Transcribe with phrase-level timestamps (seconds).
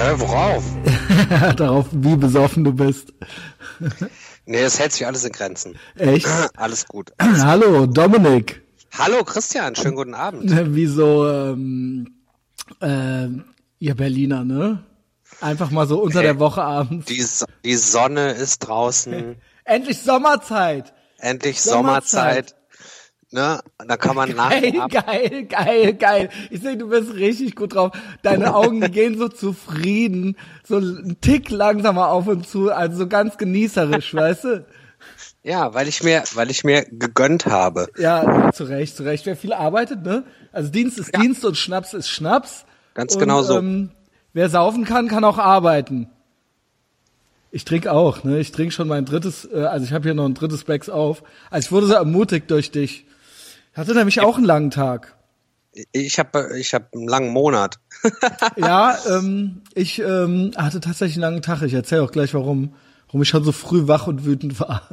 [0.00, 0.64] Hä, worauf?
[1.56, 3.12] Darauf, wie besoffen du bist.
[4.46, 5.74] Nee, es hält sich alles in Grenzen.
[5.96, 6.26] Echt?
[6.56, 7.12] Alles gut.
[7.20, 8.62] Hallo, Dominik.
[8.98, 10.50] Hallo Christian, schönen guten Abend.
[10.74, 12.14] Wieso, ähm,
[12.80, 13.28] äh,
[13.78, 14.82] ihr Berliner, ne?
[15.40, 16.26] Einfach mal so unter Hey.
[16.28, 17.06] der Woche abends.
[17.06, 20.92] Die, S- die Sonne ist draußen, Endlich Sommerzeit.
[21.18, 22.48] endlich Sommerzeit.
[22.48, 22.54] Sommerzeit.
[23.32, 23.60] Ne?
[23.78, 24.90] Da kann man nach Geil, ab.
[24.90, 26.28] geil, geil, geil.
[26.50, 27.92] Ich sehe, du bist richtig gut drauf.
[28.22, 33.38] Deine Augen, gehen so zufrieden, so ein Tick langsamer auf und zu, also so ganz
[33.38, 34.66] genießerisch, weißt du?
[35.44, 37.88] Ja, weil ich mir, weil ich mir gegönnt habe.
[37.96, 39.24] Ja, zu Recht, zu Recht.
[39.26, 40.24] Wer viel arbeitet, ne?
[40.52, 42.66] Also Dienst ist Dienst und Schnaps ist Schnaps.
[42.94, 43.58] Ganz und, genau so.
[43.58, 43.90] Ähm,
[44.32, 46.10] wer saufen kann, kann auch arbeiten.
[47.52, 48.38] Ich trinke auch, ne?
[48.38, 51.22] Ich trinke schon mein drittes, äh, also ich habe hier noch ein drittes Becks auf.
[51.48, 53.06] Also ich wurde so ermutigt durch dich.
[53.72, 55.16] Ich hatte nämlich auch einen langen Tag.
[55.92, 57.78] Ich habe ich hab einen langen Monat.
[58.56, 61.62] Ja, ähm, ich ähm, hatte tatsächlich einen langen Tag.
[61.62, 62.74] Ich erzähle auch gleich, warum,
[63.06, 64.88] warum ich schon so früh wach und wütend war.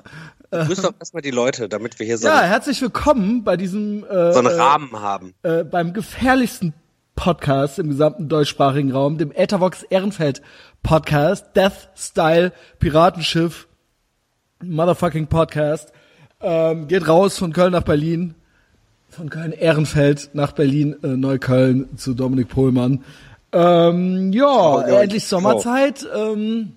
[0.52, 4.34] Grüß doch erstmal die Leute, damit wir hier so, Ja, herzlich willkommen bei diesem äh,
[4.34, 5.34] so einen äh, Rahmen haben.
[5.44, 6.74] äh, beim gefährlichsten
[7.16, 10.42] Podcast im gesamten deutschsprachigen Raum, dem Ethervox Ehrenfeld
[10.84, 13.68] Podcast, Death Style Piratenschiff
[14.64, 15.92] Motherfucking Podcast.
[16.42, 18.36] Ähm, geht raus von Köln nach Berlin,
[19.18, 23.04] von Köln Ehrenfeld nach Berlin äh, Neukölln zu Dominik Pohlmann.
[23.52, 26.08] Ähm, ja, ja, endlich Sommerzeit.
[26.16, 26.74] Ähm,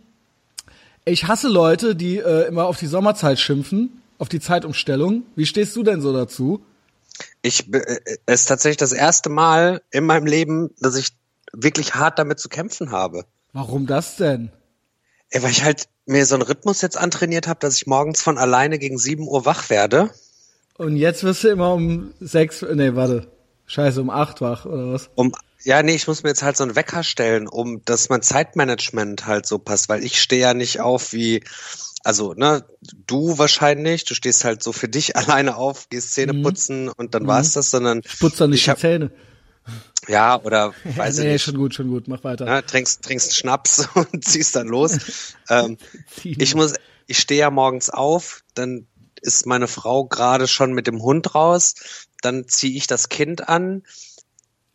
[1.05, 5.24] ich hasse Leute, die äh, immer auf die Sommerzeit schimpfen, auf die Zeitumstellung.
[5.36, 6.62] Wie stehst du denn so dazu?
[7.42, 11.10] Ich be- äh, es ist tatsächlich das erste Mal in meinem Leben, dass ich
[11.52, 13.27] wirklich hart damit zu kämpfen habe.
[13.52, 14.50] Warum das denn?
[15.28, 18.38] Ey, weil ich halt mir so einen Rhythmus jetzt antrainiert habe, dass ich morgens von
[18.38, 20.08] alleine gegen 7 Uhr wach werde.
[20.81, 23.27] Und jetzt wirst du immer um sechs, nee, warte,
[23.67, 25.11] scheiße, um acht wach, oder was?
[25.14, 28.22] Um ja, nee, ich muss mir jetzt halt so einen Wecker stellen, um dass mein
[28.22, 31.44] Zeitmanagement halt so passt, weil ich stehe ja nicht auf wie
[32.03, 32.65] also, ne,
[33.06, 37.27] du wahrscheinlich, du stehst halt so für dich alleine auf, gehst Zähne putzen und dann
[37.27, 39.10] war's das, sondern Ich putze doch nicht ich die Zähne.
[40.09, 42.47] ja, oder weiß nee, ich nicht, schon gut, schon gut, mach weiter.
[42.47, 45.34] ne, trinkst, trinkst Schnaps und ziehst dann los.
[45.50, 45.77] ähm,
[46.25, 46.72] ich muss,
[47.06, 48.87] ich stehe ja morgens auf, dann
[49.20, 51.75] ist meine Frau gerade schon mit dem Hund raus,
[52.22, 53.82] dann ziehe ich das Kind an,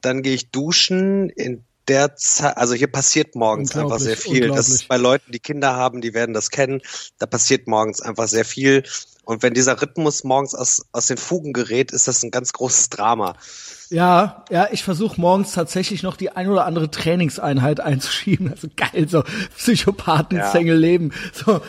[0.02, 1.30] dann gehe ich duschen.
[1.30, 4.50] In der Zeit, also hier passiert morgens einfach sehr viel.
[4.50, 6.82] Das ist bei Leuten, die Kinder haben, die werden das kennen.
[7.20, 8.84] Da passiert morgens einfach sehr viel.
[9.24, 12.90] Und wenn dieser Rhythmus morgens aus, aus den Fugen gerät, ist das ein ganz großes
[12.90, 13.36] Drama.
[13.90, 18.52] Ja, ja, ich versuche morgens tatsächlich noch die ein oder andere Trainingseinheit einzuschieben.
[18.52, 19.24] Also geil, so
[19.58, 21.12] Psychopathenzänge leben.
[21.34, 21.62] So,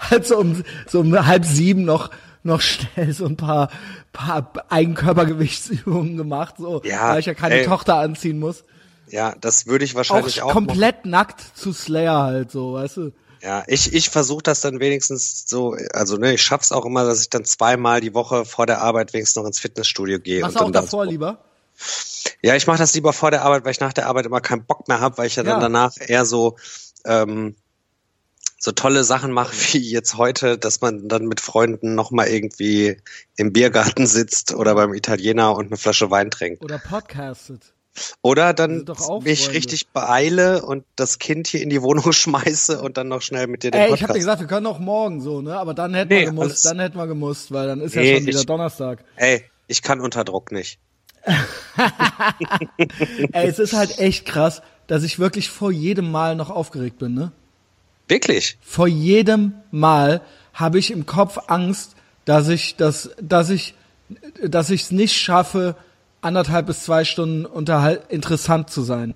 [0.00, 2.10] halt so um, so um halb sieben noch,
[2.42, 3.70] noch schnell so ein paar,
[4.12, 7.64] paar Eigenkörpergewichtsübungen gemacht, so, Ja, weil ich ja keine ey.
[7.64, 8.64] Tochter anziehen muss.
[9.12, 13.12] Ja, das würde ich Auch, wahrscheinlich auch, komplett nackt zu Slayer halt, so, weißt du?
[13.42, 17.20] Ja, ich, ich versuche das dann wenigstens so, also ne, ich schaff's auch immer, dass
[17.20, 20.40] ich dann zweimal die Woche vor der Arbeit wenigstens noch ins Fitnessstudio gehe.
[20.40, 21.44] Machst und du auch dann davor lieber?
[22.40, 24.64] Ja, ich mache das lieber vor der Arbeit, weil ich nach der Arbeit immer keinen
[24.64, 25.50] Bock mehr habe, weil ich ja, Ja.
[25.52, 26.56] dann danach eher so
[27.04, 27.56] ähm,
[28.58, 32.96] so tolle Sachen mache wie jetzt heute, dass man dann mit Freunden noch mal irgendwie
[33.36, 36.62] im Biergarten sitzt oder beim Italiener und eine Flasche Wein trinkt.
[36.62, 37.71] Oder podcastet?
[38.22, 39.58] Oder dann auch mich Freunde.
[39.58, 43.62] richtig beeile und das Kind hier in die Wohnung schmeiße und dann noch schnell mit
[43.62, 44.08] dir den Ey, ich Podcast.
[44.08, 45.56] hab dir gesagt, wir können auch morgen so, ne?
[45.58, 48.16] Aber dann hätten Nee, wir gemusst, dann hätten wir gemusst, weil dann ist Nee, ja
[48.18, 49.04] schon wieder ich- Donnerstag.
[49.16, 50.78] Ey, ich kann unter Druck nicht.
[53.32, 57.14] Ey, es ist halt echt krass, dass ich wirklich vor jedem Mal noch aufgeregt bin,
[57.14, 57.32] ne?
[58.08, 58.58] Wirklich?
[58.60, 60.20] Vor jedem Mal
[60.52, 63.74] habe ich im Kopf Angst, dass ich das, dass ich,
[64.44, 65.76] dass ich es nicht schaffe,
[66.22, 69.14] anderthalb bis zwei Stunden unterhalt interessant zu sein.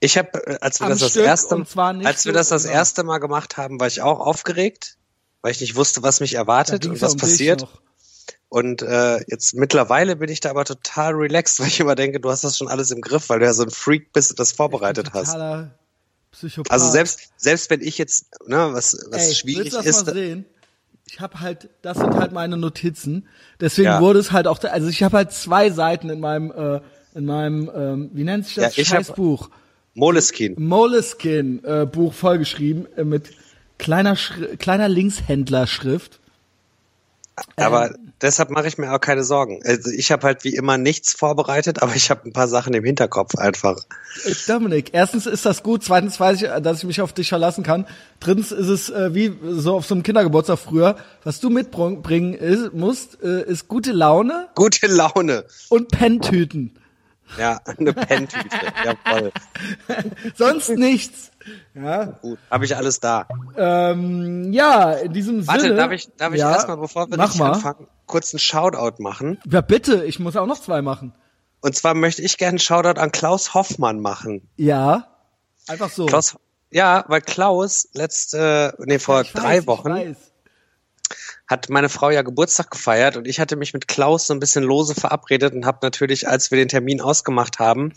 [0.00, 1.64] Ich habe, als wir Am das das Stück erste,
[2.04, 2.72] als wir das das ja.
[2.72, 4.96] erste Mal gemacht haben, war ich auch aufgeregt,
[5.40, 7.66] weil ich nicht wusste, was mich erwartet und was um passiert.
[8.48, 12.30] Und äh, jetzt mittlerweile bin ich da aber total relaxed, weil ich immer denke, du
[12.30, 14.52] hast das schon alles im Griff, weil du ja so ein Freak bist und das
[14.52, 15.36] vorbereitet hast.
[16.34, 16.70] Psychopath.
[16.72, 20.06] Also selbst selbst wenn ich jetzt, ne, was was Ey, schwierig ist?
[21.10, 23.26] Ich habe halt, das sind halt meine Notizen.
[23.60, 24.00] Deswegen Ja.
[24.00, 26.80] wurde es halt auch, da- also ich habe halt zwei Seiten in meinem, äh,
[27.14, 29.50] in meinem, ähm, wie nennt sich das Ja, ich hab- scheiß Buch?
[29.94, 30.54] Moleskin.
[30.58, 33.30] Moleskin äh, Buch vollgeschrieben äh, mit
[33.78, 36.18] kleiner Schri kleiner Linkshändlerschrift.
[37.56, 38.12] Aber Ähm.
[38.22, 39.60] deshalb mache ich mir auch keine Sorgen.
[39.64, 42.84] Also ich habe halt wie immer nichts vorbereitet, aber ich habe ein paar Sachen im
[42.84, 43.76] Hinterkopf einfach.
[44.24, 47.64] Äh, Dominik, erstens ist das gut, zweitens weiß ich, dass ich mich auf dich verlassen
[47.64, 47.86] kann.
[48.20, 52.72] Drittens ist es äh, wie so auf so einem Kindergeburtstag früher, was du mitbringen ist,
[52.72, 55.44] musst, äh, ist gute Laune Gute Laune.
[55.70, 56.78] und Penntüten.
[57.38, 58.48] Ja, eine Penntüte.
[58.84, 59.32] ja, voll.
[60.36, 61.30] Sonst nichts.
[61.74, 63.26] Ja, Gut, habe ich alles da.
[63.56, 65.74] ähm, ja, in diesem Warte, Sinne.
[65.74, 67.30] darf ich, darf ich ja, erstmal, bevor wir mal.
[67.52, 69.38] anfangen, kurz einen Shoutout machen?
[69.50, 71.12] Ja, bitte, ich muss auch noch zwei machen.
[71.60, 74.48] Und zwar möchte ich gerne einen Shoutout an Klaus Hoffmann machen.
[74.56, 75.08] Ja,
[75.66, 76.06] einfach so.
[76.06, 76.36] Klaus,
[76.70, 80.16] ja, weil Klaus letzte, nee, vor Ich weiß, drei ich Wochen weiß.
[81.46, 84.64] Hat meine Frau ja Geburtstag gefeiert und ich hatte mich mit Klaus so ein bisschen
[84.64, 87.92] lose verabredet und habe natürlich, als wir den Termin ausgemacht haben,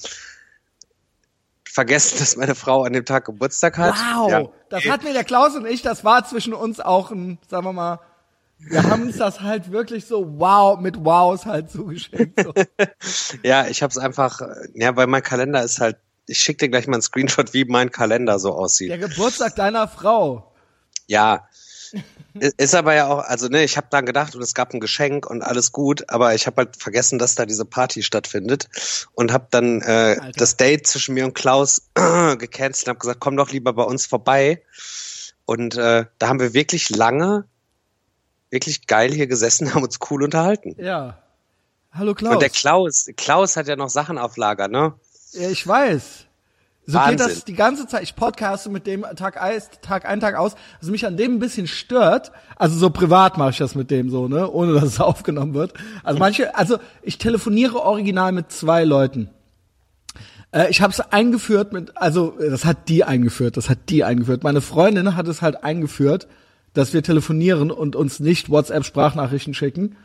[1.63, 3.95] vergessen, dass meine Frau an dem Tag Geburtstag hat.
[3.95, 4.47] Wow, Ja.
[4.69, 7.73] das hat mir der Klaus und ich, das war zwischen uns auch ein, sagen wir
[7.73, 7.99] mal,
[8.59, 12.41] wir haben uns das halt wirklich so wow, mit Wows halt zugeschickt.
[12.43, 12.53] So.
[13.43, 14.41] Ja, ich habe es einfach,
[14.73, 17.91] ja, weil mein Kalender ist halt, ich schicke dir gleich mal einen Screenshot, wie mein
[17.91, 18.89] Kalender so aussieht.
[18.89, 20.51] Der Geburtstag deiner Frau.
[21.05, 21.47] Ja.
[22.41, 24.79] I- Ist aber ja auch, also ne, ich habe dann gedacht und es gab ein
[24.79, 28.69] Geschenk und alles gut, aber ich habe halt vergessen, dass da diese Party stattfindet
[29.13, 30.31] und habe dann äh, Alter.
[30.35, 34.05] das Date zwischen mir und Klaus gecancelt und habe gesagt, komm doch lieber bei uns
[34.05, 34.61] vorbei.
[35.45, 37.45] Und äh, da haben wir wirklich lange,
[38.49, 40.75] wirklich geil hier gesessen, haben uns cool unterhalten.
[40.77, 41.21] Ja.
[41.91, 42.33] Hallo Klaus.
[42.33, 44.93] Und der Klaus, Klaus hat ja noch Sachen auf Lager, ne?
[45.31, 46.26] Ja, ich weiß.
[46.89, 47.27] So geht Wahnsinn.
[47.27, 48.03] das die ganze Zeit.
[48.03, 50.55] Ich podcaste mit dem Tag ein, Tag ein, Tag aus.
[50.79, 54.09] Was mich an dem ein bisschen stört, also so privat mache ich das mit dem
[54.09, 55.73] so, ne, ohne dass es aufgenommen wird.
[56.05, 59.29] Also manche, also ich telefoniere original mit zwei Leuten.
[60.53, 64.45] Äh, ich habe es eingeführt mit, also das hat die eingeführt, das hat die eingeführt.
[64.45, 66.29] Meine Freundin hat es halt eingeführt,
[66.73, 69.97] dass wir telefonieren und uns nicht WhatsApp-Sprachnachrichten schicken.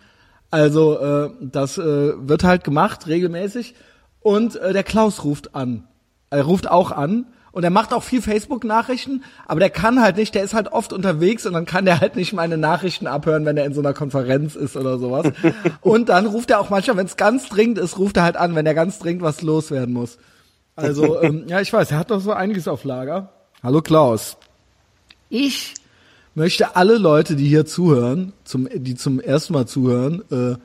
[0.50, 1.82] Also äh, das äh,
[2.16, 3.76] wird halt gemacht regelmäßig.
[4.18, 5.86] Und äh, der Klaus ruft an.
[6.32, 7.26] Er ruft auch an.
[7.52, 10.94] Und er macht auch viel Facebook-Nachrichten, aber der kann halt nicht, der ist halt oft
[10.94, 13.92] unterwegs und dann kann der halt nicht meine Nachrichten abhören, wenn er in so einer
[13.92, 15.30] Konferenz ist oder sowas.
[15.82, 18.54] und dann ruft er auch manchmal, wenn es ganz dringend ist, ruft er halt an,
[18.54, 20.16] wenn er ganz dringend was loswerden muss.
[20.76, 23.28] Also, ähm, ja, ich weiß, er hat doch so einiges auf Lager.
[23.62, 24.38] Hallo Klaus.
[25.28, 25.74] Ich
[26.34, 30.56] möchte alle Leute, die hier zuhören, zum, die zum ersten Mal zuhören äh,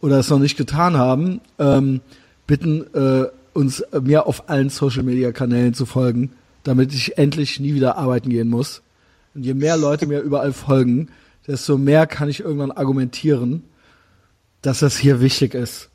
[0.00, 2.02] oder es noch nicht getan haben, ähm,
[2.46, 3.26] bitten, äh,
[3.56, 6.32] uns äh, mir auf allen Social Media Kanälen zu folgen,
[6.62, 8.82] damit ich endlich nie wieder arbeiten gehen muss.
[9.34, 11.08] Und je mehr Leute mir überall folgen,
[11.46, 13.64] desto mehr kann ich irgendwann argumentieren,
[14.62, 15.90] dass das hier wichtig ist.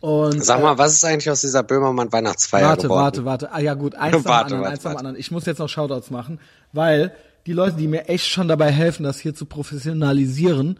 [0.00, 3.00] Und Sag mal, was ist eigentlich aus dieser Böhmermann Weihnachtsfeier Warte, geworden?
[3.00, 3.52] warte, warte.
[3.52, 4.98] Ah ja gut, eins Warte, anderen, warte, eins warte.
[4.98, 5.16] anderen.
[5.16, 6.38] Ich muss jetzt noch Shoutouts machen,
[6.72, 7.12] weil
[7.46, 10.78] die Leute, die mir echt schon dabei helfen, das hier zu professionalisieren,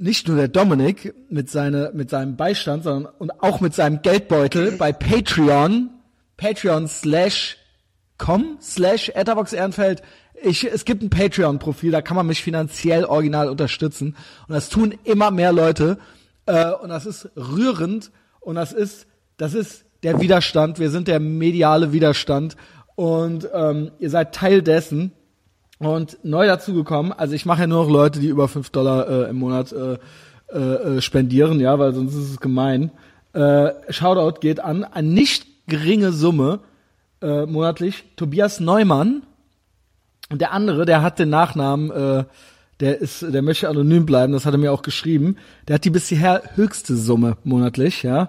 [0.00, 4.72] nicht nur der Dominik mit, seine, mit seinem Beistand, sondern und auch mit seinem Geldbeutel
[4.72, 5.90] bei Patreon,
[6.38, 7.58] Patreon slash
[8.16, 10.02] com slash Etherbox Ehrenfeld.
[10.42, 14.16] Ich, es gibt ein Patreon-Profil, da kann man mich finanziell original unterstützen.
[14.48, 15.98] Und das tun immer mehr Leute.
[16.46, 18.10] Äh, und das ist rührend.
[18.40, 19.06] Und das ist,
[19.36, 20.78] das ist der Widerstand.
[20.78, 22.56] Wir sind der mediale Widerstand.
[22.94, 25.12] Und ähm, ihr seid Teil dessen.
[25.80, 29.30] Und neu dazugekommen, also ich mache ja nur noch Leute, die über 5 Dollar äh,
[29.30, 29.96] im Monat äh,
[30.52, 32.90] äh, äh, spendieren, ja, weil sonst ist es gemein.
[33.32, 36.60] Äh, Shoutout geht an eine nicht geringe Summe
[37.22, 38.04] äh, monatlich.
[38.16, 39.22] Tobias Neumann
[40.30, 42.24] und der andere, der hat den Nachnamen, äh,
[42.80, 45.36] der ist, der möchte anonym bleiben, das hat er mir auch geschrieben.
[45.66, 48.28] Der hat die bisher höchste Summe monatlich, ja.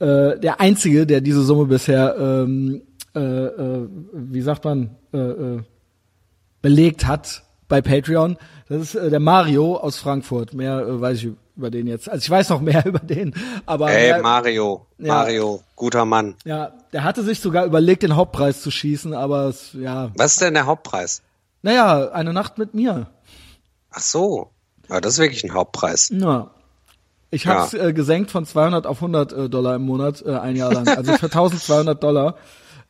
[0.00, 2.82] Äh, der einzige, der diese Summe bisher, ähm,
[3.14, 5.62] äh, äh, wie sagt man, äh, äh,
[6.62, 8.36] belegt hat bei Patreon.
[8.68, 10.54] Das ist äh, der Mario aus Frankfurt.
[10.54, 12.08] Mehr äh, weiß ich über den jetzt.
[12.08, 13.34] Also ich weiß noch mehr über den,
[13.66, 15.14] aber Ey, der, Mario, Ja.
[15.14, 16.34] Mario, guter Mann.
[16.44, 20.40] ja, der hatte sich sogar überlegt, den Hauptpreis zu schießen, aber es, ja, Was ist
[20.42, 21.22] denn der Hauptpreis?
[21.62, 23.08] naja, eine Nacht mit mir.
[23.90, 24.50] Ach so.
[24.88, 26.08] Ja, das ist wirklich ein Hauptpreis.
[26.12, 26.50] Ja.
[27.32, 30.56] Ich habe es äh, gesenkt von 200 auf 100 äh, Dollar im Monat äh, ein
[30.56, 30.88] Jahr lang.
[30.88, 32.36] Also für 1200 Dollar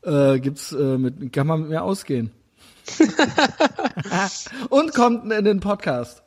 [0.03, 2.31] äh, gibt's äh, mit kann man mit mir ausgehen.
[4.71, 6.23] Und kommt in den Podcast.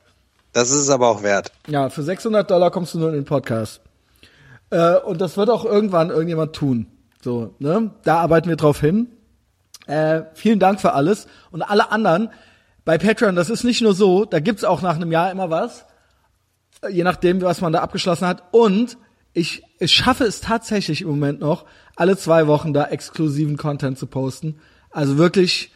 [0.53, 1.51] Das ist es aber auch wert.
[1.67, 3.81] Ja, für 600 Dollar kommst du nur in den Podcast.
[4.69, 6.87] Äh, und das wird auch irgendwann irgendjemand tun.
[7.21, 7.91] So, ne?
[8.03, 9.07] Da arbeiten wir drauf hin.
[9.87, 11.27] Äh, vielen Dank für alles.
[11.51, 12.29] Und alle anderen
[12.85, 15.85] bei Patreon, das ist nicht nur so, da gibt's auch nach einem Jahr immer was.
[16.81, 18.43] Äh, Je nachdem, was man da abgeschlossen hat.
[18.51, 18.97] Und
[19.33, 24.05] ich, ich schaffe es tatsächlich im Moment noch, alle zwei Wochen da exklusiven Content zu
[24.05, 24.59] posten.
[24.91, 25.72] Also wirklich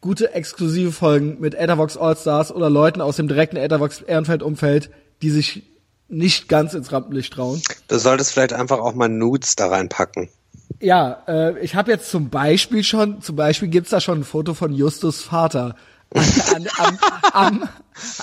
[0.00, 4.90] gute exklusive Folgen mit Ethervox All-Stars oder Leuten aus dem direkten Ethervox Ehrenfeld-Umfeld,
[5.22, 5.64] die sich
[6.08, 7.60] nicht ganz ins Rampenlicht trauen.
[7.88, 10.28] Du solltest vielleicht einfach auch mal Nudes da reinpacken.
[10.80, 14.54] Ja, äh, ich habe jetzt zum Beispiel schon, zum Beispiel gibt's da schon ein Foto
[14.54, 15.74] von Justus Vater.
[16.14, 16.98] An, am,
[17.32, 17.68] am,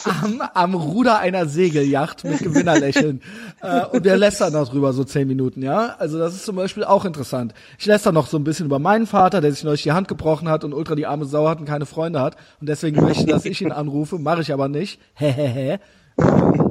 [0.06, 3.22] am, am Ruder einer Segelyacht mit Gewinnerlächeln.
[3.62, 5.96] äh, und wir lästern darüber so zehn Minuten, ja.
[6.00, 7.54] Also das ist zum Beispiel auch interessant.
[7.78, 10.50] Ich läster noch so ein bisschen über meinen Vater, der sich neulich die Hand gebrochen
[10.50, 12.36] hat und ultra die arme Sau hat und keine Freunde hat.
[12.60, 15.00] Und deswegen möchte, dass ich ihn anrufe, mache ich aber nicht.
[15.14, 15.80] Hehehe.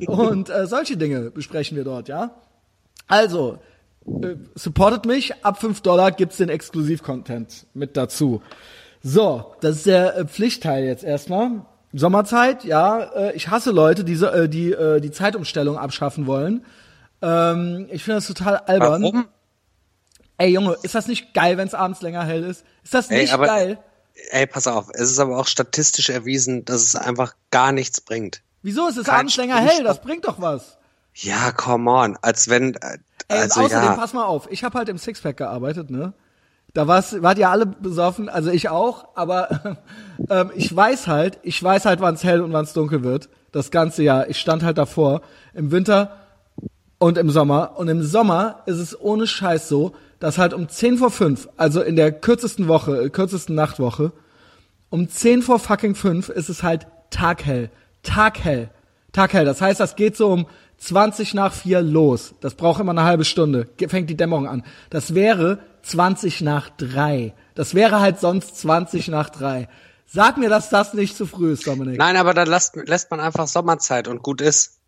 [0.07, 2.31] und äh, solche Dinge besprechen wir dort, ja.
[3.07, 3.59] Also,
[4.07, 8.43] äh, supportet mich, ab fünf Dollar gibt's den Exklusiv-Content mit dazu.
[9.07, 11.67] So, das ist der äh, Pflichtteil jetzt erstmal.
[11.93, 16.65] Sommerzeit, ja, äh, ich hasse Leute, die so, äh, die die Zeitumstellung abschaffen wollen.
[17.21, 19.03] Ähm, ich finde das total albern.
[19.03, 19.27] Warum?
[20.39, 22.65] Ey Junge, ist das nicht geil, wenn es abends länger hell ist?
[22.83, 23.79] Ist das Ey, nicht aber- geil?
[24.31, 28.43] Ey, pass auf, es ist aber auch statistisch erwiesen, dass es einfach gar nichts bringt.
[28.63, 29.85] Wieso ist es Kein abends länger hell?
[29.85, 30.79] Das bringt doch was.
[31.15, 34.79] Ja, come on, als wenn, äh, Ey, also außerdem, ja, pass mal auf, ich habe
[34.79, 36.15] halt im Sixpack gearbeitet, ne?
[36.75, 39.79] Da war's, wart ihr alle besoffen, also ich auch, aber
[40.29, 43.29] ähm, ich weiß halt, ich weiß halt, wann es hell und wann es dunkel wird.
[43.53, 44.29] Das ganze Jahr.
[44.29, 45.23] Ich stand halt davor.
[45.55, 46.17] Im Winter
[46.99, 47.75] und im Sommer.
[47.77, 51.81] Und im Sommer ist es ohne Scheiß so, dass halt um 10 vor 5, also
[51.81, 54.11] in der kürzesten Woche, kürzesten Nachtwoche,
[54.91, 57.71] um 10 vor fucking 5 ist es halt taghell.
[58.03, 58.71] Taghell.
[59.13, 59.45] Taghell.
[59.45, 60.47] Das heißt, das geht so um
[60.79, 62.35] 20 nach 4 los.
[62.41, 63.69] Das braucht immer eine halbe Stunde.
[63.87, 64.65] Fängt die Dämmerung an.
[64.91, 67.35] Das wäre 20 nach 3.
[67.55, 69.69] Das wäre halt sonst 20 nach 3.
[70.07, 71.99] Sag mir, dass das nicht zu früh ist, Dominik.
[71.99, 74.79] nein, aber dann lässt, lässt man einfach Sommerzeit und gut ist.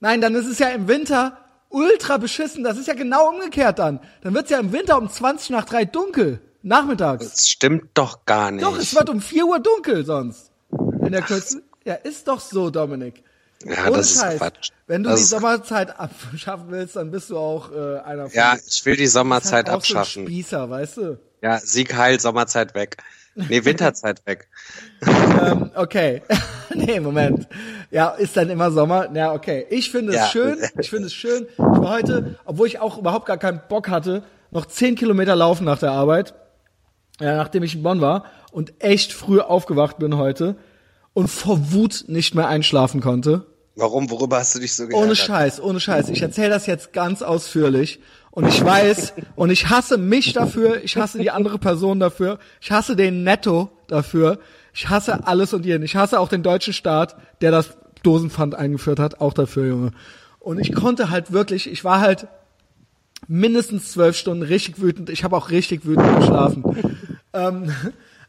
[0.00, 2.62] Nein, dann ist es ja im Winter ultra beschissen.
[2.62, 4.00] Das ist ja genau umgekehrt dann.
[4.22, 6.40] Dann wird's ja im Winter um 20 nach 3 dunkel.
[6.62, 7.30] Nachmittags.
[7.30, 8.64] Das stimmt doch gar nicht.
[8.64, 10.50] Doch, es wird um 4 Uhr dunkel sonst.
[10.70, 11.62] In der Kürze.
[11.84, 13.22] Ja, ist doch so, Dominik.
[13.64, 14.38] Ja, Ohne das ist Scheiß.
[14.38, 14.70] Quatsch.
[14.86, 18.56] Wenn du das die Sommerzeit abschaffen willst, dann bist du auch äh, einer von Ja,
[18.66, 20.26] ich will die Ist Sommerzeit halt auch so abschaffen.
[20.26, 21.18] Spießer, weißt du?
[21.42, 22.96] Ja, Sieg heil, Sommerzeit weg.
[23.34, 24.48] Nee, Winterzeit weg.
[25.06, 26.22] ähm, okay.
[26.74, 27.46] nee, Moment.
[27.90, 29.14] Ja, ist dann immer Sommer?
[29.14, 29.66] Ja, okay.
[29.70, 30.28] Ich finde es Ja.
[30.28, 30.58] schön.
[30.78, 31.46] Ich finde es schön.
[31.52, 35.64] Ich war heute, obwohl ich auch überhaupt gar keinen Bock hatte, noch 10 Kilometer laufen
[35.64, 36.34] nach der Arbeit,
[37.20, 40.56] ja, nachdem ich in Bonn war und echt früh aufgewacht bin heute
[41.16, 43.46] und vor Wut nicht mehr einschlafen konnte.
[43.74, 44.10] Warum?
[44.10, 45.02] Worüber hast du dich so geärgert?
[45.02, 46.10] Ohne Scheiß, ohne Scheiß.
[46.10, 48.00] Ich erzähle das jetzt ganz ausführlich.
[48.30, 52.70] Und ich weiß, und ich hasse mich dafür, ich hasse die andere Person dafür, ich
[52.70, 54.38] hasse den Netto dafür,
[54.74, 55.84] ich hasse alles und jeden.
[55.84, 59.92] Ich hasse auch den deutschen Staat, der das Dosenpfand eingeführt hat, auch dafür, Junge.
[60.38, 62.28] Und ich konnte halt wirklich, ich war halt
[63.26, 65.08] mindestens zwölf Stunden richtig wütend.
[65.08, 66.98] Ich habe auch richtig wütend geschlafen.
[67.32, 67.72] ähm,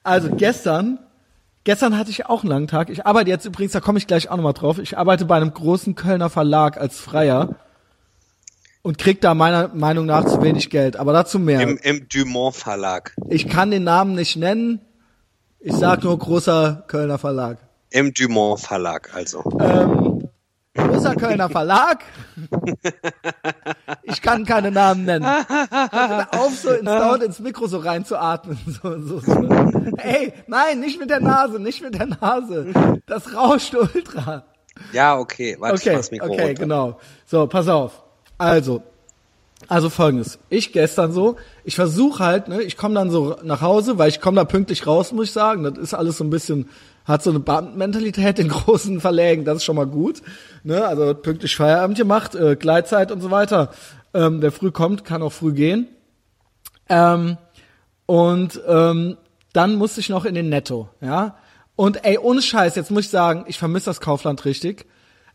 [0.03, 0.99] also gestern,
[1.67, 2.89] gestern hatte ich auch einen langen Tag.
[2.89, 4.79] Ich arbeite jetzt übrigens, da komme ich gleich auch nochmal drauf.
[4.79, 7.55] Ich arbeite bei einem großen Kölner Verlag als Freier
[8.83, 10.95] und krieg da meiner Meinung nach zu wenig Geld.
[10.95, 11.59] Aber dazu mehr.
[11.59, 13.13] Im, im Dumont Verlag.
[13.29, 14.79] ich kann den Namen nicht nennen.
[15.59, 17.57] Ich sag nur großer Kölner Verlag.
[17.89, 19.43] Im Dumont Verlag, also.
[20.77, 22.03] Großer Kölner Verlag.
[24.03, 25.25] Ich kann keine Namen nennen.
[25.25, 28.57] Hör auf, so ins, dauernd ins Mikro so reinzuatmen.
[28.81, 29.33] So, so, so.
[29.97, 32.67] Ey, nein, nicht mit der Nase, nicht mit der Nase.
[33.05, 34.43] Das rauscht ultra.
[34.93, 35.55] Ja, okay.
[35.59, 36.53] Warte, ich Okay, mach das Mikro okay, runter.
[36.61, 36.99] genau.
[37.25, 38.03] So, pass auf.
[38.37, 38.83] Also,
[39.67, 40.39] also folgendes.
[40.49, 44.21] Ich gestern so, ich versuche halt, ne, ich komme dann so nach Hause, weil ich
[44.21, 45.63] komme da pünktlich raus, muss ich sagen.
[45.63, 46.69] Das ist alles so ein bisschen,
[47.05, 50.21] hat so eine Beamtenmentalität in großen Verlägen, das ist schon mal gut.
[50.63, 53.71] Ne, also pünktlich Feierabend gemacht, äh, Gleitzeit und so weiter.
[54.13, 55.87] Ähm, wer früh kommt, kann auch früh gehen.
[56.87, 57.37] Ähm,
[58.05, 59.17] und ähm,
[59.53, 61.35] dann musste ich noch in den Netto, ja.
[61.75, 64.85] Und ey, ohne Scheiß, jetzt muss ich sagen, ich vermisse das Kaufland richtig.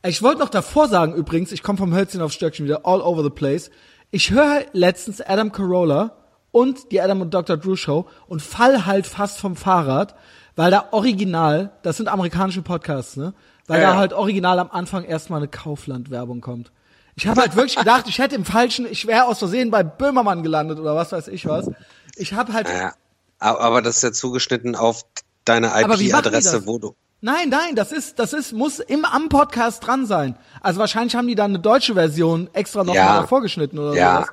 [0.05, 3.23] Ich wollte noch davor sagen, übrigens, ich komme vom Hölzchen aufs Stöckchen wieder all over
[3.23, 3.71] the place.
[4.15, 6.13] Ich höre letztens Adam Carolla
[6.51, 7.57] und die Adam und Dr.
[7.57, 10.15] Drew Show und fall halt fast vom Fahrrad,
[10.55, 13.33] weil da original, das sind amerikanische Podcasts, ne?
[13.67, 16.73] Weil Ja, da halt original am Anfang erstmal eine Kaufland-Werbung kommt.
[17.15, 20.43] Ich habe halt wirklich gedacht, ich hätte im falschen, ich wäre aus Versehen bei Böhmermann
[20.43, 21.71] gelandet oder was weiß ich was.
[22.17, 22.93] Ich habe halt Ja,
[23.39, 25.07] aber das ist ja zugeschnitten auf
[25.47, 26.95] deine IP-Adresse, wo du.
[27.25, 30.35] Nein, nein, das ist, das ist, muss im am Podcast dran sein.
[30.61, 33.05] Also wahrscheinlich haben die dann eine deutsche Version extra noch Ja.
[33.07, 34.29] mal davor geschnitten oder Ja, sowas.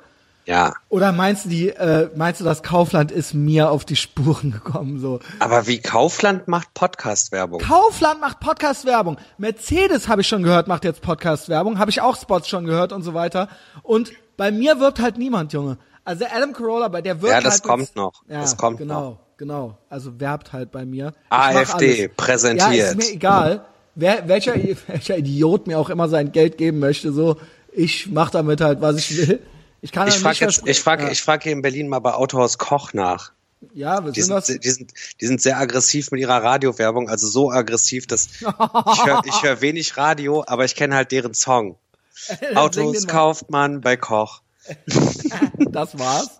[0.46, 0.72] ja.
[0.88, 4.98] Oder meinst du die, äh, meinst du, das Kaufland ist mir auf die Spuren gekommen
[4.98, 5.20] so?
[5.38, 7.60] Aber wie Kaufland macht Podcast-Werbung.
[7.60, 9.18] Kaufland macht Podcast-Werbung.
[9.38, 11.78] Mercedes habe ich schon gehört, macht jetzt Podcast-Werbung.
[11.78, 13.48] Habe ich auch Spots schon gehört und so weiter.
[13.84, 15.78] Und bei mir wirbt halt niemand, Junge.
[16.04, 18.24] Also Adam Carolla, bei der wirbt Ja, das halt kommt jetzt- noch.
[18.28, 19.18] Ja, Das kommt genau, noch.
[19.40, 19.78] Genau.
[19.88, 21.14] Also werbt halt bei mir.
[21.26, 22.72] Ich AfD präsentiert.
[22.72, 23.64] Ja, ist mir egal.
[23.94, 24.54] Wer, welcher,
[24.86, 27.38] welcher Idiot mir auch immer sein Geld geben möchte, so,
[27.72, 29.40] ich mach damit halt, was ich will.
[29.80, 31.10] Ich kann Ich halt frage nicht jetzt, ich frage, ja.
[31.10, 33.32] ich frage hier in Berlin mal bei Autohaus Koch nach.
[33.72, 37.26] Ja, wir Die sind sind, die, sind, die sind sehr aggressiv mit ihrer Radiowerbung, also
[37.26, 41.76] so aggressiv, dass ich höre ich hör wenig Radio, aber ich kenne halt deren Song.
[42.54, 44.42] Autos kauft man bei Koch.
[45.70, 46.39] Das war's.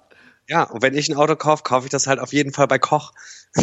[0.51, 2.79] Ja, und wenn ich ein Auto kaufe, kaufe ich das halt auf jeden Fall bei
[2.81, 3.13] Koch.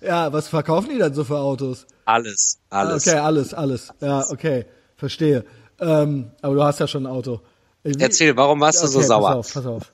[0.00, 1.86] Ja, was verkaufen die denn so für Autos?
[2.04, 3.06] Alles, alles.
[3.06, 3.90] Okay, alles, alles.
[4.00, 4.66] Ja, okay,
[4.96, 5.44] verstehe.
[5.80, 7.40] Ähm, aber du hast ja schon ein Auto.
[7.84, 9.28] Wie- Erzähl, warum warst du so Okay, sauer?
[9.36, 9.92] Pass auf, pass auf.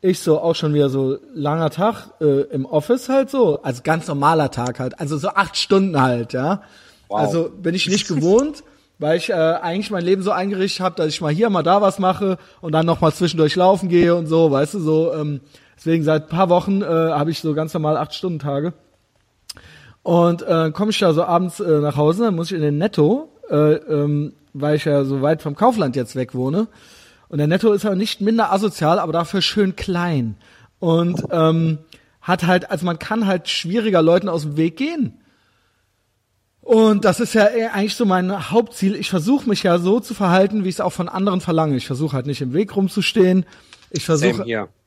[0.00, 4.08] Ich so auch schon wieder so langer Tag äh, im Office halt so, also ganz
[4.08, 6.62] normaler Tag halt, also so acht Stunden halt, ja.
[7.08, 7.20] Wow.
[7.20, 8.64] Also bin ich nicht gewohnt,
[9.02, 11.82] weil ich äh, eigentlich mein Leben so eingerichtet habe, dass ich mal hier, mal da
[11.82, 15.12] was mache und dann noch mal zwischendurch laufen gehe und so, weißt du, so.
[15.12, 15.40] Ähm,
[15.76, 18.72] deswegen seit paar Wochen äh, habe ich so ganz normal acht Stunden Tage.
[20.04, 22.78] Und äh, komme ich da so abends äh, nach Hause, dann muss ich in den
[22.78, 26.68] Netto, äh, ähm, weil ich ja so weit vom Kaufland jetzt weg wohne.
[27.28, 30.36] Und der Netto ist ja nicht minder asozial, aber dafür schön klein.
[30.78, 31.78] Und ähm,
[32.20, 35.21] hat halt, also man kann halt schwieriger Leuten aus dem Weg gehen.
[36.62, 38.94] Und das ist ja eigentlich so mein Hauptziel.
[38.94, 41.76] Ich versuche mich ja so zu verhalten, wie ich es auch von anderen verlange.
[41.76, 43.44] Ich versuche halt nicht im Weg rumzustehen.
[43.90, 44.44] Ich versuche.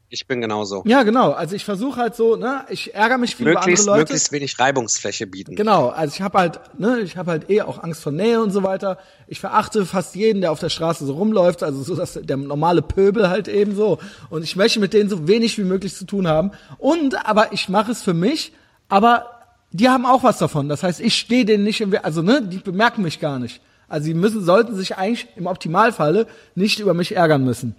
[0.10, 0.84] Ich bin genauso.
[0.86, 1.32] Ja, genau.
[1.32, 4.00] Also ich versuche halt so, ne, ich ärgere mich viel über andere Möglichst, Leute.
[4.00, 5.56] möglichst wenig Reibungsfläche bieten.
[5.56, 8.52] Genau, also ich habe halt, ne, ich habe halt eh auch Angst vor Nähe und
[8.52, 8.98] so weiter.
[9.28, 12.84] Ich verachte fast jeden, der auf der Straße so rumläuft, also so dass der normale
[12.84, 13.98] Pöbel halt eben so.
[14.30, 16.52] Und ich möchte mit denen so wenig wie möglich zu tun haben.
[16.78, 18.54] Und aber ich mache es für mich,
[18.88, 19.35] aber
[19.76, 20.70] die haben auch was davon.
[20.70, 23.62] Das heißt, ich stehe denen nicht im Weg, also ne, die bemerken mich gar nicht.
[23.88, 27.76] Also sie müssen, sollten sich eigentlich im Optimalfalle nicht über mich ärgern müssen.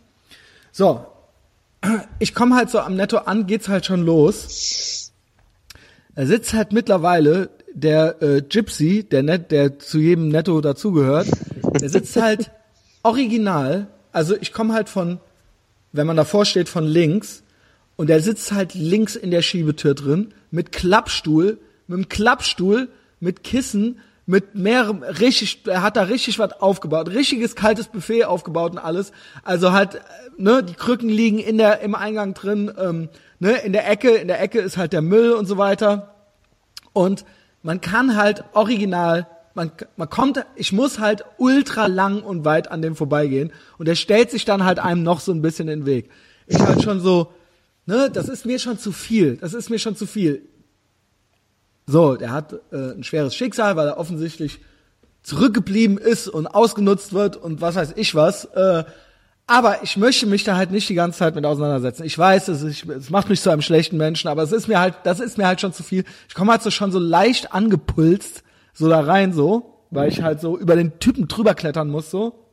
[0.72, 1.06] So,
[2.18, 5.12] ich komme halt so am Netto an, geht's halt schon los.
[6.14, 11.28] Da sitzt halt mittlerweile der äh, Gypsy, der net, der zu jedem Netto dazugehört,
[11.80, 12.50] der sitzt halt
[13.02, 13.88] original.
[14.12, 15.18] Also ich komme halt von,
[15.92, 17.42] wenn man davor steht, von links
[17.96, 22.88] und der sitzt halt links in der Schiebetür drin mit Klappstuhl, mit dem Klappstuhl,
[23.20, 28.72] mit Kissen, mit mehreren, richtig, er hat da richtig was aufgebaut, richtiges kaltes Buffet aufgebaut
[28.72, 29.12] und alles.
[29.44, 30.00] Also halt, äh,
[30.36, 33.08] ne, die Krücken liegen in der, im Eingang drin, ähm,
[33.38, 36.14] ne, in der Ecke, in der Ecke ist halt der Müll und so weiter.
[36.92, 37.24] Und
[37.62, 42.82] man kann halt original, man, man kommt, ich muss halt ultra lang und weit an
[42.82, 45.86] dem vorbeigehen und er stellt sich dann halt einem noch so ein bisschen in den
[45.86, 46.10] Weg.
[46.48, 47.32] Ich halt schon so,
[47.86, 50.42] ne, das ist mir schon zu viel, das ist mir schon zu viel.
[51.86, 54.60] So, der hat äh, ein schweres Schicksal, weil er offensichtlich
[55.22, 58.44] zurückgeblieben ist und ausgenutzt wird und was weiß ich was.
[58.46, 58.84] Äh,
[59.46, 62.04] aber ich möchte mich da halt nicht die ganze Zeit mit auseinandersetzen.
[62.04, 64.80] Ich weiß, es, ist, es macht mich zu einem schlechten Menschen, aber es ist mir
[64.80, 66.04] halt, das ist mir halt schon zu viel.
[66.28, 68.42] Ich komme halt so schon so leicht angepulst
[68.76, 72.44] so da rein so, weil ich halt so über den Typen drüber klettern muss so.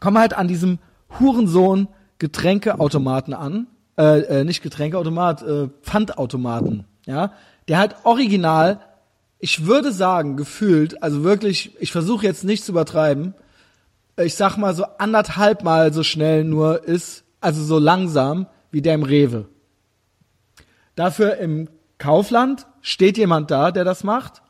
[0.00, 0.78] Komme halt an diesem
[1.20, 3.66] Hurensohn Getränkeautomaten an,
[3.98, 7.32] äh, äh, nicht Getränkeautomat, äh, Pfandautomaten, ja,
[7.68, 8.80] der halt original,
[9.38, 13.34] ich würde sagen, gefühlt, also wirklich, ich versuche jetzt nicht zu übertreiben,
[14.16, 18.94] ich sag mal so anderthalb Mal so schnell nur ist, also so langsam wie der
[18.94, 19.46] im Rewe.
[20.94, 24.42] Dafür im Kaufland steht jemand da, der das macht,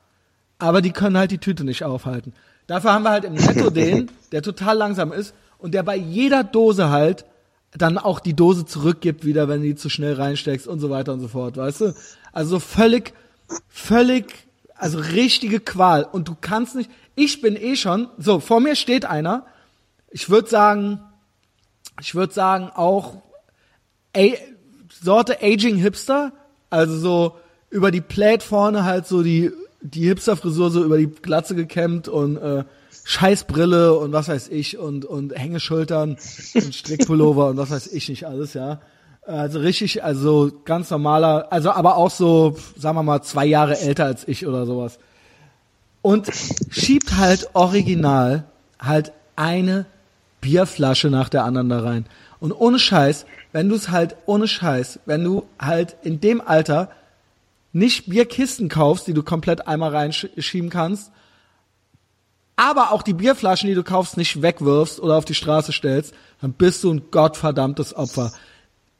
[0.58, 2.32] aber die können halt die Tüte nicht aufhalten.
[2.66, 6.44] Dafür haben wir halt im Netto den, der total langsam ist und der bei jeder
[6.44, 7.24] Dose halt
[7.72, 11.12] dann auch die Dose zurückgibt wieder, wenn du die zu schnell reinsteckst und so weiter
[11.12, 11.94] und so fort, weißt du?
[12.32, 13.12] Also völlig,
[13.68, 16.04] völlig, also richtige Qual.
[16.04, 19.46] Und du kannst nicht, ich bin eh schon, so, vor mir steht einer,
[20.10, 21.00] ich würde sagen,
[22.00, 23.22] ich würde sagen auch
[24.16, 24.28] A
[25.02, 26.32] Sorte Aging Hipster,
[26.70, 27.36] also so
[27.70, 32.36] über die Plate vorne halt so die, die Hipster-Frisur so über die Glatze gekämmt und
[32.36, 32.64] äh,
[33.04, 36.16] Scheißbrille und was weiß ich und, und Hängeschultern
[36.54, 38.80] und Strickpullover und was weiß ich nicht alles, ja.
[39.24, 44.06] Also richtig, also ganz normaler, also aber auch so, sagen wir mal, zwei Jahre älter
[44.06, 44.98] als ich oder sowas.
[46.02, 46.28] Und
[46.70, 48.44] schiebt halt original
[48.80, 49.86] halt eine
[50.40, 52.06] Bierflasche nach der anderen da rein.
[52.40, 56.90] Und ohne Scheiß, wenn du es halt, ohne Scheiß, wenn du halt in dem Alter
[57.72, 61.12] nicht Bierkisten kaufst, die du komplett einmal reinschieben kannst,
[62.56, 66.52] aber auch die Bierflaschen, die du kaufst, nicht wegwirfst oder auf die Straße stellst, dann
[66.52, 68.32] bist du ein gottverdammtes Opfer.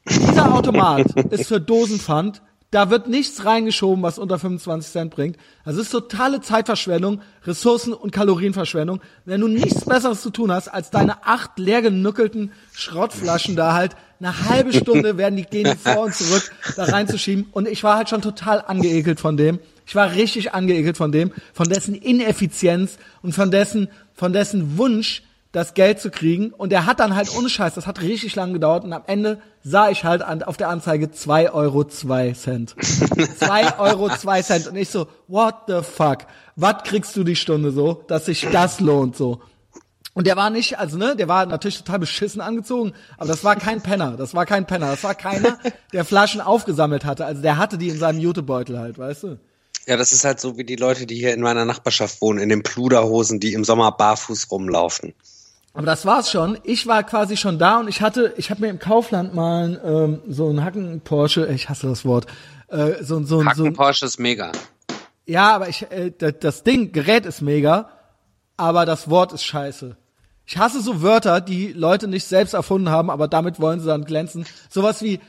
[0.09, 2.41] Dieser Automat ist für Dosenpfand.
[2.71, 5.37] Da wird nichts reingeschoben, was unter 25 Cent bringt.
[5.63, 8.99] Das ist totale Zeitverschwendung, Ressourcen- und Kalorienverschwendung.
[9.25, 13.95] Wenn du nichts Besseres zu tun hast, als deine acht leer genückelten Schrottflaschen da halt
[14.19, 17.45] eine halbe Stunde werden die gehen vor und zurück da reinzuschieben.
[17.51, 19.59] Und ich war halt schon total angeekelt von dem.
[19.85, 25.21] Ich war richtig angeekelt von dem, von dessen Ineffizienz und von dessen, von dessen Wunsch,
[25.53, 26.51] das Geld zu kriegen.
[26.51, 28.83] Und der hat dann halt ohne Scheiß, das hat richtig lang gedauert.
[28.83, 32.75] Und am Ende sah ich halt an, auf der Anzeige zwei Euro zwei Cent.
[33.39, 34.67] zwei Euro zwei Cent.
[34.67, 36.25] Und ich so, what the fuck?
[36.57, 39.41] Was kriegst du die Stunde so, dass sich das lohnt so?
[40.15, 43.55] Und der war nicht, also ne, der war natürlich total beschissen angezogen, aber das war
[43.55, 45.57] kein Penner, das war kein Penner, das war keiner,
[45.91, 49.39] der Flaschen aufgesammelt hatte, also der hatte die in seinem Jutebeutel halt, weißt du?
[49.87, 52.49] Ja, das ist halt so wie die Leute, die hier in meiner Nachbarschaft wohnen, in
[52.49, 55.15] den Pluderhosen, die im Sommer barfuß rumlaufen.
[55.73, 56.59] Aber das war's schon.
[56.63, 60.21] Ich war quasi schon da und ich hatte, ich habe mir im Kaufland mal ähm,
[60.31, 62.27] so einen Hacken Porsche, ich hasse das Wort,
[62.67, 64.51] äh, so, so, Hacken so ein Porsche ist mega.
[65.25, 67.89] Ja, aber ich, äh, das, Ding, Gerät ist mega,
[68.55, 69.97] aber das Wort ist scheiße.
[70.45, 74.03] Ich hasse so Wörter, die Leute nicht selbst erfunden haben, aber damit wollen sie dann
[74.05, 74.45] glänzen.
[74.69, 75.19] Sowas wie.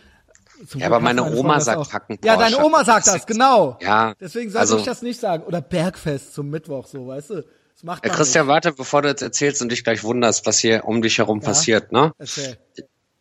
[0.74, 1.92] Ja, aber meine Oma sagt auch.
[1.92, 2.52] Hacken Ja, Porsche.
[2.52, 3.78] deine Oma sagt das, genau.
[3.80, 5.44] Ja, Deswegen sollte also- ich das nicht sagen.
[5.44, 7.44] Oder Bergfest zum Mittwoch, so, weißt du?
[7.84, 8.52] Macht Ja, man Christian, nicht.
[8.54, 11.92] warte, bevor du jetzt erzählst und dich gleich wunderst, was hier um dich herum passiert,
[11.92, 12.12] ne?
[12.18, 12.56] Erzähl.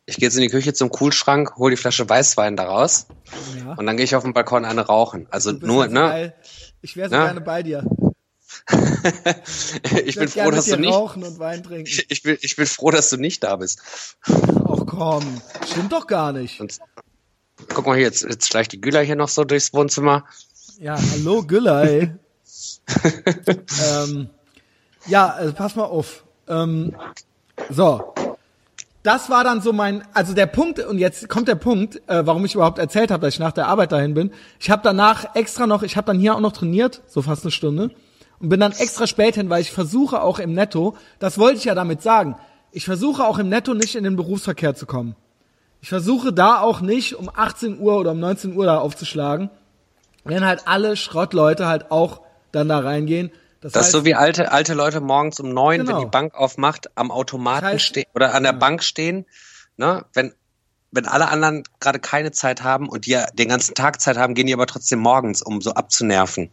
[0.06, 3.08] Ich gehe jetzt in die Küche zum Kühlschrank, hol die Flasche Weißwein daraus
[3.58, 3.74] Ja.
[3.74, 5.28] und dann gehe ich auf den Balkon eine rauchen.
[5.32, 6.00] Also nur, ne?
[6.00, 6.36] geil.
[6.82, 7.24] Ich wäre so Ne?
[7.26, 7.86] gerne bei dir.
[10.06, 10.94] ich bin würd froh, dass du nicht.
[10.94, 11.86] rauchen und Wein trinken.
[11.88, 13.82] Ich, ich, bin, ich bin froh, dass du nicht da bist.
[14.30, 16.62] Ach komm, stimmt doch gar nicht.
[16.62, 16.80] Und
[17.68, 20.26] guck mal hier, jetzt, jetzt schleicht die Güler hier noch so durchs Wohnzimmer.
[20.80, 22.12] Ja, hallo Gülley.
[23.86, 24.30] ähm,
[25.08, 26.24] ja, also pass mal auf.
[26.48, 26.96] Ähm,
[27.70, 28.14] so.
[29.04, 32.46] Das war dann so mein, also der Punkt, und jetzt kommt der Punkt, äh, warum
[32.46, 34.32] ich überhaupt erzählt habe, dass ich nach der Arbeit dahin bin.
[34.62, 37.52] Ich habe danach extra noch, ich habe dann hier auch noch trainiert, so fast eine
[37.52, 37.92] Stunde,
[38.40, 41.66] und bin dann extra spät hin, weil ich versuche auch im Netto, das wollte ich
[41.66, 42.38] ja damit sagen,
[42.72, 45.18] ich versuche auch im Netto nicht in den Berufsverkehr zu kommen.
[45.82, 49.50] Ich versuche da auch nicht um 18 Uhr oder um 19 Uhr da aufzuschlagen,
[50.24, 52.22] wenn halt alle Schrottleute halt auch
[52.54, 53.32] dann da reingehen.
[53.64, 55.94] Das, Das ist heißt, so wie alte, alte Leute morgens um neun, Genau.
[55.96, 59.26] wenn die Bank aufmacht, am Automaten Das heißt- stehen oder an der Bank stehen,
[59.78, 60.04] ne?
[60.14, 60.34] Wenn,
[60.92, 64.34] wenn alle anderen gerade keine Zeit haben und die ja den ganzen Tag Zeit haben,
[64.36, 66.50] gehen die aber trotzdem morgens, um so abzunerven.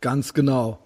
[0.00, 0.78] Ganz genau.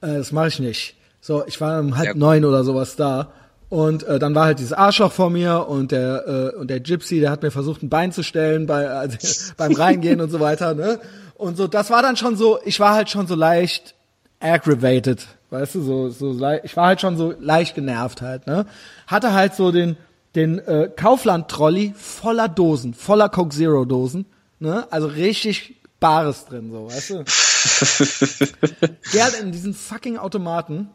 [0.00, 0.96] Äh, das mache ich nicht.
[1.20, 2.14] So, ich war um halb Ja.
[2.14, 3.32] neun oder sowas da.
[3.70, 7.20] Und äh, dann war halt dieses Arschloch vor mir und der äh, und der Gypsy,
[7.20, 9.16] der hat mir versucht, ein Bein zu stellen bei also,
[9.56, 11.00] beim Reingehen und so weiter, ne?
[11.34, 13.94] Und so, das war dann schon so, ich war halt schon so leicht
[14.40, 18.66] aggravated, weißt du, so so ich war halt schon so leicht genervt halt, ne?
[19.06, 19.96] Hatte halt so den
[20.34, 24.26] den äh, Kaufland Trolley voller Dosen, voller Coke Zero Dosen,
[24.60, 24.86] ne?
[24.90, 27.24] Also richtig Bares drin so, weißt du?
[29.12, 30.90] Gerd in diesen fucking Automaten.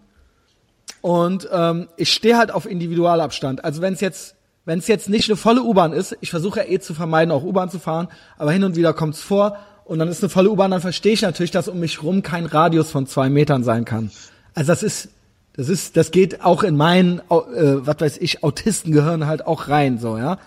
[1.01, 3.65] Und ähm, ich stehe halt auf Individualabstand.
[3.65, 6.65] Also wenn es jetzt, wenn es jetzt nicht eine volle U-Bahn ist, ich versuche ja
[6.65, 10.07] eh zu vermeiden, auch U-Bahn zu fahren, aber hin und wieder kommt's vor und dann
[10.07, 13.07] ist eine volle U-Bahn, dann verstehe ich natürlich, dass um mich rum kein Radius von
[13.07, 14.11] zwei Metern sein kann.
[14.53, 15.09] Also das ist,
[15.55, 19.99] das ist, das geht auch in mein, äh, was weiß ich, Autistengehirn halt auch rein,
[19.99, 20.39] so ja.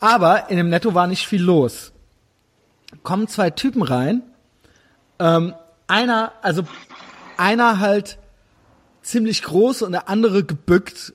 [0.00, 1.92] Aber in dem Netto war nicht viel los.
[3.02, 4.22] Kommen zwei Typen rein,
[5.18, 5.54] ähm,
[5.86, 6.62] einer, also
[7.36, 8.18] einer halt
[9.02, 11.12] ziemlich groß und der andere gebückt.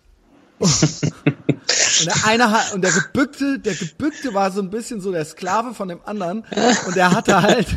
[0.60, 5.26] und der eine hat, und der gebückte, der gebückte war so ein bisschen so der
[5.26, 6.46] Sklave von dem anderen
[6.88, 7.68] und der hatte halt,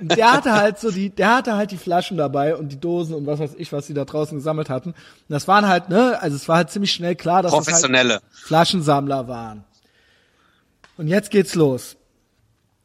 [0.00, 3.26] der hatte halt so die, der hatte halt die Flaschen dabei und die Dosen und
[3.26, 4.90] was weiß ich, was sie da draußen gesammelt hatten.
[4.90, 4.96] Und
[5.28, 8.20] das waren halt, ne, also es war halt ziemlich schnell klar, dass es halt Professionelle.
[8.30, 9.64] Flaschensammler waren.
[10.96, 11.96] Und jetzt geht's los.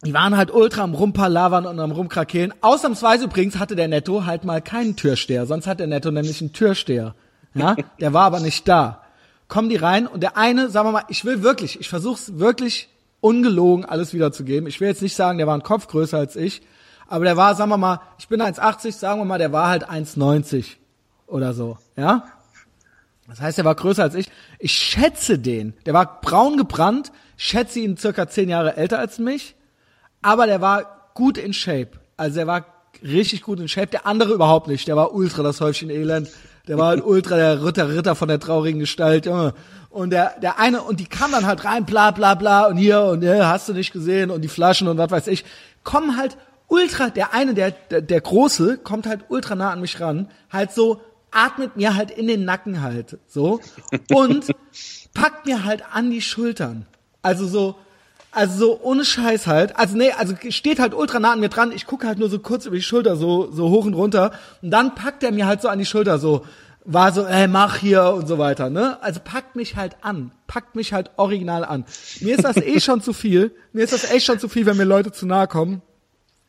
[0.05, 2.53] Die waren halt ultra am Rumpalavern und am Rumkrakehlen.
[2.61, 5.45] Ausnahmsweise übrigens hatte der Netto halt mal keinen Türsteher.
[5.45, 7.15] Sonst hat der Netto nämlich einen Türsteher.
[7.53, 9.04] Ja, der war aber nicht da.
[9.47, 12.89] Kommen die rein und der eine, sagen wir mal, ich will wirklich, ich versuch's wirklich
[13.21, 14.67] ungelogen alles wiederzugeben.
[14.67, 16.61] Ich will jetzt nicht sagen, der war ein Kopf größer als ich,
[17.07, 19.89] aber der war, sagen wir mal, ich bin 1,80, sagen wir mal, der war halt
[19.89, 20.75] 1,90
[21.27, 22.23] oder so, ja?
[23.27, 24.27] Das heißt, er war größer als ich.
[24.59, 25.73] Ich schätze den.
[25.87, 29.55] Der war braun gebrannt, schätze ihn circa zehn Jahre älter als mich,
[30.21, 31.91] aber der war gut in Shape.
[32.17, 32.65] Also er war
[33.03, 33.87] richtig gut in Shape.
[33.87, 34.87] Der andere überhaupt nicht.
[34.87, 36.29] Der war ultra das Häufchen Elend.
[36.67, 39.53] Der war halt ultra der Ritter, Ritter von der traurigen Gestalt, Junge.
[39.89, 43.01] Und der, der eine, und die kam dann halt rein, bla, bla, bla, und hier,
[43.03, 45.45] und ja, hast du nicht gesehen, und die Flaschen und was weiß ich,
[45.83, 46.35] kommen halt
[46.67, 50.73] ultra, der eine, der, der, der Große, kommt halt ultra nah an mich ran, halt
[50.73, 50.99] so,
[51.31, 53.61] atmet mir halt in den Nacken halt, so,
[54.13, 54.47] und
[55.13, 56.85] packt mir halt an die Schultern.
[57.21, 57.75] Also so,
[58.35, 59.77] also so ohne Scheiß halt.
[59.77, 61.71] Also nee, also steht halt ultra nah an mir dran.
[61.71, 64.31] Ich gucke halt nur so kurz über die Schulter, so, so hoch und runter.
[64.61, 66.45] Und dann packt er mir halt so an die Schulter, so,
[66.83, 69.01] war so, ey, mach hier und so weiter, ne?
[69.01, 70.31] Also packt mich halt an.
[70.45, 71.85] Packt mich halt original an.
[72.21, 73.55] Mir ist das eh schon zu viel.
[73.73, 75.81] Mir ist das echt schon zu viel, wenn mir Leute zu nahe kommen.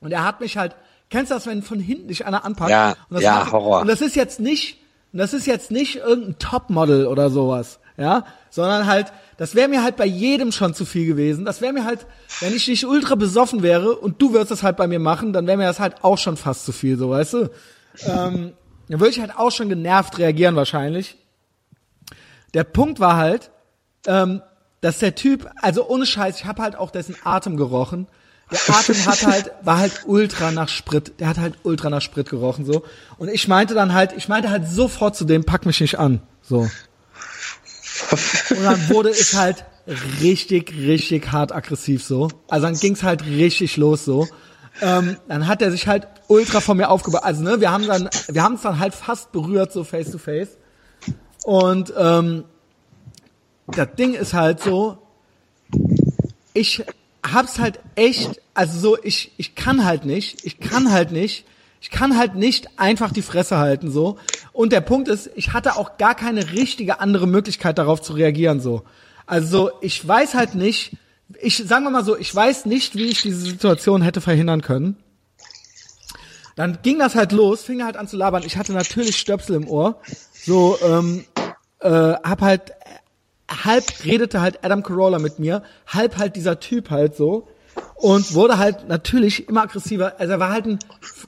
[0.01, 0.77] Und er hat mich halt,
[1.09, 2.70] kennst du das, wenn von hinten dich einer anpackt?
[2.70, 3.81] Ja, ja, macht- Horror.
[3.81, 4.79] Und das ist jetzt nicht
[5.12, 9.83] Und das ist jetzt nicht irgendein Topmodel oder sowas, ja, sondern halt, das wäre mir
[9.83, 11.44] halt bei jedem schon zu viel gewesen.
[11.44, 12.07] Das wäre mir halt,
[12.40, 15.46] wenn ich nicht ultra besoffen wäre und du würdest das halt bei mir machen, dann
[15.46, 17.51] wäre mir das halt auch schon fast zu viel, so weißt du.
[18.07, 18.53] Ähm,
[18.88, 21.16] dann würde ich halt auch schon genervt reagieren wahrscheinlich.
[22.55, 23.51] Der Punkt war halt,
[24.07, 24.42] ähm,
[24.81, 28.07] dass der Typ, also ohne Scheiß, ich habe halt auch dessen Atem gerochen.
[28.51, 31.14] Der Atem hat halt, war halt ultra nach Sprit.
[31.18, 32.85] Der hat halt ultra nach Sprit gerochen, so.
[33.18, 36.22] Und ich meinte dann halt, ich meinte halt sofort zu dem, pack mich nicht an,
[36.42, 36.68] so.
[38.51, 39.65] Und dann wurde es halt
[40.21, 42.29] richtig, richtig hart aggressiv, so.
[42.49, 44.29] Also dann ging's halt richtig los, so.
[44.83, 47.23] Ähm, dann hat er sich halt ultra von mir aufgebaut.
[47.23, 50.19] Also, ne, wir haben dann, wir haben es dann halt fast berührt, so face to
[50.19, 50.59] face.
[51.45, 52.45] Und, ähm,
[53.69, 54.99] das Ding ist halt so,
[56.55, 56.85] ich
[57.25, 61.45] hab's halt echt, also so, ich, ich kann halt nicht, ich kann halt nicht,
[61.81, 64.19] ich kann halt nicht einfach die Fresse halten, so.
[64.53, 68.61] Und der Punkt ist, ich hatte auch gar keine richtige andere Möglichkeit darauf zu reagieren,
[68.61, 68.83] so.
[69.27, 70.97] Also, ich weiß halt nicht,
[71.41, 74.97] ich, sagen wir mal so, ich weiß nicht, wie ich diese Situation hätte verhindern können.
[76.55, 78.43] Dann ging das halt los, fing halt an zu labern.
[78.47, 80.01] Ich hatte natürlich Stöpsel im Ohr.
[80.33, 81.25] So, ähm,
[81.81, 82.73] äh, hab halt
[83.51, 87.49] halb redete halt Adam Carolla mit mir, halb halt dieser Typ halt so
[87.97, 90.19] und wurde halt natürlich immer aggressiver.
[90.19, 90.79] Also er war halt ein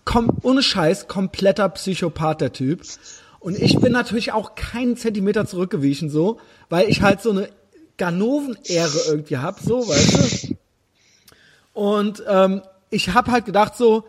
[0.04, 2.82] kom ohne Scheiß kompletter Psychopath der Typ.
[3.40, 7.48] Und ich bin natürlich auch keinen Zentimeter zurückgewichen so, weil ich halt so eine
[7.96, 10.56] Ganoven-Ehre irgendwie hab, so, weißt du?
[11.72, 14.04] Und ähm, ich hab halt gedacht so,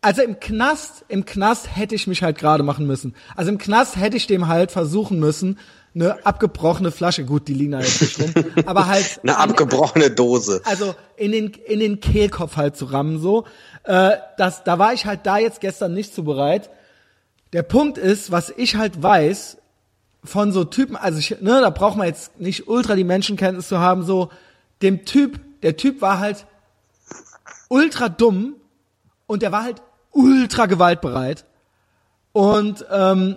[0.00, 3.14] also im Knast, im Knast hätte ich mich halt gerade machen müssen.
[3.36, 5.58] Also im Knast hätte ich dem halt versuchen müssen,
[5.94, 8.32] eine abgebrochene Flasche, gut, die liegen da jetzt nicht rum,
[8.66, 10.60] aber halt eine abgebrochene Dose.
[10.64, 13.44] Also in den in den Kehlkopf halt zu rammen so.
[13.84, 16.70] Äh, das, da war ich halt da jetzt gestern nicht so bereit.
[17.52, 19.56] Der Punkt ist, was ich halt weiß
[20.22, 23.80] von so Typen, also ich, ne, da braucht man jetzt nicht ultra die Menschenkenntnis zu
[23.80, 24.30] haben, so
[24.82, 26.46] dem Typ, der Typ war halt
[27.68, 28.54] ultra dumm
[29.26, 31.44] und der war halt ultra gewaltbereit
[32.32, 33.36] und ähm,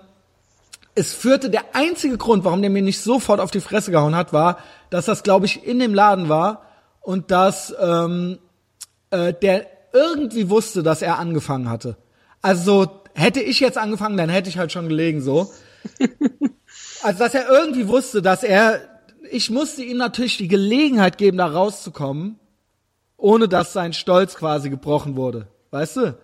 [0.95, 4.34] es führte, der einzige Grund, warum der mir nicht sofort auf die Fresse gehauen hat,
[4.34, 4.58] war,
[4.89, 6.67] dass das, glaube ich, in dem Laden war
[7.01, 8.39] und dass ähm,
[9.10, 11.97] äh, der irgendwie wusste, dass er angefangen hatte.
[12.41, 15.51] Also hätte ich jetzt angefangen, dann hätte ich halt schon gelegen so.
[17.03, 18.79] Also dass er irgendwie wusste, dass er,
[19.29, 22.39] ich musste ihm natürlich die Gelegenheit geben, da rauszukommen,
[23.17, 25.47] ohne dass sein Stolz quasi gebrochen wurde.
[25.71, 26.17] Weißt du?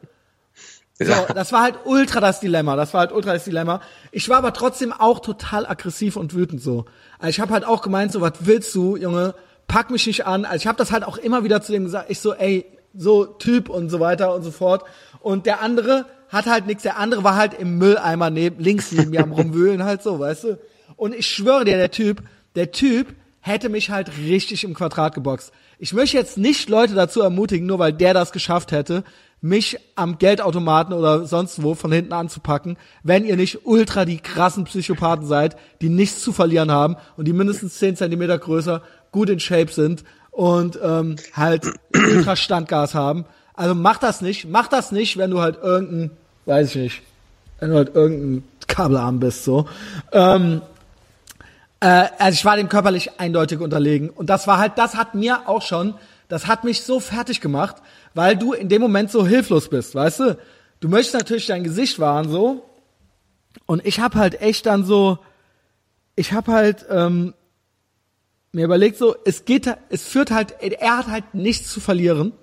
[1.02, 2.76] So, das war halt ultra das Dilemma.
[2.76, 3.82] Das war halt ultra das Dilemma.
[4.12, 6.86] Ich war aber trotzdem auch total aggressiv und wütend so.
[7.20, 9.34] Also ich habe halt auch gemeint, so was willst du, Junge?
[9.68, 10.44] Pack mich nicht an.
[10.44, 12.10] Also ich habe das halt auch immer wieder zu dem gesagt.
[12.10, 14.84] Ich so, ey, so Typ und so weiter und so fort.
[15.22, 16.84] Und der andere hat halt nichts.
[16.84, 20.44] Der andere war halt im Mülleimer neben, links neben mir am rumwühlen halt so, weißt
[20.44, 20.60] du?
[20.98, 22.24] Und ich schwöre dir, der Typ,
[22.56, 25.54] der Typ hätte mich halt richtig im Quadrat geboxt.
[25.78, 29.06] Ich möchte jetzt nicht Leute dazu ermutigen, nur weil der das geschafft hätte,
[29.42, 34.66] mich am Geldautomaten oder sonst wo von hinten anzupacken, wenn ihr nicht ultra die krassen
[34.66, 39.40] Psychopathen seid, die nichts zu verlieren haben und die mindestens zehn Zentimeter größer, gut in
[39.40, 43.26] Shape sind und ähm, halt ultra Standgas haben.
[43.54, 46.12] Also mach das nicht, mach das nicht, wenn du halt irgendein,
[46.46, 47.02] weiß ich nicht,
[47.60, 49.68] wenn du halt irgendein Kabelarm bist, so.
[50.12, 50.62] Ähm,
[51.80, 55.48] äh, also ich war dem körperlich eindeutig unterlegen und das war halt, das hat mir
[55.48, 55.94] auch schon,
[56.28, 57.78] das hat mich so fertig gemacht,
[58.14, 60.38] weil du in dem Moment so hilflos bist, weißt du?
[60.80, 62.64] Du möchtest natürlich dein Gesicht wahren so
[63.66, 65.20] und ich habe halt echt dann so,
[66.16, 67.34] ich habe halt ähm,
[68.52, 72.34] mir überlegt so, es geht, es führt halt, er hat halt nichts zu verlieren,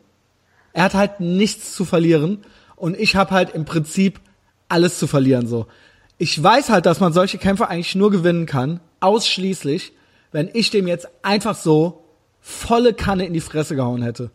[0.73, 2.45] er hat halt nichts zu verlieren
[2.77, 4.21] und ich habe halt im Prinzip
[4.69, 5.67] alles zu verlieren so.
[6.19, 9.93] Ich weiß halt, dass man solche Kämpfe eigentlich nur gewinnen kann, ausschließlich,
[10.33, 12.05] wenn ich dem jetzt einfach so
[12.41, 14.31] volle Kanne in die Fresse gehauen hätte.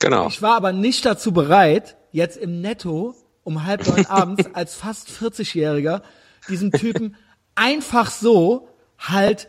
[0.00, 0.28] Genau.
[0.28, 5.08] Ich war aber nicht dazu bereit, jetzt im Netto um halb neun abends als fast
[5.08, 6.02] 40-Jähriger
[6.48, 7.16] diesen Typen
[7.54, 9.48] einfach so halt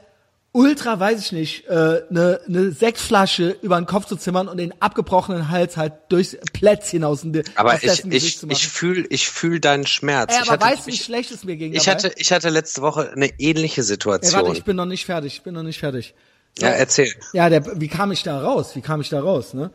[0.52, 4.58] ultra, weiß ich nicht, eine äh, ne, ne Sektflasche über den Kopf zu zimmern und
[4.58, 9.60] den abgebrochenen Hals halt durchs Plätzchen aus dem Aber ich, ich, ich fühle ich fühl
[9.60, 10.34] deinen Schmerz.
[10.34, 12.82] Ey, aber hatte, weißt du, wie schlecht es mir ging Ich hatte, ich hatte letzte
[12.82, 14.40] Woche eine ähnliche Situation.
[14.40, 16.16] Ey, warte, ich bin noch nicht fertig, ich bin noch nicht fertig.
[16.58, 17.14] Ja, erzähl.
[17.34, 18.76] Ja, der, wie kam ich da raus?
[18.76, 19.72] Wie kam ich da raus, ne?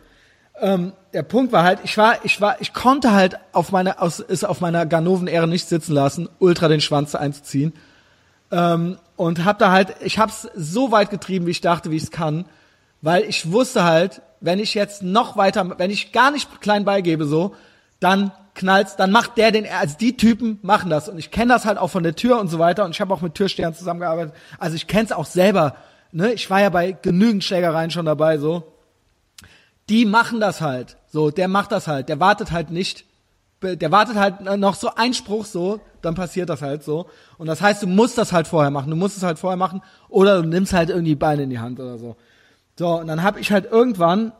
[0.60, 4.20] Ähm, der Punkt war halt, ich war, ich war, ich konnte halt auf meiner, aus,
[4.20, 7.72] ist auf meiner Ganoven-Ehre nicht sitzen lassen, ultra den Schwanz einzuziehen.
[8.52, 12.04] Ähm, und hab da halt, ich hab's so weit getrieben, wie ich dachte, wie ich
[12.04, 12.44] es kann,
[13.02, 17.24] weil ich wusste halt, wenn ich jetzt noch weiter, wenn ich gar nicht klein beigebe
[17.24, 17.54] so,
[18.00, 21.64] dann knallst, dann macht der den, also die Typen machen das und ich kenne das
[21.64, 24.34] halt auch von der Tür und so weiter und ich habe auch mit Türstehern zusammengearbeitet.
[24.58, 25.76] Also ich kenne es auch selber,
[26.12, 26.32] ne?
[26.32, 28.73] Ich war ja bei genügend Schlägereien schon dabei, so.
[29.88, 31.30] Die machen das halt, so.
[31.30, 33.04] Der macht das halt, der wartet halt nicht,
[33.62, 37.06] der wartet halt noch so Einspruch so, dann passiert das halt so.
[37.38, 39.82] Und das heißt, du musst das halt vorher machen, du musst es halt vorher machen
[40.08, 42.16] oder du nimmst halt irgendwie Beine in die Hand oder so.
[42.78, 44.32] So und dann habe ich halt irgendwann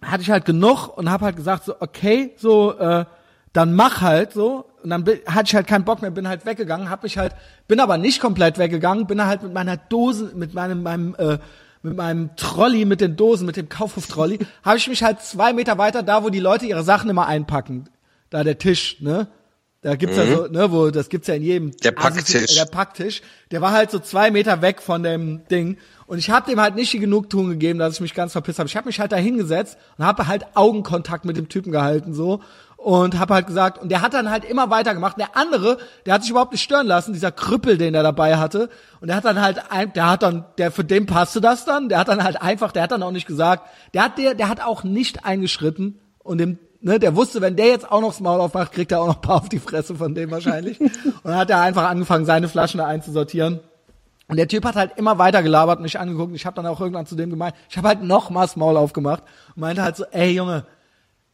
[0.00, 3.04] hatte ich halt genug und habe halt gesagt so okay so äh,
[3.52, 6.46] dann mach halt so und dann bin, hatte ich halt keinen Bock mehr bin halt
[6.46, 7.34] weggegangen habe ich halt
[7.68, 11.38] bin aber nicht komplett weggegangen bin halt mit meiner Dose mit meinem meinem äh,
[11.82, 15.78] mit meinem Trolley mit den Dosen mit dem Kaufhof-Trolley habe ich mich halt zwei Meter
[15.78, 17.88] weiter da wo die Leute ihre Sachen immer einpacken
[18.30, 19.28] da der Tisch ne
[19.82, 20.22] da gibt's mhm.
[20.22, 21.76] ja so, ne, wo, das gibt's ja in jedem.
[21.78, 22.54] Der Packtisch.
[22.54, 23.20] Der Packtisch.
[23.50, 25.76] Der war halt so zwei Meter weg von dem Ding.
[26.06, 28.68] Und ich habe dem halt nicht die Genugtuung gegeben, dass ich mich ganz verpisst habe.
[28.68, 32.40] Ich habe mich halt da hingesetzt und habe halt Augenkontakt mit dem Typen gehalten so
[32.82, 35.18] und habe halt gesagt und der hat dann halt immer weitergemacht.
[35.18, 38.68] Der andere, der hat sich überhaupt nicht stören lassen, dieser Krüppel, den er dabei hatte
[39.00, 41.88] und der hat dann halt ein, der hat dann der für den passte das dann,
[41.88, 44.48] der hat dann halt einfach, der hat dann auch nicht gesagt, der hat der der
[44.48, 48.20] hat auch nicht eingeschritten und dem ne, der wusste, wenn der jetzt auch noch das
[48.20, 50.80] Maul aufmacht, kriegt er auch noch ein paar auf die Fresse von dem wahrscheinlich.
[50.80, 50.92] und
[51.22, 53.60] dann hat er einfach angefangen, seine Flaschen da einzusortieren.
[54.28, 56.34] Und der Typ hat halt immer weiter gelabert und mich angeguckt.
[56.34, 58.76] Ich habe dann auch irgendwann zu dem gemeint, ich habe halt noch mal das Maul
[58.76, 59.22] aufgemacht
[59.54, 60.64] und meinte halt so, ey Junge,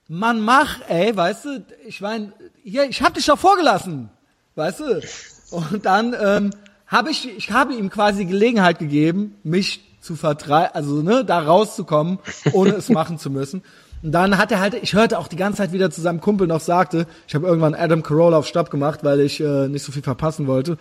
[0.09, 2.33] Mann, mach, ey, weißt du, ich mein,
[2.65, 4.09] hier, ich hab dich doch vorgelassen,
[4.55, 5.03] weißt du.
[5.51, 6.51] Und dann ähm,
[6.87, 12.19] habe ich, ich habe ihm quasi Gelegenheit gegeben, mich zu vertreiben, also ne, da rauszukommen,
[12.53, 13.63] ohne es machen zu müssen.
[14.03, 16.47] Und dann hat er halt, ich hörte auch die ganze Zeit wieder zu seinem Kumpel
[16.47, 19.93] noch sagte, ich habe irgendwann Adam Carolla auf Stopp gemacht, weil ich äh, nicht so
[19.93, 20.79] viel verpassen wollte.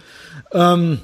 [0.53, 0.99] Ähm,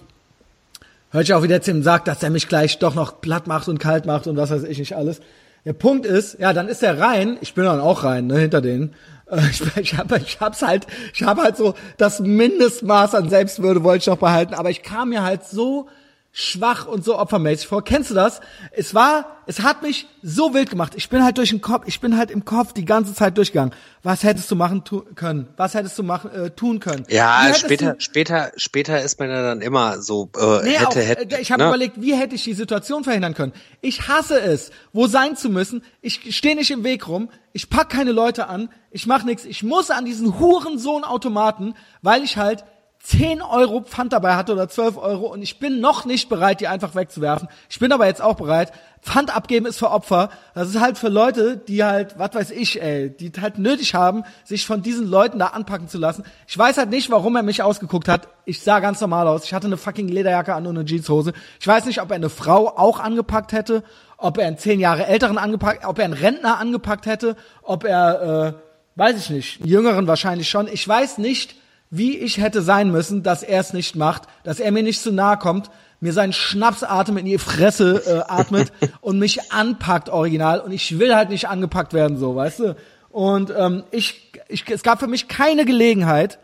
[1.12, 3.68] hörte ich auch wieder zu ihm sagt, dass er mich gleich doch noch platt macht
[3.68, 5.20] und kalt macht und was weiß ich nicht alles.
[5.66, 8.62] Der Punkt ist, ja, dann ist er rein, ich bin dann auch rein, ne, hinter
[8.62, 8.94] denen.
[9.30, 13.84] Äh, ich, ich, hab, ich hab's halt, ich habe halt so das Mindestmaß an Selbstwürde
[13.84, 15.88] wollte ich noch behalten, aber ich kam mir halt so
[16.36, 17.84] schwach und so opfermäßig vor.
[17.84, 18.42] Kennst du das?
[18.72, 20.94] Es war, es hat mich so wild gemacht.
[20.96, 23.72] Ich bin halt durch den Kopf, ich bin halt im Kopf die ganze Zeit durchgegangen.
[24.02, 25.48] Was hättest du machen tu können?
[25.58, 27.06] Was hättest du machen äh, tun können?
[27.08, 31.36] Ja, später, später, später ist man ja dann immer so äh, nee, hätte, auch, hätte.
[31.36, 31.70] Äh, ich habe ne?
[31.70, 33.54] überlegt, wie hätte ich die Situation verhindern können?
[33.82, 35.84] Ich hasse es, wo sein zu müssen.
[36.02, 37.30] Ich stehe nicht im Weg rum.
[37.52, 38.70] Ich pack keine Leute an.
[38.90, 39.46] Ich mach nichts.
[39.46, 42.64] Ich muss an diesen Hurensohn-Automaten, weil ich halt
[43.04, 46.70] 10 Euro Pfand dabei hatte oder 12 Euro und ich bin noch nicht bereit, die
[46.70, 47.50] einfach wegzuwerfen.
[47.70, 48.72] Ich bin aber jetzt auch bereit.
[49.02, 50.30] Pfand abgeben ist für Opfer.
[50.56, 54.24] Das ist halt für Leute, die halt, was weiß ich, ey, die halt nötig haben,
[54.46, 56.24] sich von diesen Leuten da anpacken zu lassen.
[56.48, 58.30] Ich weiß halt nicht, warum er mich ausgeguckt hat.
[58.46, 59.44] Ich sah ganz normal aus.
[59.44, 61.34] Ich hatte eine fucking Lederjacke an und eine Jeanshose.
[61.60, 63.84] Ich weiß nicht, ob er eine Frau auch angepackt hätte,
[64.18, 68.22] ob er einen zehn Jahre älteren angepackt, ob er einen Rentner angepackt hätte, ob er,
[68.48, 68.54] äh,
[68.96, 70.70] weiß ich nicht, einen jüngeren wahrscheinlich schon.
[70.70, 71.58] Ich weiß nicht,
[71.96, 75.12] wie ich hätte sein müssen, dass er es nicht macht, dass er mir nicht zu
[75.12, 80.72] nahe kommt, mir seinen Schnapsatem in die Fresse äh, atmet und mich anpackt original und
[80.72, 82.76] ich will halt nicht angepackt werden so, weißt du?
[83.12, 86.40] Und ähm, ich, ich, es gab für mich keine Gelegenheit,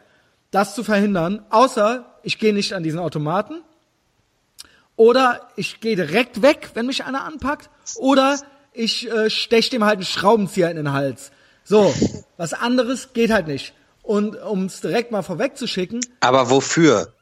[0.51, 3.63] das zu verhindern, außer ich gehe nicht an diesen Automaten
[4.95, 8.37] oder ich gehe direkt weg, wenn mich einer anpackt oder
[8.71, 11.31] ich äh, stech dem halt einen Schraubenzieher in den Hals.
[11.63, 11.91] So,
[12.37, 13.73] was anderes geht halt nicht.
[14.09, 15.99] Und um es direkt mal vorwegzuschicken.
[16.21, 17.13] Aber wofür?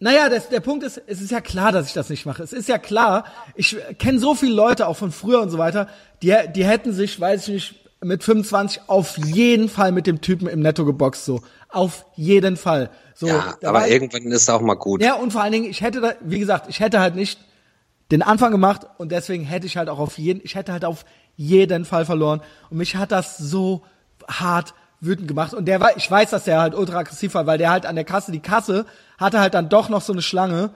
[0.00, 2.42] Naja, das, der Punkt ist, es ist ja klar, dass ich das nicht mache.
[2.42, 5.88] Es ist ja klar, ich kenne so viele Leute, auch von früher und so weiter,
[6.20, 10.46] die, die hätten sich, weiß ich nicht, mit 25 auf jeden Fall mit dem Typen
[10.46, 11.40] im Netto geboxt, so.
[11.70, 12.90] Auf jeden Fall.
[13.14, 15.02] So, ja, aber irgendwann ist es auch mal gut.
[15.02, 17.40] Ja, und vor allen Dingen, ich hätte da, wie gesagt, ich hätte halt nicht
[18.10, 21.06] den Anfang gemacht und deswegen hätte ich halt auch auf jeden, ich hätte halt auf
[21.34, 22.42] jeden Fall verloren.
[22.68, 23.84] Und mich hat das so
[24.28, 24.74] hart
[25.06, 25.54] wütend gemacht.
[25.54, 27.94] Und der war, ich weiß, dass der halt ultra aggressiv war, weil der halt an
[27.94, 28.86] der Kasse, die Kasse
[29.18, 30.70] hatte halt dann doch noch so eine Schlange.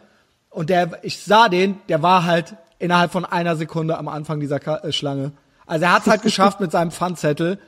[0.49, 4.59] Und der, ich sah den, der war halt innerhalb von einer Sekunde am Anfang dieser
[4.59, 5.33] Ka äh, Schlange.
[5.67, 7.59] Also er hat es halt geschafft mit seinem Pfandzettel.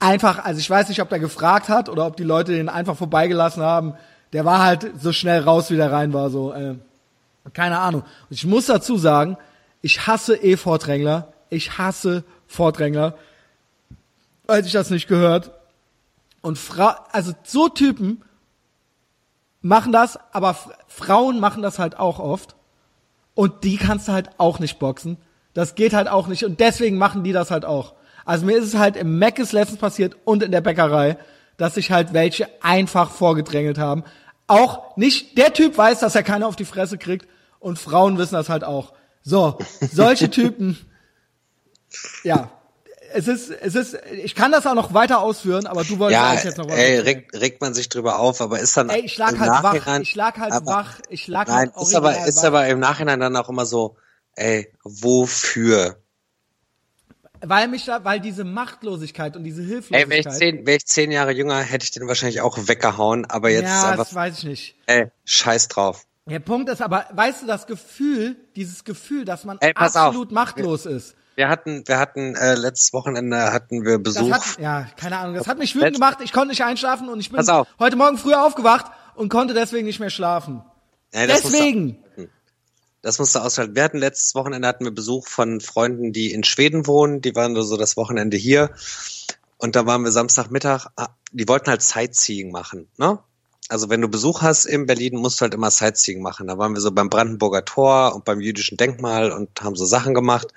[0.00, 2.96] Einfach, also ich weiß nicht, ob der gefragt hat oder ob die Leute den einfach
[2.96, 3.94] vorbeigelassen haben.
[4.32, 6.74] Der war halt so schnell raus, wie der rein war, so, äh,
[7.52, 8.02] keine Ahnung.
[8.02, 9.36] Und ich muss dazu sagen,
[9.80, 11.32] ich hasse eh Vordrängler.
[11.50, 13.14] Ich hasse Vordrängler.
[14.46, 15.52] Als ich das nicht gehört.
[16.44, 18.22] Und Fra also so Typen
[19.62, 20.54] machen das, aber
[20.88, 22.54] Frauen machen das halt auch oft.
[23.32, 25.16] Und die kannst du halt auch nicht boxen.
[25.54, 26.44] Das geht halt auch nicht.
[26.44, 27.94] Und deswegen machen die das halt auch.
[28.26, 31.16] Also mir ist es halt im Meckes letztens passiert und in der Bäckerei,
[31.56, 34.04] dass sich halt welche einfach vorgedrängelt haben.
[34.46, 37.26] Auch nicht, der Typ weiß, dass er keiner auf die Fresse kriegt
[37.58, 38.92] und Frauen wissen das halt auch.
[39.22, 40.76] So, solche Typen,
[42.22, 42.50] ja,
[43.14, 46.30] es ist, es ist, ich kann das auch noch weiter ausführen, aber du wolltest Ja,
[46.30, 49.02] eigentlich jetzt noch was ey, regt, regt man sich drüber auf, aber ist dann Ey,
[49.04, 51.94] ich lag im halt wach, ich lag halt aber- wach, ich lag Nein, halt ist
[51.94, 52.44] aber, ist wach.
[52.44, 53.96] aber im Nachhinein dann auch immer so,
[54.34, 55.96] ey, wofür?
[57.40, 60.32] Weil mich da, weil diese Machtlosigkeit und diese Ey, wäre ich Hilflosigkeit.
[60.38, 63.68] zehn, wär ich zehn Jahre jünger, hätte ich den wahrscheinlich auch weggehauen, aber jetzt ist
[63.82, 64.74] ja, einfach, das weiß ich nicht.
[64.86, 66.04] ey, scheiß drauf.
[66.26, 70.06] Der Punkt ist aber, weißt du, das Gefühl, dieses Gefühl, dass man Ey, pass auf.
[70.06, 71.14] absolut machtlos ist.
[71.36, 74.30] Wir hatten, wir hatten, äh, letztes Wochenende hatten wir Besuch.
[74.30, 76.18] hat, ja, keine Ahnung, das hat mich wütend gemacht.
[76.22, 77.40] Ich konnte nicht einschlafen und ich bin
[77.78, 80.62] heute Morgen früh aufgewacht und konnte deswegen nicht mehr schlafen.
[81.10, 81.98] Ey, das musst du- deswegen.
[83.02, 83.74] Das musste aushalten.
[83.76, 87.20] Wir hatten letztes Wochenende hatten wir Besuch von Freunden, die in Schweden wohnen.
[87.20, 88.70] Die waren so das Wochenende hier.
[89.58, 90.86] Und da waren wir Samstagmittag.
[90.96, 93.18] ah, Die wollten halt Sightseeing machen, ne?
[93.68, 96.46] Also wenn du Besuch hast in Berlin, musst du halt immer Sightseeing machen.
[96.46, 100.14] Da waren wir so beim Brandenburger Tor und beim jüdischen Denkmal und haben so Sachen
[100.14, 100.48] gemacht.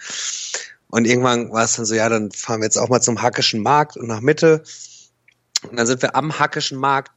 [0.90, 3.62] Und irgendwann war es dann so, ja, dann fahren wir jetzt auch mal zum Hackischen
[3.62, 4.64] Markt und nach Mitte.
[5.70, 7.12] Und dann sind wir am Hackischen Markt,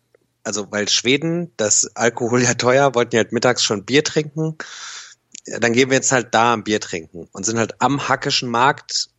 [0.45, 4.57] also weil Schweden, das Alkohol ja teuer, wollten ja halt mittags schon Bier trinken
[5.47, 8.49] ja, dann gehen wir jetzt halt da ein Bier trinken und sind halt am Hackischen
[8.49, 9.11] Markt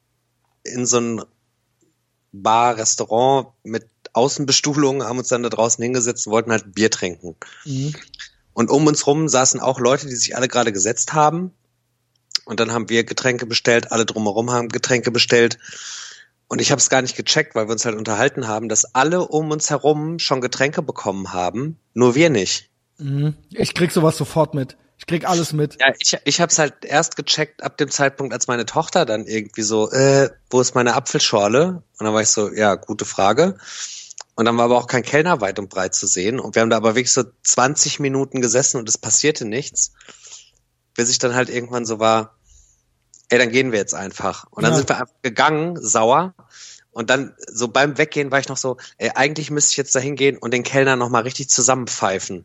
[0.63, 1.21] in so ein
[2.31, 7.35] Bar, Restaurant mit Außenbestuhlung, haben uns dann da draußen hingesetzt und wollten halt Bier trinken.
[8.53, 11.51] Und um uns rum saßen auch Leute, die sich alle gerade gesetzt haben.
[12.45, 15.57] Und dann haben wir Getränke bestellt, alle drumherum haben Getränke bestellt.
[16.47, 19.25] Und ich habe es gar nicht gecheckt, weil wir uns halt unterhalten haben, dass alle
[19.25, 22.69] um uns herum schon Getränke bekommen haben, nur wir nicht.
[23.51, 24.75] Ich krieg sowas sofort mit.
[24.97, 25.77] Ich krieg alles mit.
[25.79, 29.25] Ja, ich, ich habe es halt erst gecheckt ab dem Zeitpunkt, als meine Tochter dann
[29.25, 31.83] irgendwie so, äh, wo ist meine Apfelschorle?
[31.97, 33.57] Und dann war ich so, ja, gute Frage.
[34.41, 36.39] Und dann war aber auch kein Kellner weit und breit zu sehen.
[36.39, 39.91] Und wir haben da aber wirklich so 20 Minuten gesessen und es passierte nichts.
[40.95, 42.39] Bis ich dann halt irgendwann so war,
[43.29, 44.47] ey, dann gehen wir jetzt einfach.
[44.49, 44.77] Und dann Ja.
[44.79, 46.33] sind wir einfach gegangen, sauer.
[46.89, 49.99] Und dann so beim Weggehen war ich noch so, ey, eigentlich müsste ich jetzt da
[49.99, 52.43] hingehen und den Kellner nochmal richtig zusammenpfeifen.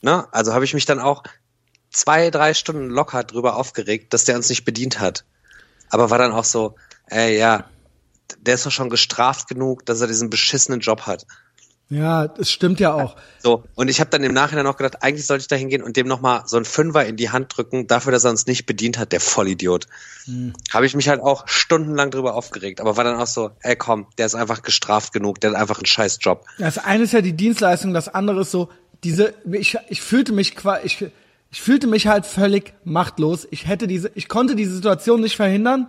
[0.00, 0.32] Ne?
[0.32, 1.24] Also habe ich mich dann auch
[1.90, 5.26] zwei, drei Stunden locker drüber aufgeregt, dass der uns nicht bedient hat.
[5.90, 6.76] Aber war dann auch so,
[7.08, 7.68] ey, ja,
[8.40, 11.26] der ist doch schon gestraft genug, dass er diesen beschissenen Job hat.
[11.90, 13.16] Ja, das stimmt ja auch.
[13.38, 15.96] So, und ich habe dann im Nachhinein auch gedacht, eigentlich sollte ich da hingehen und
[15.96, 18.98] dem nochmal so einen Fünfer in die Hand drücken, dafür, dass er uns nicht bedient
[18.98, 19.86] hat, der Vollidiot.
[20.70, 24.06] Habe ich mich halt auch stundenlang drüber aufgeregt, aber war dann auch so, ey komm,
[24.18, 26.44] der ist einfach gestraft genug, der hat einfach einen scheiß Job.
[26.58, 28.68] Das eine ist ja die Dienstleistung, das andere ist so,
[29.02, 31.06] diese, ich, ich fühlte mich qua, ich,
[31.50, 33.48] ich fühlte mich halt völlig machtlos.
[33.50, 35.88] Ich hätte diese, ich konnte diese Situation nicht verhindern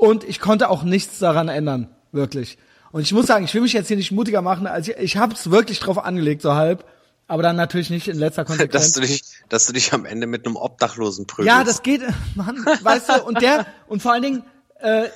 [0.00, 2.56] und ich konnte auch nichts daran ändern, wirklich.
[2.90, 5.16] Und ich muss sagen, ich will mich jetzt hier nicht mutiger machen, als ich, ich
[5.18, 6.86] habe es wirklich drauf angelegt, so halb,
[7.28, 8.92] aber dann natürlich nicht in letzter Dass Konsequenz.
[8.94, 11.54] du dich, dass du dich am Ende mit einem Obdachlosen prügelst.
[11.54, 12.00] Ja, das geht,
[12.34, 14.42] Mann, weißt du, und der, und vor allen Dingen,
[14.80, 15.08] äh,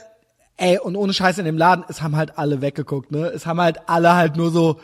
[0.59, 3.28] ey, und ohne Scheiß in dem Laden, es haben halt alle weggeguckt, ne?
[3.28, 4.80] Es haben halt alle halt nur so,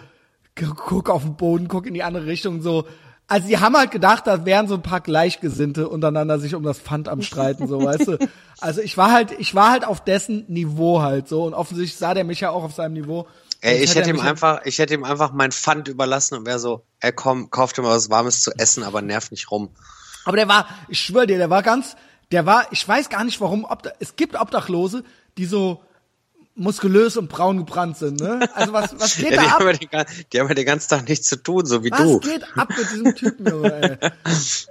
[0.55, 2.87] guck auf den Boden, guck in die andere Richtung, so.
[3.31, 6.81] Also die haben halt gedacht, da wären so ein paar Gleichgesinnte untereinander sich um das
[6.81, 8.19] Pfand am Streiten, so, weißt du.
[8.63, 12.13] Also ich war halt, ich war halt auf dessen Niveau halt so und offensichtlich sah
[12.13, 13.27] der mich ja auch auf seinem Niveau.
[13.63, 16.85] Ey, ich hätte ihm einfach, ich hätte ihm einfach mein Pfand überlassen und wäre so,
[17.01, 19.71] ey komm, kauf dir mal was Warmes zu essen, aber nerv nicht rum.
[20.27, 21.97] Aber der war, ich schwöre dir, der war ganz,
[22.33, 25.05] der war, ich weiß gar nicht warum, ob da, es gibt Obdachlose,
[25.39, 25.83] die so
[26.57, 28.41] muskulös und braun gebrannt sind, ne?
[28.55, 29.59] Also was, was geht Ja, da die, ab?
[29.61, 29.89] haben ja den,
[30.33, 32.21] die haben ja den ganzen Tag nichts zu tun, so wie Was du.
[32.21, 33.99] geht ab mit diesem Typen, Junge,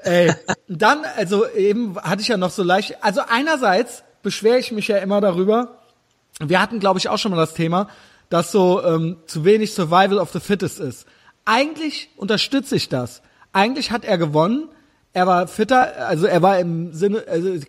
[0.03, 0.27] ey?
[0.27, 0.33] ey,
[0.67, 4.97] dann, also eben hatte ich ja noch so leicht, also einerseits beschwere ich mich ja
[4.97, 5.79] immer darüber,
[6.41, 7.89] wir hatten, glaube ich, auch schon mal das Thema,
[8.29, 11.05] dass so ähm, zu wenig Survival of the Fittest ist.
[11.45, 13.21] Eigentlich unterstütze ich das.
[13.53, 14.69] Eigentlich hat er gewonnen.
[15.11, 17.59] Er war fitter, also er war im Sinne, also äh,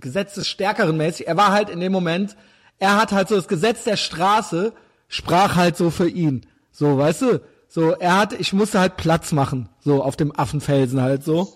[0.00, 1.28] Gesetz des Stärkeren mäßig.
[1.28, 2.36] Er war halt in dem Moment,
[2.80, 4.72] er hat halt so das Gesetz der Straße,
[5.06, 6.46] sprach halt so für ihn.
[6.72, 7.40] So, weißt du?
[7.68, 11.52] So, er hat, ich musste halt Platz machen, so auf dem Affenfelsen halt so.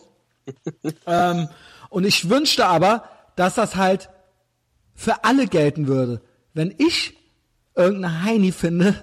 [1.06, 1.48] ähm,
[1.88, 3.04] und ich wünschte aber,
[3.34, 4.10] dass das halt
[4.94, 6.20] für alle gelten würde.
[6.52, 7.16] Wenn ich
[7.74, 8.94] irgendeine Heini finde,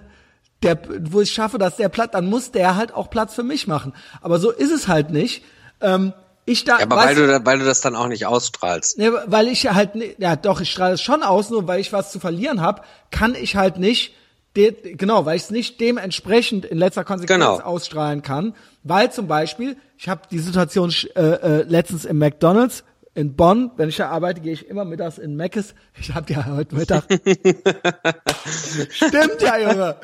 [0.63, 0.80] der,
[1.11, 3.93] wo ich schaffe, dass der Platz, dann muss der halt auch Platz für mich machen.
[4.22, 5.43] Aber so ist es halt nicht.
[5.82, 6.13] Ähm,
[6.46, 8.98] ich da, Ja, aber weil du, weil du das dann auch nicht ausstrahlst.
[8.98, 12.12] Ne, weil ich halt, ja doch, ich strahle es schon aus, nur weil ich was
[12.12, 12.82] zu verlieren habe,
[13.12, 14.14] kann ich halt nicht,
[14.56, 17.60] de, genau, weil ich es nicht dementsprechend in letzter Konsequenz Genau.
[17.60, 18.56] ausstrahlen kann.
[18.84, 22.84] Weil zum Beispiel, ich habe die Situation äh, äh, letztens im McDonalds
[23.14, 25.76] in Bonn, wenn ich da arbeite, gehe ich immer mittags in Mc's.
[26.00, 27.04] Ich hab ja heute Mittag.
[28.89, 29.96] Stimmt ja, Junge.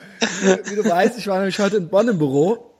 [0.66, 2.74] Wie du weißt, ich war nämlich heute in Bonn im Büro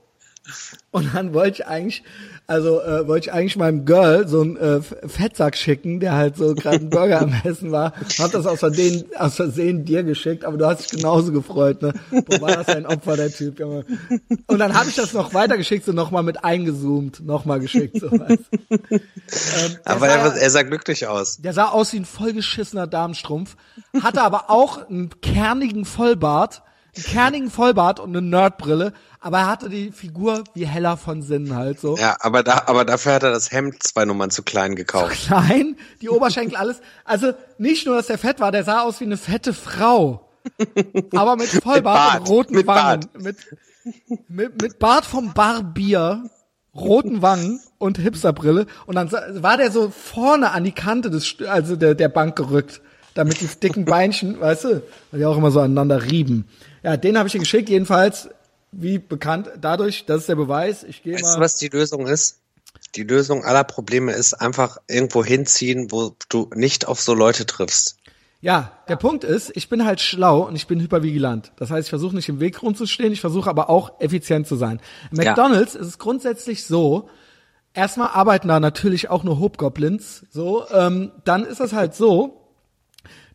[0.92, 2.04] und dann wollte ich eigentlich,
[2.50, 6.56] Also äh, wollte ich eigentlich meinem Girl so einen äh, Fettsack schicken, der halt so
[6.56, 7.92] gerade einen Burger am Essen war.
[8.20, 11.94] Hab das aus Versehen, aus Versehen dir geschickt, aber du hast dich genauso gefreut, ne?
[12.10, 13.84] Boah, war das ein Opfer, der Typ, Junge.
[14.48, 18.40] Und dann habe ich das noch weitergeschickt, so nochmal mit eingezoomt, nochmal geschickt, so was.
[18.80, 21.42] Ähm, aber er, er sah glücklich aus.
[21.42, 23.58] Der sah aus wie ein vollgeschissener Damenstrumpf,
[24.02, 26.64] hatte aber auch einen kernigen Vollbart,
[26.98, 31.56] einen kernigen Vollbart und eine Nerdbrille, aber er hatte die Figur wie Heller von Sinnen
[31.56, 31.98] halt so.
[31.98, 35.16] Ja, aber da, aber dafür hat er das Hemd zwei Nummern zu klein gekauft.
[35.22, 36.82] Zu klein, die Oberschenkel alles.
[37.06, 40.30] Also nicht nur, dass er fett war, der sah aus wie eine fette Frau.
[41.16, 43.02] Aber mit Vollbart mit und roten mit Wangen.
[43.02, 43.22] Bart.
[43.22, 43.38] Mit,
[44.28, 46.24] mit, mit Bart vom Barbier,
[46.74, 48.66] roten Wangen und Hipsterbrille.
[48.86, 52.82] Und dann war der so vorne an die Kante des, also der, der Bank gerückt
[53.18, 56.46] damit die dicken Beinchen, weißt du, weil die auch immer so aneinander rieben.
[56.88, 58.30] Ja, den habe ich dir geschickt, jedenfalls,
[58.72, 61.36] wie bekannt, dadurch, das ist der Beweis, ich gehe weißt mal.
[61.36, 62.40] Du, was die Lösung ist?
[62.96, 67.98] Die Lösung aller Probleme ist einfach irgendwo hinziehen, wo du nicht auf so Leute triffst.
[68.40, 71.52] Ja, der Punkt ist, ich bin halt schlau und ich bin hypervigilant.
[71.58, 74.80] Das heißt, ich versuche nicht im Weg rumzustehen, ich versuche aber auch effizient zu sein.
[75.12, 75.82] Im McDonald's ja.
[75.82, 77.10] ist es grundsätzlich so,
[77.74, 82.48] erstmal arbeiten da natürlich auch nur Hobgoblins, so, ähm, dann ist das halt so,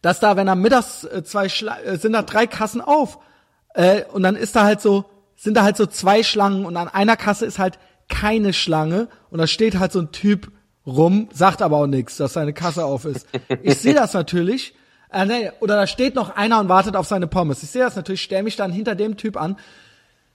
[0.01, 3.19] dass da, wenn er mittags äh, zwei Schla äh, sind da drei Kassen auf
[3.75, 5.05] äh, und dann ist da halt so,
[5.37, 9.39] sind da halt so zwei Schlangen und an einer Kasse ist halt keine Schlange und
[9.39, 10.53] da steht halt so ein Typ
[10.87, 13.27] rum, sagt aber auch nichts, dass seine Kasse auf ist.
[13.63, 14.75] Ich sehe das natürlich.
[15.11, 17.63] Äh, nee, oder da steht noch einer und wartet auf seine Pommes.
[17.63, 19.57] Ich sehe das natürlich, stelle mich dann hinter dem Typ an.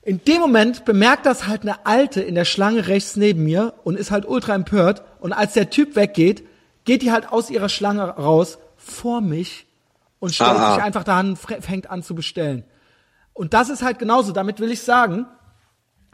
[0.04, 3.98] In dem Moment bemerkt das halt eine Alte in der Schlange rechts neben mir und
[3.98, 5.04] ist halt ultra empört.
[5.20, 6.44] Und als der Typ weggeht,
[6.86, 9.66] geht die halt aus ihrer Schlange raus, vor mich
[10.20, 12.64] und stellt ah, sich einfach da an, fängt an zu bestellen.
[13.38, 14.32] Und das ist halt genauso.
[14.32, 15.28] Damit will ich sagen,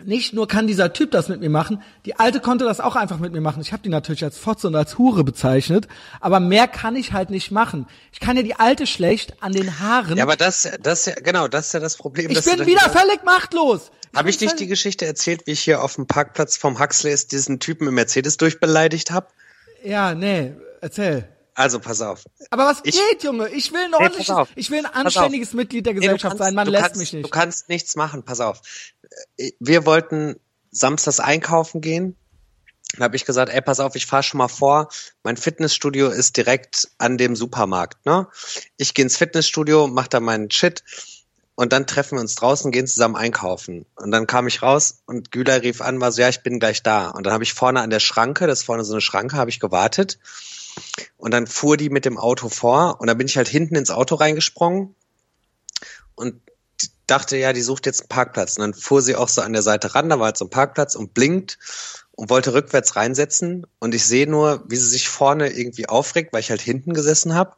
[0.03, 3.19] nicht nur kann dieser Typ das mit mir machen, die Alte konnte das auch einfach
[3.19, 3.61] mit mir machen.
[3.61, 5.87] Ich habe die natürlich als Fotze und als Hure bezeichnet,
[6.19, 7.87] aber mehr kann ich halt nicht machen.
[8.11, 10.17] Ich kann ja die Alte schlecht an den Haaren.
[10.17, 12.29] Ja, aber das, das ja genau, das ist ja das Problem.
[12.29, 13.91] Ich bin wieder völlig machtlos.
[14.13, 17.59] Habe ich nicht die Geschichte erzählt, wie ich hier auf dem Parkplatz vom Huxleys diesen
[17.59, 19.27] Typen im Mercedes durchbeleidigt habe?
[19.83, 21.29] Ja, nee, erzähl.
[21.55, 22.23] Also pass auf.
[22.49, 23.49] Aber was ich, geht, Junge?
[23.49, 26.55] Ich will ein ordentliches, nee, ich will ein anständiges Mitglied der Gesellschaft nee, kannst, sein.
[26.55, 27.25] Man lässt kannst, mich nicht.
[27.25, 28.23] Du kannst nichts machen.
[28.23, 28.61] Pass auf.
[29.59, 30.39] Wir wollten
[30.71, 32.15] samstags einkaufen gehen.
[32.97, 34.89] Da habe ich gesagt, ey, pass auf, ich fahr schon mal vor.
[35.23, 38.05] Mein Fitnessstudio ist direkt an dem Supermarkt.
[38.05, 38.27] Ne?
[38.77, 40.83] Ich gehe ins Fitnessstudio, mach da meinen Shit
[41.55, 43.85] und dann treffen wir uns draußen, gehen zusammen einkaufen.
[43.95, 46.83] Und dann kam ich raus und Güler rief an, war so, ja, ich bin gleich
[46.83, 47.09] da.
[47.09, 49.49] Und dann habe ich vorne an der Schranke, das ist vorne so eine Schranke, habe
[49.49, 50.19] ich gewartet.
[51.17, 53.91] Und dann fuhr die mit dem Auto vor und da bin ich halt hinten ins
[53.91, 54.95] Auto reingesprungen
[56.15, 56.35] und
[57.07, 58.57] dachte, ja, die sucht jetzt einen Parkplatz.
[58.57, 60.49] Und dann fuhr sie auch so an der Seite ran, da war halt so ein
[60.49, 61.57] Parkplatz und blinkt
[62.11, 63.65] und wollte rückwärts reinsetzen.
[63.79, 67.33] Und ich sehe nur, wie sie sich vorne irgendwie aufregt, weil ich halt hinten gesessen
[67.33, 67.55] habe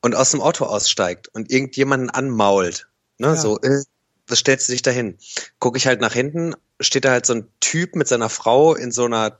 [0.00, 2.88] und aus dem Auto aussteigt und irgendjemanden anmault.
[3.18, 3.36] Ne, ja.
[3.36, 3.82] so, äh,
[4.26, 5.18] was stellst du dich dahin?
[5.58, 8.92] Gucke ich halt nach hinten, steht da halt so ein Typ mit seiner Frau in
[8.92, 9.38] so einer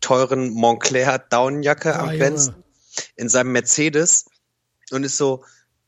[0.00, 2.54] teuren Montclair Daunenjacke ah, am Fenster
[3.16, 4.26] in seinem Mercedes
[4.90, 5.44] und ist so,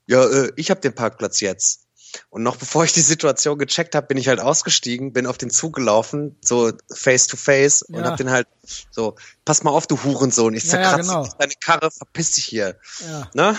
[0.07, 1.87] ja, äh, ich habe den Parkplatz jetzt.
[2.29, 5.51] Und noch bevor ich die Situation gecheckt habe, bin ich halt ausgestiegen, bin auf den
[5.51, 7.99] Zug gelaufen, so face to face ja.
[7.99, 8.47] und hab den halt
[8.91, 11.35] so, pass mal auf, du Hurensohn, ich zerkratze ja, ja, genau.
[11.39, 12.77] deine Karre, verpiss dich hier.
[13.01, 13.31] Ja.
[13.35, 13.57] Ne?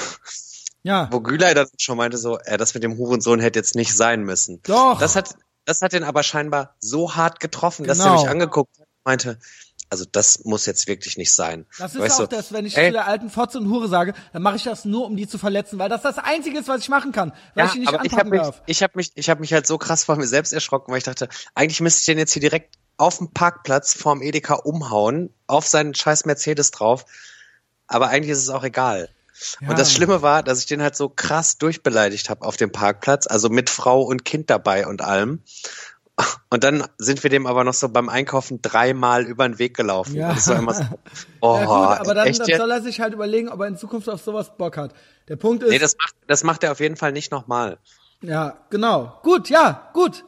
[0.84, 1.08] Ja.
[1.12, 4.24] Wo Gülay dann schon meinte so, äh, das mit dem Hurensohn hätte jetzt nicht sein
[4.24, 4.62] müssen.
[4.64, 5.00] Doch.
[5.00, 5.36] Das hat,
[5.66, 7.96] das hat den aber scheinbar so hart getroffen, genau.
[7.96, 9.40] dass er mich angeguckt hat und meinte,
[9.92, 11.66] also das muss jetzt wirklich nicht sein.
[11.78, 13.90] Das ist weißt auch du, das, wenn ich ey, zu der alten Fotze und Hure
[13.90, 16.70] sage, dann mache ich das nur, um die zu verletzen, weil das das Einzige ist,
[16.70, 18.62] was ich machen kann, weil ja, ich die nicht aber ich hab mich, darf.
[18.68, 21.04] Ich habe mich, ich habe mich halt so krass vor mir selbst erschrocken, weil ich
[21.04, 25.68] dachte, eigentlich müsste ich den jetzt hier direkt auf dem Parkplatz vorm Edeka umhauen, auf
[25.68, 27.06] seinen scheiß Mercedes drauf.
[27.88, 29.10] Aber eigentlich ist es auch egal.
[29.60, 29.70] Ja.
[29.70, 33.28] Und das Schlimme war, dass ich den halt so krass durchbeleidigt habe auf dem Parkplatz,
[33.28, 35.42] also mit Frau und Kind dabei und allem.
[36.50, 40.16] Und dann sind wir dem aber noch so beim Einkaufen dreimal über den Weg gelaufen.
[40.16, 40.36] Ja.
[40.36, 40.54] So,
[41.42, 44.10] oh, ja gut, aber dann, dann soll er sich halt überlegen, ob er in Zukunft
[44.10, 44.94] auf sowas Bock hat.
[45.28, 45.70] Der Punkt ist.
[45.70, 47.78] Nee, das macht, das macht er auf jeden Fall nicht nochmal.
[48.22, 49.20] Ja, genau.
[49.24, 50.26] Gut, ja, gut.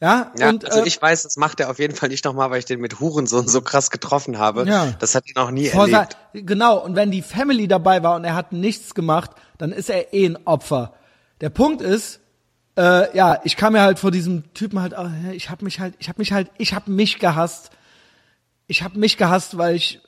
[0.00, 2.50] Ja, ja und, also äh, ich weiß, das macht er auf jeden Fall nicht nochmal,
[2.50, 4.64] weil ich den mit Hurensohn so krass getroffen habe.
[4.66, 4.94] Ja.
[4.98, 6.16] Das hat ihn noch nie Vor erlebt.
[6.32, 10.14] Genau, und wenn die Family dabei war und er hat nichts gemacht, dann ist er
[10.14, 10.94] eh ein Opfer.
[11.42, 12.20] Der Punkt ist,
[12.80, 15.94] äh, ja, ich kam mir halt vor diesem Typen halt, äh, ich habe mich halt,
[15.98, 17.70] ich habe mich halt, ich habe mich gehasst.
[18.66, 20.00] Ich habe mich gehasst, weil ich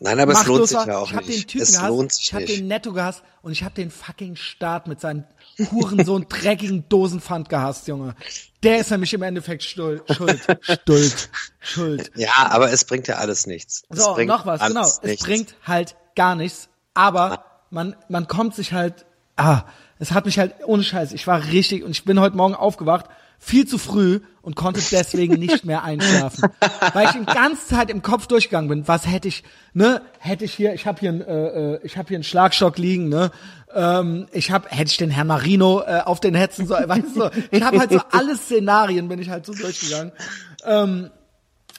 [0.00, 1.44] Nein, aber es lohnt sich ja auch ich hab nicht.
[1.44, 2.58] den Typen es gehasst, lohnt sich ich hab nicht.
[2.58, 5.24] den Netto gehasst und ich hab den fucking Staat mit seinen
[5.70, 8.16] Hurensohn dreckigen Dosenpfand gehasst, Junge.
[8.64, 10.40] Der ist nämlich im Endeffekt schuld, schuld,
[10.84, 11.30] schuld,
[11.60, 12.10] schuld.
[12.16, 13.84] Ja, aber es bringt ja alles nichts.
[13.90, 14.80] So, noch was, genau.
[14.80, 15.24] alles Es nichts.
[15.24, 19.62] bringt halt gar nichts, aber man, man kommt sich halt, ah,
[19.98, 23.06] es hat mich halt, ohne Scheiß, ich war richtig, und ich bin heute Morgen aufgewacht,
[23.38, 26.48] viel zu früh und konnte deswegen nicht mehr einschlafen.
[26.92, 29.44] Weil ich die ganze Zeit im Kopf durchgegangen bin, was hätte ich,
[29.74, 32.78] ne, hätte ich hier, ich habe hier, ein, äh, äh, ich habe hier einen Schlagstock
[32.78, 33.30] liegen, ne,
[33.74, 37.30] ähm, ich habe, hätte ich den Herrn Marino äh, auf den Hetzen so, weißt du,
[37.50, 40.12] ich habe halt so alle Szenarien, bin ich halt so durchgegangen.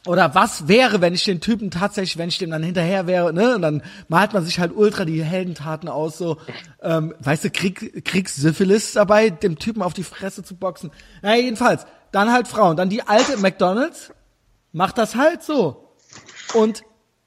[0.06, 3.56] Oder was wäre, wenn ich den Typen tatsächlich, wenn ich dem dann hinterher wäre, ne?
[3.56, 6.38] Und dann malt man sich halt ultra die Heldentaten aus, so,
[6.82, 10.92] ähm, weißt du, Krieg, Kriegssyphilis dabei, dem Typen auf die Fresse zu boxen.
[11.22, 12.78] Na, jedenfalls, dann halt Frauen.
[12.78, 14.14] Dann die alte McDonalds
[14.72, 15.96] macht das halt so.
[16.54, 16.84] Und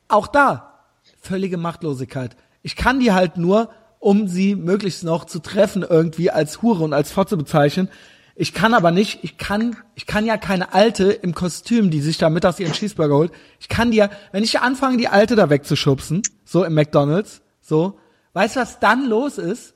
[0.08, 0.84] auch da,
[1.20, 2.36] völlige Machtlosigkeit.
[2.62, 6.92] Ich kann die halt nur, um sie möglichst noch zu treffen, irgendwie als Hure und
[6.92, 7.88] als Fotze bezeichnen.
[8.34, 12.18] Ich kann aber nicht, ich kann, ich kann ja keine Alte im Kostüm, die sich
[12.18, 13.32] da mittags ihren Cheeseburger holt.
[13.60, 17.98] Ich kann die ja, wenn ich anfange, die Alte da wegzuschubsen, so im McDonalds, so,
[18.32, 19.74] weißt du, was dann los ist?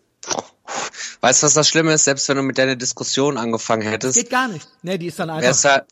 [1.21, 2.05] Weißt du, was das Schlimme ist?
[2.05, 4.69] Selbst wenn du mit deiner Diskussion angefangen hättest, Geht gar nicht.
[4.83, 5.47] Nee, die ist dann einfach.
[5.47, 5.87] wärst du,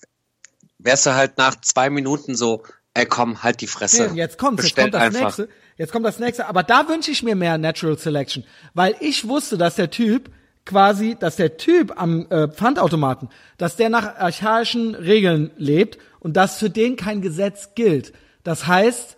[0.78, 2.62] wärst du halt nach zwei Minuten so,
[2.94, 4.10] ey komm, halt die Fresse.
[4.12, 5.20] Nee, jetzt kommt's, jetzt kommt das einfach.
[5.20, 5.48] nächste.
[5.76, 6.46] Jetzt kommt das nächste.
[6.46, 8.44] Aber da wünsche ich mir mehr Natural Selection.
[8.74, 10.30] Weil ich wusste, dass der Typ
[10.64, 16.58] quasi, dass der Typ am äh, Pfandautomaten, dass der nach archaischen Regeln lebt und dass
[16.58, 18.12] für den kein Gesetz gilt.
[18.42, 19.16] Das heißt,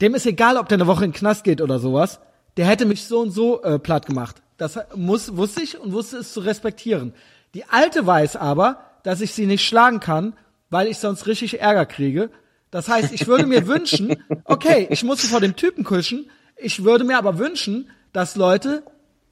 [0.00, 2.20] dem ist egal, ob der eine Woche in den Knast geht oder sowas.
[2.56, 4.42] Der hätte mich so und so äh, platt gemacht.
[4.56, 7.14] Das muss, wusste ich und wusste es zu respektieren.
[7.54, 10.34] Die Alte weiß aber, dass ich sie nicht schlagen kann,
[10.70, 12.30] weil ich sonst richtig Ärger kriege.
[12.70, 17.04] Das heißt, ich würde mir wünschen, okay, ich musste vor dem Typen kuschen, ich würde
[17.04, 18.84] mir aber wünschen, dass Leute,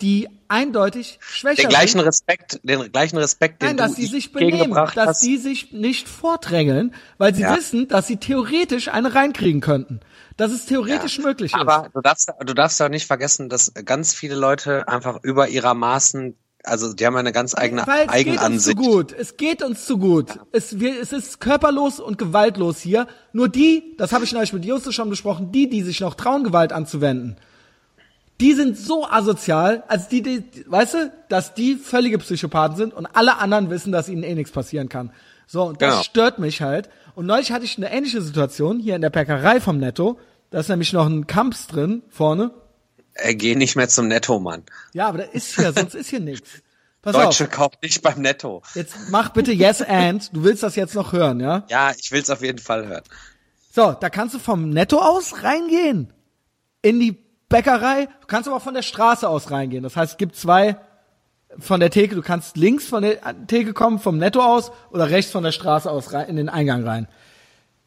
[0.02, 4.32] die eindeutig schwächer Den gleichen sind, Respekt, den gleichen Respekt, den Nein, dass die sich
[4.32, 5.22] benehmen, dass hast.
[5.22, 7.56] die sich nicht vordrängeln, weil sie Ja.
[7.56, 10.00] wissen, dass sie theoretisch eine reinkriegen könnten.
[10.36, 11.60] Dass es theoretisch möglich ist.
[11.60, 15.74] Aber du darfst, du darfst auch nicht vergessen, dass ganz viele Leute einfach über ihrer
[15.74, 18.42] Maßen, also die haben eine ganz eigene Weil es geht uns zu
[18.72, 18.76] Eigenansicht.
[18.78, 19.12] gut.
[19.12, 20.28] Es geht uns zu gut.
[20.52, 23.06] Es, wir, es ist körperlos und gewaltlos hier.
[23.32, 26.44] Nur die, das habe ich neulich mit Justus schon besprochen, die, die sich noch trauen,
[26.44, 27.36] Gewalt anzuwenden,
[28.42, 33.06] die sind so asozial, als die, die, weißt du, dass die völlige Psychopathen sind und
[33.06, 35.12] alle anderen wissen, dass ihnen eh nichts passieren kann.
[35.46, 36.02] So, und das Genau.
[36.02, 36.90] stört mich halt.
[37.14, 40.18] Und neulich hatte ich eine ähnliche Situation hier in der Bäckerei vom Netto.
[40.50, 42.50] Da ist nämlich noch ein Kamps drin, vorne.
[43.14, 44.64] Äh, geh nicht mehr zum Netto, Mann.
[44.92, 46.50] Ja, aber da ist hier, sonst ist hier nichts.
[47.02, 48.62] Pass Deutsche auf, kauft nicht beim Netto.
[48.74, 50.30] jetzt mach bitte Yes and.
[50.34, 51.64] Du willst das jetzt noch hören, ja?
[51.68, 53.02] Ja, ich will's auf jeden Fall hören.
[53.74, 56.12] So, da kannst du vom Netto aus reingehen.
[56.80, 57.18] In die
[57.52, 58.06] Bäckerei.
[58.20, 59.84] Du kannst aber auch von der Straße aus reingehen.
[59.84, 60.76] Das heißt, es gibt zwei
[61.58, 62.14] von der Theke.
[62.14, 65.90] Du kannst links von der Theke kommen, vom Netto aus, oder rechts von der Straße
[65.90, 67.06] aus rein, in den Eingang rein.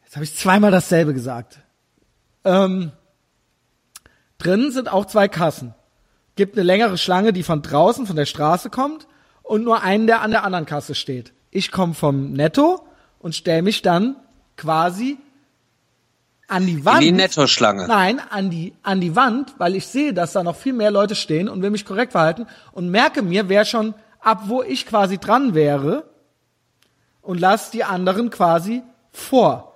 [0.04, 1.58] Jetzt habe ich zweimal dasselbe gesagt.
[2.44, 2.92] Ähm,
[4.38, 5.74] drinnen sind auch zwei Kassen.
[6.36, 9.08] Gibt eine längere Schlange, die von draußen, von der Straße kommt
[9.42, 11.32] und nur einen, der an der anderen Kasse steht.
[11.50, 12.86] Ich komme vom Netto
[13.18, 14.16] und stelle mich dann
[14.56, 15.18] quasi
[16.48, 17.02] an die Wand.
[17.02, 17.86] In die Nettoschlange.
[17.88, 21.14] Nein, an die, an die Wand, weil ich sehe, dass da noch viel mehr Leute
[21.14, 23.94] stehen und will mich korrekt verhalten und merke mir, wer schon
[24.26, 26.04] ab wo ich quasi dran wäre
[27.22, 28.82] und lass die anderen quasi
[29.12, 29.74] vor.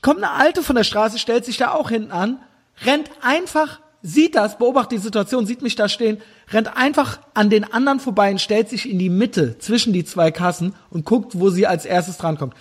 [0.00, 2.38] Kommt eine Alte von der Straße, stellt sich da auch hinten an,
[2.84, 7.70] rennt einfach, sieht das, beobachtet die Situation, sieht mich da stehen, rennt einfach an den
[7.70, 11.50] anderen vorbei und stellt sich in die Mitte zwischen die zwei Kassen und guckt, wo
[11.50, 12.54] sie als erstes drankommt.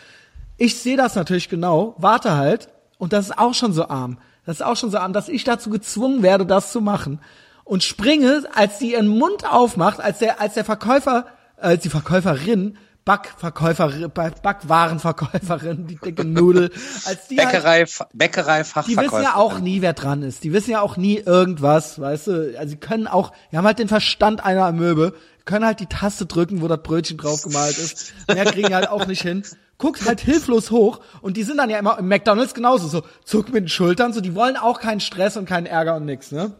[0.58, 2.70] Ich sehe das natürlich genau, warte halt
[3.02, 4.20] und das ist auch schon so arm.
[4.46, 7.20] Das ist auch schon so arm, dass ich dazu gezwungen werde, das zu machen
[7.64, 11.26] und springe, als die ihren Mund aufmacht, als der als der Verkäufer,
[11.58, 16.70] als die Verkäuferin Backverkäuferin, Backwarenverkäuferin, die dicke Nudel,
[17.06, 20.44] als die halt, Bäckerei, Bäckerei, die wissen ja auch nie, wer dran ist.
[20.44, 22.56] Die wissen ja auch nie irgendwas, weißt du.
[22.60, 26.28] Also sie können auch, die haben halt den Verstand einer Amöbe, können halt die Taste
[26.28, 28.14] drücken, wo das Brötchen drauf gemalt ist.
[28.28, 29.44] Mehr kriegen halt auch nicht hin.
[29.82, 33.48] Guckt halt hilflos hoch und die sind dann ja immer im McDonalds genauso so, zuck
[33.52, 36.52] mit den Schultern, so die wollen auch keinen Stress und keinen Ärger und nix, ne?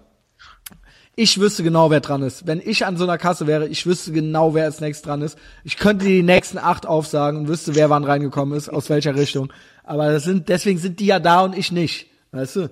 [1.16, 2.48] Ich wüsste genau, wer dran ist.
[2.48, 5.38] Wenn ich an so einer Kasse wäre, ich wüsste genau, wer als nächstes dran ist.
[5.64, 9.54] Ich könnte die nächsten acht aufsagen und wüsste, wer wann reingekommen ist, aus welcher Richtung.
[9.84, 12.08] Aber das sind, deswegen sind die ja da und ich nicht.
[12.32, 12.70] Weißt du?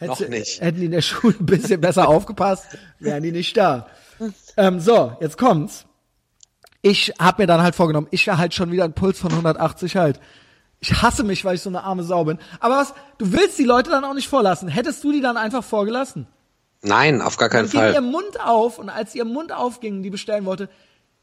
[0.00, 0.62] Noch nicht.
[0.62, 2.64] Hätten die in der Schule ein bisschen besser aufgepasst,
[3.00, 3.86] wären die nicht da.
[4.56, 5.84] Ähm, so, jetzt kommt's.
[6.82, 10.20] Ich habe mir dann halt vorgenommen, ich halt schon wieder einen Puls von 180 halt.
[10.80, 12.38] Ich hasse mich, weil ich so eine arme Sau bin.
[12.58, 14.68] Aber was, du willst die Leute dann auch nicht vorlassen.
[14.68, 16.26] Hättest du die dann einfach vorgelassen?
[16.82, 17.92] Nein, auf gar keinen ging Fall.
[17.92, 20.70] ihr Mund auf und als ihr Mund aufging und die bestellen wollte,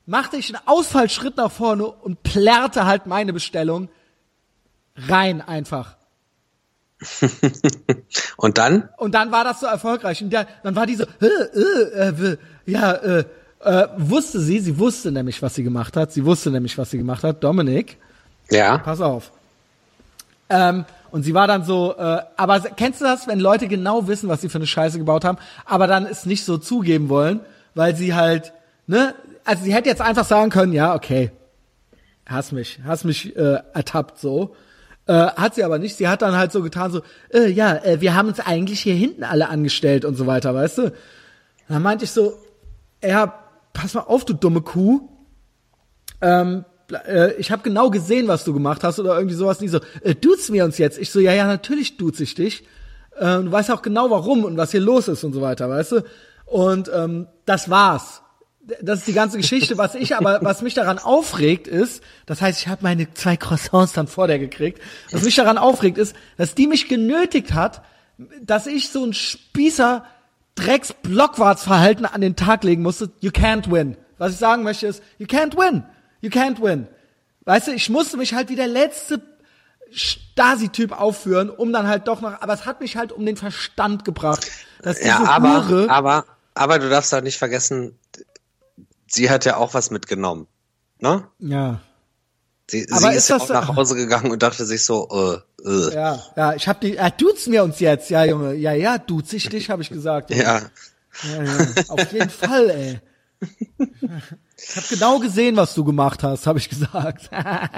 [0.06, 3.90] machte ich einen Ausfallschritt nach vorne und plärrte halt meine Bestellung
[4.96, 5.98] rein einfach.
[8.38, 8.90] Und dann?
[8.98, 10.24] Und dann war das so erfolgreich.
[10.24, 13.26] Und dann war die so, äh, äh, äh, ja, äh,
[13.64, 16.12] äh, wusste sie, sie wusste nämlich, was sie gemacht hat.
[16.12, 17.44] Sie wusste nämlich, was sie gemacht hat.
[17.44, 17.98] Dominik,
[18.52, 18.78] Ja.
[18.78, 19.32] pass auf.
[20.50, 24.30] Ähm, und sie war dann so, äh, aber kennst du das, wenn Leute genau wissen,
[24.30, 27.40] was sie für eine Scheiße gebaut haben, aber dann es nicht so zugeben wollen,
[27.76, 28.54] weil sie halt,
[28.88, 29.14] ne,
[29.46, 31.32] also sie hätte jetzt einfach sagen können, ja, okay,
[32.26, 34.56] hast mich, hast mich äh, ertappt so.
[35.06, 35.96] Äh, hat sie aber nicht.
[35.96, 37.02] Sie hat dann halt so getan, so,
[37.34, 40.78] äh, ja, äh, wir haben uns eigentlich hier hinten alle angestellt und so weiter, weißt
[40.80, 40.94] du?
[41.70, 42.34] Dann meinte ich so,
[43.02, 43.34] ja,
[43.78, 45.08] pass mal auf, du dumme Kuh.
[46.22, 46.66] Ähm,
[47.08, 49.62] äh, ich habe genau gesehen, was du gemacht hast oder irgendwie sowas.
[49.62, 50.98] Nie so, äh, duzen wir uns jetzt?
[50.98, 52.64] Ich so, ja, ja, natürlich duze ich dich.
[53.18, 55.92] Äh, du weißt auch genau, warum und was hier los ist und so weiter, weißt
[55.94, 56.04] du?
[56.46, 58.24] Und ähm, das war's.
[58.82, 59.78] Das ist die ganze Geschichte.
[59.78, 63.94] Was ich aber, was mich daran aufregt, ist, das heißt, ich habe meine zwei Croissants
[63.94, 64.82] dann vor der gekriegt.
[65.12, 67.84] Was mich daran aufregt, ist, dass die mich genötigt hat,
[68.42, 70.04] dass ich so ein Spießer
[70.58, 73.12] Drecks Blockwartsverhalten an den Tag legen musste.
[73.20, 73.96] You can't win.
[74.18, 75.84] Was ich sagen möchte ist, you can't win.
[76.22, 76.88] You can't win.
[77.46, 79.22] Weißt du, ich musste mich halt wie der letzte
[79.92, 84.04] Stasi-Typ aufführen, um dann halt doch noch, aber es hat mich halt um den Verstand
[84.04, 84.52] gebracht.
[84.82, 87.98] Dass diese Ja, aber, Hure, aber, aber du darfst auch nicht vergessen,
[89.08, 90.48] sie hat ja auch was mitgenommen.
[91.00, 91.28] Ne?
[91.40, 91.80] ja,
[92.70, 95.08] Sie, Aber sie ist ist ja das auch nach Hause gegangen und dachte sich so,
[95.64, 95.94] äh, äh.
[95.94, 99.32] ja, ja, ich hab die, äh, duzen wir uns jetzt, ja, Junge, ja, ja, duz
[99.34, 100.32] ich dich, habe ich gesagt.
[100.32, 100.62] Ja,
[101.24, 103.00] Ja, ja, auf jeden Fall, ey.
[104.60, 107.30] Ich habe genau gesehen, was du gemacht hast, habe ich gesagt.
[107.32, 107.70] ja,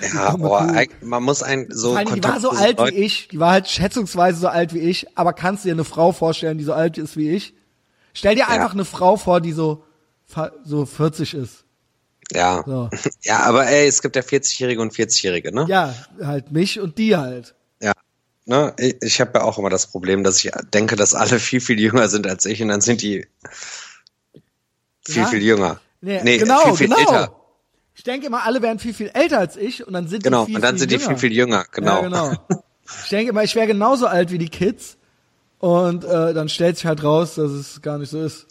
[0.74, 3.68] eig- man muss ein so allem, die war so alt wie ich, die war halt
[3.68, 6.98] schätzungsweise so alt wie ich, aber kannst du dir eine Frau vorstellen, die so alt
[6.98, 7.54] ist wie ich?
[8.14, 9.84] Stell dir einfach eine Frau vor, die so,
[10.64, 11.63] so 40 ist.
[12.34, 12.62] Ja.
[12.66, 12.90] So.
[13.22, 15.66] Ja, aber ey, es gibt ja 40-Jährige und 40-Jährige, ne?
[15.68, 17.54] Ja, halt mich und die halt.
[17.80, 17.92] Ja.
[18.44, 18.74] Ne?
[18.78, 21.80] Ich, ich habe ja auch immer das Problem, dass ich denke, dass alle viel, viel
[21.80, 23.26] jünger sind als ich und dann sind die
[25.06, 25.26] viel, Ja?
[25.26, 25.80] viel jünger.
[26.00, 26.98] Nee, genau, viel, viel genau.
[26.98, 27.40] älter.
[27.94, 30.48] Ich denke immer, alle wären viel, viel älter als ich und dann sind Genau, die
[30.52, 31.08] viel, und dann viel sind die jünger.
[31.10, 31.64] viel, viel jünger.
[31.72, 32.02] Genau.
[32.02, 32.32] Ja, genau.
[33.04, 34.98] Ich denke immer, ich wäre genauso alt wie die Kids
[35.58, 38.46] und äh, dann stellt sich halt raus, dass es gar nicht so ist.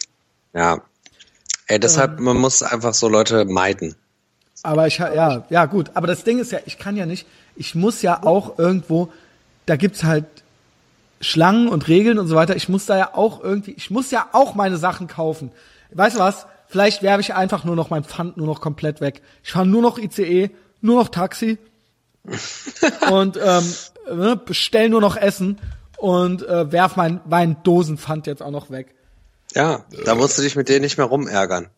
[0.55, 0.81] Ja.
[1.74, 2.26] Ey, deshalb, Ähm.
[2.26, 3.95] man muss einfach so Leute meiden.
[4.61, 5.89] Aber ich, ja, ja gut.
[5.95, 9.11] Aber das Ding ist ja, ich kann ja nicht, ich muss ja auch irgendwo,
[9.65, 10.26] da gibt's halt
[11.19, 12.55] Schlangen und Regeln und so weiter.
[12.55, 15.51] Ich muss da ja auch irgendwie, ich muss ja auch meine Sachen kaufen.
[15.91, 16.45] Weißt du was?
[16.67, 19.24] Vielleicht werfe ich einfach nur noch mein Pfand nur noch komplett weg.
[19.43, 20.51] Ich fahre nur noch ICE,
[20.82, 21.57] nur noch Taxi
[23.11, 23.74] und ähm,
[24.15, 25.59] ne, bestell nur noch Essen
[25.97, 28.93] und äh, werf mein, mein Dosenpfand jetzt auch noch weg.
[29.56, 31.70] Ja, da musst du dich mit denen nicht mehr rumärgern.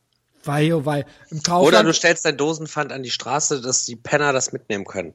[0.43, 1.05] Wei, oh wei.
[1.29, 4.85] Im Oder Kaufland, du stellst dein Dosenpfand an die Straße, dass die Penner das mitnehmen
[4.85, 5.13] können.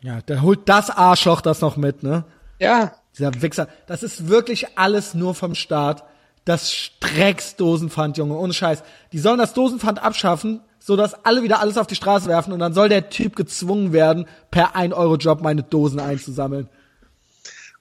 [0.00, 2.24] ja, der holt das Arschloch das noch mit, ne?
[2.58, 2.92] Ja.
[3.16, 3.68] Dieser Wichser.
[3.86, 6.04] Das ist wirklich alles nur vom Staat.
[6.44, 8.82] Das Strecksdosenpfand, Junge, ohne Scheiß.
[9.12, 12.58] Die sollen das Dosenpfand abschaffen, so dass alle wieder alles auf die Straße werfen und
[12.58, 16.68] dann soll der Typ gezwungen werden, per 1-Euro-Job meine Dosen einzusammeln.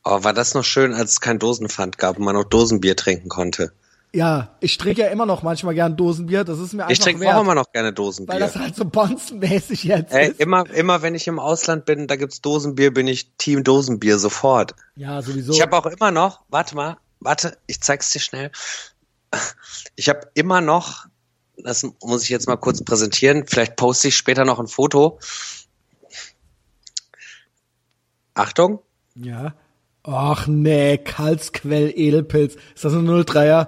[0.10, 3.28] Oh, war das noch schön, als es kein Dosenpfand gab und man noch Dosenbier trinken
[3.28, 3.74] konnte.
[4.14, 7.28] Ja, ich trinke ja immer noch manchmal gern Dosenbier, das ist mir einfach Ich trinke
[7.36, 8.40] auch immer noch gerne weil Dosenbier.
[8.40, 10.40] das halt so bonzenmäßig jetzt Ey, ist.
[10.40, 14.76] immer, immer wenn ich im Ausland bin, da gibt's Dosenbier, bin ich Team Dosenbier sofort.
[14.96, 15.52] Ja, sowieso.
[15.52, 18.52] Ich habe auch immer noch, warte mal, warte, ich zeig's dir schnell.
[19.98, 21.06] Ich habe immer noch,
[21.58, 25.20] das muss ich jetzt mal kurz präsentieren, vielleicht poste ich später noch ein Foto.
[28.36, 28.80] Achtung,
[29.16, 29.54] ja.
[30.10, 32.56] Ach nee, Karlsquell Edelpilz.
[32.76, 33.68] Ist das ein 03er?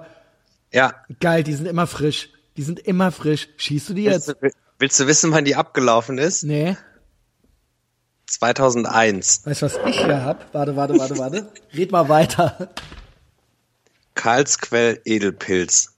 [0.72, 0.94] ja.
[1.20, 2.30] Geil, die sind immer frisch.
[2.56, 3.48] Die sind immer frisch.
[3.58, 4.42] Schießt du die Willst jetzt?
[4.42, 6.42] du, willst du wissen, wann die abgelaufen ist?
[6.42, 6.76] Nee.
[8.26, 9.42] 2001.
[9.44, 10.52] Weißt du, was ich hier hab?
[10.54, 11.52] Warte, warte, warte, warte.
[11.74, 12.70] Red mal weiter.
[14.14, 15.94] Karlsquell Edelpilz.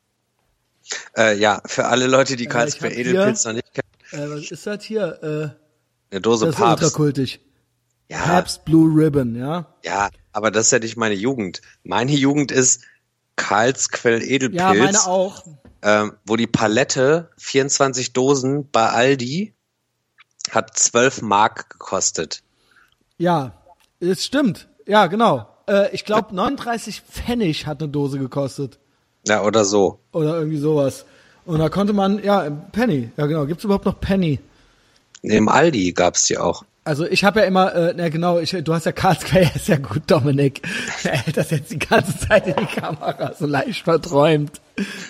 [1.16, 4.66] Äh, ja, für alle Leute, die ich Karlsquell Edelpilz noch nicht kennen, Äh, was ist
[4.66, 5.18] das hier?
[5.22, 6.84] Äh, eine Dose das ist Papst.
[6.84, 7.40] ultrakultig.
[8.12, 9.66] Ja, Pabst Blue Ribbon, ja?
[9.82, 11.62] ja, aber das ist ja nicht meine Jugend.
[11.82, 12.82] Meine Jugend ist
[13.36, 14.60] Karlsquell Edelpilz.
[14.60, 15.42] Ja, meine auch.
[15.80, 19.54] ähm, wo die Palette 24 Dosen bei Aldi
[20.50, 22.42] hat 12 Mark gekostet.
[23.16, 23.52] Ja,
[23.98, 24.68] es stimmt.
[24.86, 25.48] Ja, genau.
[25.66, 28.78] Äh, ich glaube, 39 Pfennig hat eine Dose gekostet.
[29.26, 30.00] Ja, oder so.
[30.12, 31.06] Oder irgendwie sowas.
[31.46, 33.10] Und da konnte man, ja, Penny.
[33.16, 33.46] Ja, genau.
[33.46, 34.38] Gibt's überhaupt noch Penny?
[35.22, 36.64] Im Aldi gab's die auch.
[36.84, 39.76] Also ich habe ja immer, äh, na genau, ich, du hast ja Karlsquell, ist ja
[39.76, 40.62] gut, Dominik.
[41.04, 44.60] Er hält das jetzt die ganze Zeit in die Kamera, so leicht verträumt.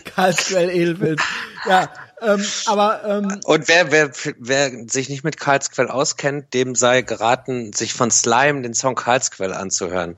[0.04, 1.22] Karlsquell Edelfilz.
[1.66, 1.88] Ja,
[2.20, 7.72] ähm, aber ähm, Und wer, wer, wer sich nicht mit Karlsquell auskennt, dem sei geraten,
[7.72, 10.16] sich von Slime den Song Karlsquell anzuhören.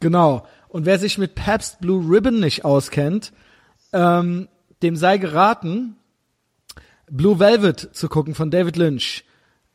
[0.00, 0.46] genau.
[0.68, 3.32] Und wer sich mit Pabst Blue Ribbon nicht auskennt,
[3.92, 4.48] ähm,
[4.82, 5.96] dem sei geraten,
[7.10, 9.24] Blue Velvet zu gucken von David Lynch.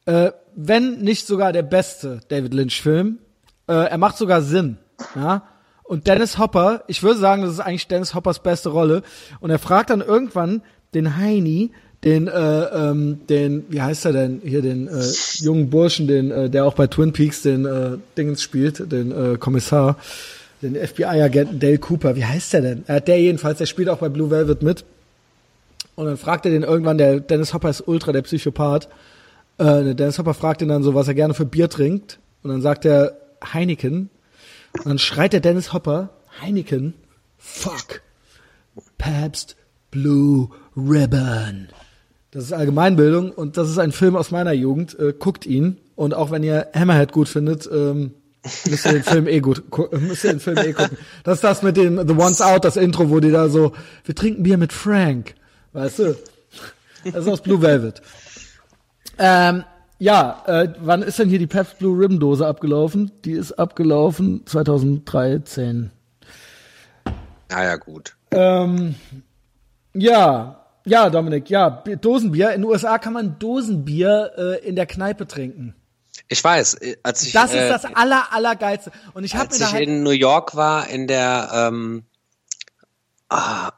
[0.05, 3.20] Äh, wenn nicht sogar der beste David Lynch-Film.
[3.68, 4.78] Äh, er macht sogar Sinn.
[5.16, 5.43] Ja.
[5.84, 9.03] Und Dennis Hopper, ich würde sagen, das ist eigentlich Dennis Hoppers beste Rolle.
[9.39, 10.64] Und er fragt dann irgendwann
[10.95, 11.72] den Heini,
[12.03, 15.03] den, äh, ähm, den, wie heißt er denn, hier den äh,
[15.38, 19.38] jungen Burschen, den, äh, der auch bei Twin Peaks den äh, Dingens spielt, den äh,
[19.38, 19.97] Kommissar,
[20.64, 22.84] den FBI-Agenten Dale Cooper, wie heißt der denn?
[22.88, 24.86] Äh, der jedenfalls, der spielt auch bei Blue Velvet mit.
[25.95, 28.88] Und dann fragt er den irgendwann, der Dennis Hopper ist ultra der Psychopath.
[29.58, 32.20] Äh, Dennis Hopper fragt ihn dann so, was er gerne für Bier trinkt.
[32.43, 33.18] Und dann sagt er
[33.53, 34.10] Heineken.
[34.78, 36.10] Und dann schreit der Dennis Hopper,
[36.41, 36.93] Heineken,
[37.38, 38.01] fuck,
[38.97, 39.55] Pabst
[39.89, 41.70] Blue Ribbon.
[42.32, 44.97] Das ist Allgemeinbildung und das ist ein Film aus meiner Jugend.
[44.99, 45.78] Äh, guckt ihn.
[45.95, 48.12] Und auch wenn ihr Hammerhead gut findet, ähm,
[48.70, 50.97] müsst ihr den Film eh gut, gu- müsst ihr den Film eh gucken.
[51.24, 53.72] Das ist das mit dem The One's Out, das Intro, wo die da so,
[54.05, 55.34] wir trinken Bier mit Frank.
[55.74, 56.16] Weißt du?
[57.05, 58.01] Das ist aus Blue Velvet.
[59.20, 59.63] Ähm,
[59.99, 63.11] ja, äh, wann ist denn hier die Pabst Blue Ribbon Dose abgelaufen?
[63.26, 65.91] Die ist abgelaufen 2013.
[67.49, 68.15] Naja, gut.
[68.32, 68.95] Ähm,
[69.93, 72.51] ja, ja, Dominik, ja, Bi- Dosenbier.
[72.53, 75.74] In den USA kann man Dosenbier äh, in der Kneipe trinken.
[76.28, 78.91] Ich weiß, äh, als ich, Das ist äh, das aller, allergeilste.
[79.13, 82.03] Und ich habe als mir da ich halt, in New York war, in der ähm,
[83.30, 83.72] ah,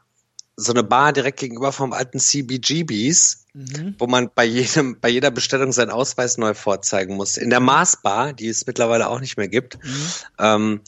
[0.60, 3.96] so eine Bar direkt gegenüber vom alten CBGBs, Mhm.
[3.98, 7.40] wo man bei jedem, bei jeder Bestellung seinen Ausweis neu vorzeigen musste.
[7.40, 10.06] In der Maßbar, die es mittlerweile auch nicht mehr gibt, Mhm.
[10.38, 10.80] ähm,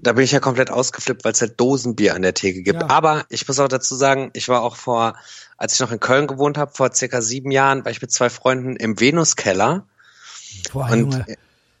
[0.00, 2.82] da bin ich ja komplett ausgeflippt, weil es halt Dosenbier an der Theke gibt.
[2.82, 2.90] Ja.
[2.90, 5.16] Aber ich muss auch dazu sagen, ich war auch vor,
[5.56, 8.30] als ich noch in Köln gewohnt habe, vor circa sieben Jahren, war ich mit zwei
[8.30, 9.86] Freunden im Venuskeller.
[10.72, 11.26] boah, Und Junge,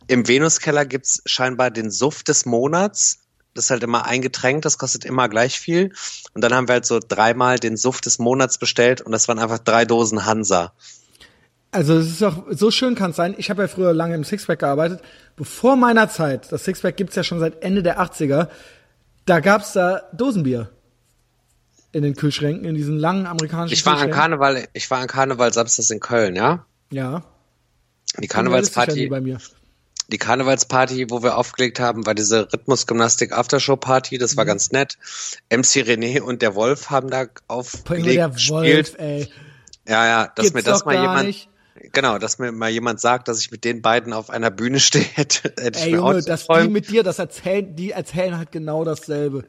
[0.06, 3.18] im Venuskeller gibt's scheinbar den Suff des Monats.
[3.60, 5.92] Das ist halt immer ein Getränk, das kostet immer gleich viel.
[6.32, 9.38] Und dann haben wir halt so dreimal den Suff des Monats bestellt und das waren
[9.38, 10.72] einfach drei Dosen Hansa.
[11.72, 13.34] also es ist auch, so schön kann es sein.
[13.36, 15.02] Ich habe ja früher lange im Sixpack gearbeitet.
[15.36, 18.48] Bevor meiner Zeit, das Sixpack gibt's ja schon seit Ende der 80er,
[19.26, 20.70] da gab's da Dosenbier.
[21.92, 24.10] In den Kühlschränken, in diesen langen amerikanischen Ich war an.
[24.10, 26.64] Karneval, ich war an Karneval samstags in Köln, ja?
[26.90, 27.24] Ja.
[28.18, 29.38] Die Karnevalsparty, bei mir.
[30.10, 34.36] Die Karnevalsparty, wo wir aufgelegt haben, war diese Rhythmusgymnastik Aftershow Party, das Mhm.
[34.38, 34.98] war ganz nett.
[35.48, 38.92] MC René und der Wolf haben da aufgelegt, der gespielt.
[38.92, 39.28] Wolf, ey.
[39.88, 41.48] Ja, ja, dass Gibt's mir das mal jemand, nicht.
[41.92, 45.04] genau, dass mir mal jemand sagt, dass ich mit den beiden auf einer Bühne stehe,
[45.14, 48.36] hätte, hätte ich Ey, mir Junge, auch dass die mit dir das erzählen, die erzählen
[48.36, 49.44] halt genau dasselbe.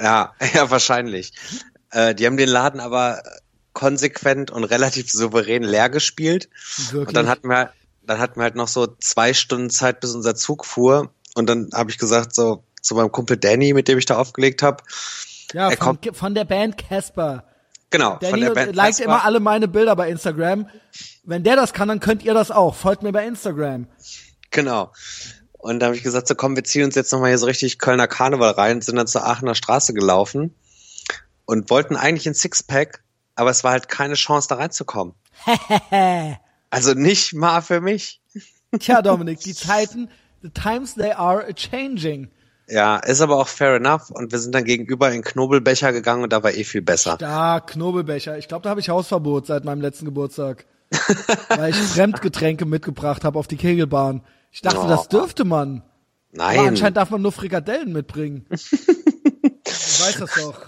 [0.00, 1.32] Ja, ja, wahrscheinlich.
[1.90, 3.22] Äh, die haben den Laden aber
[3.74, 6.48] konsequent und relativ souverän leer gespielt.
[6.90, 7.08] Wirklich.
[7.08, 7.72] Und dann hatten wir,
[8.06, 11.10] dann hatten wir halt noch so zwei Stunden Zeit, bis unser Zug fuhr.
[11.34, 14.62] Und dann habe ich gesagt, so zu meinem Kumpel Danny, mit dem ich da aufgelegt
[14.62, 14.82] habe,
[15.52, 17.44] ja, er von, kommt- von der Band Casper.
[17.90, 19.04] genau, von Danny der Band liked Casper.
[19.04, 20.68] immer alle meine Bilder bei Instagram.
[21.24, 22.74] Wenn der das kann, dann könnt ihr das auch.
[22.74, 23.86] Folgt mir bei Instagram.
[24.50, 24.92] Genau.
[25.52, 27.78] Und da habe ich gesagt, so komm, wir ziehen uns jetzt nochmal hier so richtig
[27.78, 30.54] Kölner Karneval rein, sind dann zur Aachener Straße gelaufen
[31.44, 33.04] und wollten eigentlich ein Sixpack,
[33.36, 35.14] aber es war halt keine Chance, da reinzukommen.
[36.72, 38.20] also nicht mal für mich.
[38.80, 40.08] Tja, Dominik, die Zeiten,
[40.42, 42.30] the times they are a changing.
[42.66, 44.10] Ja, ist aber auch fair enough.
[44.10, 47.16] Und wir sind dann gegenüber in Knobelbecher gegangen und da war eh viel besser.
[47.18, 48.38] Da, Knobelbecher.
[48.38, 50.64] Ich glaube, da habe ich Hausverbot seit meinem letzten Geburtstag.
[51.48, 54.22] weil ich Fremdgetränke mitgebracht habe auf die Kegelbahn.
[54.50, 54.88] Ich dachte, Oh.
[54.88, 55.82] das dürfte man.
[56.38, 56.68] Aber Nein.
[56.68, 58.46] anscheinend darf man nur Frikadellen mitbringen.
[58.50, 60.60] du weißt das doch.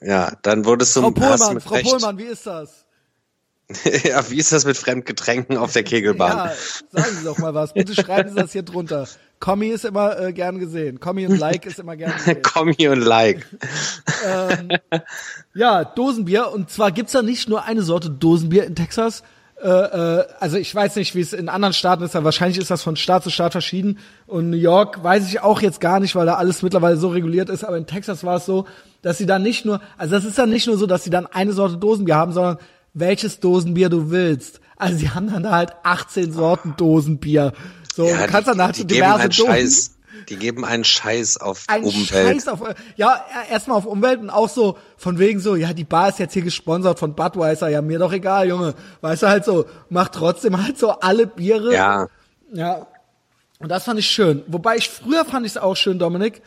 [0.00, 1.78] Ja, dann wurdest du Frau Pohlmann, Frau.
[1.82, 2.86] Pohlmann, wie ist das?
[4.04, 6.36] ja, wie ist das mit Fremdgetränken auf der Kegelbahn?
[6.36, 6.52] Ja,
[6.90, 7.72] sagen Sie doch mal was.
[7.72, 9.06] Bitte schreiben Sie das hier drunter.
[9.38, 11.00] Kommi ist immer äh, gern gesehen.
[11.00, 12.42] Kommi und Like ist immer gern gesehen.
[12.42, 13.46] Kommi und Like.
[15.54, 16.50] Ja, Dosenbier.
[16.52, 19.22] Und zwar gibt's da nicht nur eine Sorte Dosenbier in Texas.
[19.62, 22.70] Äh, äh, also ich weiß nicht, wie es in anderen Staaten ist, aber wahrscheinlich ist
[22.70, 23.98] das von Staat zu Staat verschieden.
[24.26, 27.50] Und New York weiß ich auch jetzt gar nicht, weil da alles mittlerweile so reguliert
[27.50, 27.64] ist.
[27.64, 28.66] Aber in Texas war es so,
[29.02, 31.26] dass sie dann nicht nur, also das ist dann nicht nur so, dass sie dann
[31.26, 32.58] eine Sorte Dosenbier haben, sondern
[32.94, 34.60] welches Dosenbier du willst.
[34.76, 37.52] Also sie haben dann da halt 18 Sorten Dosenbier.
[37.94, 39.46] So, Ja, du kannst dann halt die, die geben diverse einen Dosen.
[39.46, 39.96] Scheiß.
[40.28, 42.08] Die geben einen Scheiß auf Ein Umwelt.
[42.08, 42.60] Scheiß auf,
[42.96, 46.34] ja, erstmal auf Umwelt und auch so von wegen so, ja, die Bar ist jetzt
[46.34, 48.74] hier gesponsert von Budweiser, ja, mir doch egal, Junge.
[49.00, 52.06] Weißt du, halt so, macht trotzdem halt so alle Biere Ja,
[52.52, 52.86] Ja.
[53.58, 54.42] Und das fand ich schön.
[54.46, 56.40] Wobei ich früher fand ich es auch schön, Dominik,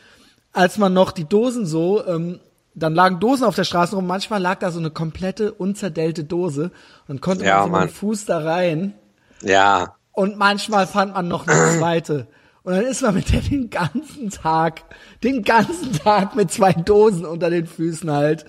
[0.51, 2.39] als man noch die Dosen so, ähm,
[2.75, 4.07] dann lagen Dosen auf der Straße rum.
[4.07, 6.71] Manchmal lag da so eine komplette unzerdellte Dose
[7.07, 8.93] und konnte Ja, man mit dem Fuß da rein.
[9.41, 9.95] Ja.
[10.11, 12.27] Und manchmal fand man noch eine zweite.
[12.63, 14.83] Und dann ist man mit der den ganzen Tag,
[15.23, 18.45] den ganzen Tag mit zwei Dosen unter den Füßen halt.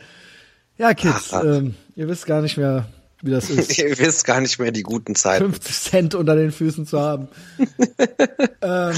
[0.78, 2.86] Ja, Kids, Ach, ähm, ihr wisst gar nicht mehr,
[3.22, 3.76] wie das ist.
[3.78, 5.44] Ihr wisst gar nicht mehr die guten Zeiten.
[5.44, 7.28] 50 Cent unter den Füßen zu haben.
[8.60, 8.96] ähm,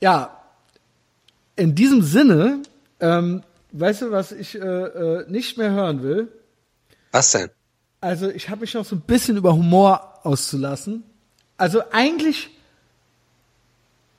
[0.00, 0.36] ja,
[1.56, 2.62] in diesem Sinne,
[3.00, 3.42] ähm,
[3.72, 6.28] weißt du, was ich äh, äh, nicht mehr hören will?
[7.10, 7.50] Was denn?
[8.00, 11.04] Also ich habe mich noch so ein bisschen über Humor auszulassen.
[11.56, 12.50] Also eigentlich,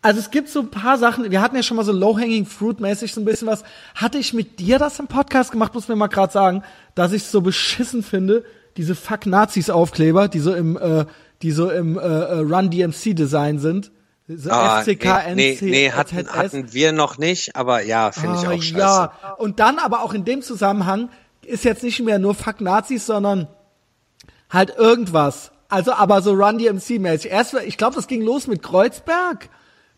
[0.01, 3.14] also es gibt so ein paar Sachen, wir hatten ja schon mal so low-hanging fruit-mäßig
[3.14, 3.64] so ein bisschen was.
[3.95, 6.64] Hatte ich mit dir das im Podcast gemacht, muss mir mal gerade sagen,
[6.95, 8.45] dass ich es so beschissen finde,
[8.78, 11.06] diese Fuck Nazis Aufkleber, die so im, äh,
[11.41, 13.91] die so im äh, äh, Run DMC Design sind.
[14.28, 18.38] So Ah, FCK, nee, NC, nee, nee hatten, hatten wir noch nicht, aber ja, finde
[18.39, 18.78] ich Ah, auch scheiße.
[18.78, 21.09] Ja, und dann aber auch in dem Zusammenhang
[21.45, 23.47] ist jetzt nicht mehr nur Fuck Nazis, sondern
[24.49, 25.51] halt irgendwas.
[25.67, 27.32] Also aber so Run DMC mäßig.
[27.32, 29.49] Erst, ich glaube, das ging los mit Kreuzberg,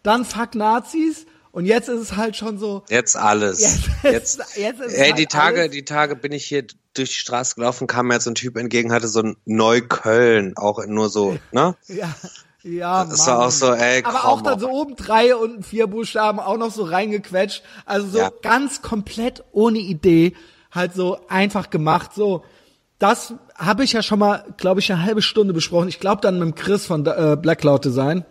[0.02, 2.84] dann Fuck Nazis und jetzt ist es halt schon so.
[2.90, 3.60] Jetzt alles.
[3.60, 6.64] Jetzt Jetzt, ist- jetzt ist ey, halt die Tage, alles- die Tage bin ich hier
[6.96, 10.84] durch die Straße gelaufen, kam mir jetzt ein Typ entgegen, hatte so ein Neukölln, auch
[10.88, 11.76] nur so, ne?
[11.88, 12.10] Ja,
[12.66, 15.88] ja, Das war auch so, ey, Aber komm auch dann so oben drei und vier
[15.88, 17.64] Buchstaben auch noch so reingequetscht.
[17.86, 18.32] Also so Ja.
[18.42, 20.34] ganz komplett ohne Idee,
[20.72, 22.12] halt so einfach gemacht.
[22.16, 22.44] So,
[22.98, 25.88] das habe ich ja schon mal, glaube ich, eine halbe Stunde besprochen.
[25.90, 28.26] Ich glaube dann mit Chris von äh, Black Cloud Design.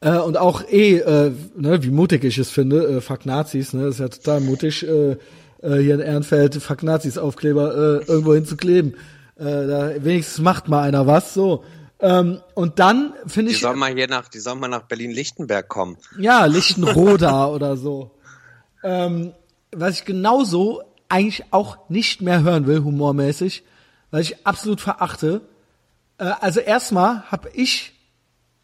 [0.00, 3.86] Äh, und auch eh, äh, ne, wie mutig ich es finde, äh, fuck Nazis, ne,
[3.86, 5.16] ist ja total mutig, äh, äh,
[5.80, 8.94] hier in Ehrenfeld fuck Nazis Aufkleber äh, irgendwo hinzukleben.
[9.36, 11.64] Äh, da wenigstens macht mal einer was, so.
[12.02, 15.68] Ähm, und dann finde Die ich, sollen mal hier nach, die sollen mal nach Berlin-Lichtenberg
[15.68, 15.96] kommen.
[16.18, 18.10] ja, Lichtenroda oder so.
[18.82, 19.32] Ähm,
[19.70, 23.62] was ich genauso eigentlich auch nicht mehr hören will, humormäßig,
[24.10, 25.42] weil ich absolut verachte.
[26.18, 27.92] Äh, also erstmal habe ich,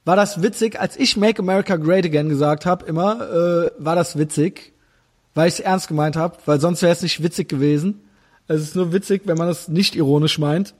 [0.04, 4.18] war das witzig, als ich Make America Great Again gesagt habe, immer, äh, war das
[4.18, 4.72] witzig,
[5.34, 8.00] weil ich es ernst gemeint habe, weil sonst wäre es nicht witzig gewesen.
[8.48, 10.74] Es ist nur witzig, wenn man es nicht ironisch meint.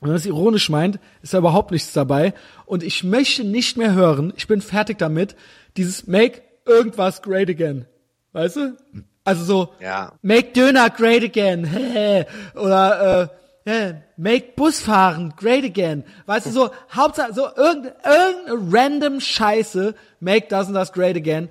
[0.00, 2.34] Wenn man es ironisch meint, ist da überhaupt nichts dabei.
[2.66, 5.36] Und ich möchte nicht mehr hören, ich bin fertig damit,
[5.76, 7.86] dieses Make irgendwas great again.
[8.32, 8.76] Weißt du?
[9.24, 10.12] Also so, Ja.
[10.22, 11.64] Make Döner great again.
[12.54, 13.30] Oder
[13.64, 16.04] äh, ja, Make Busfahren great again.
[16.26, 21.48] Weißt du, so, Hauptsache, so irgendeine irgendeine random Scheiße, Make das und das great again.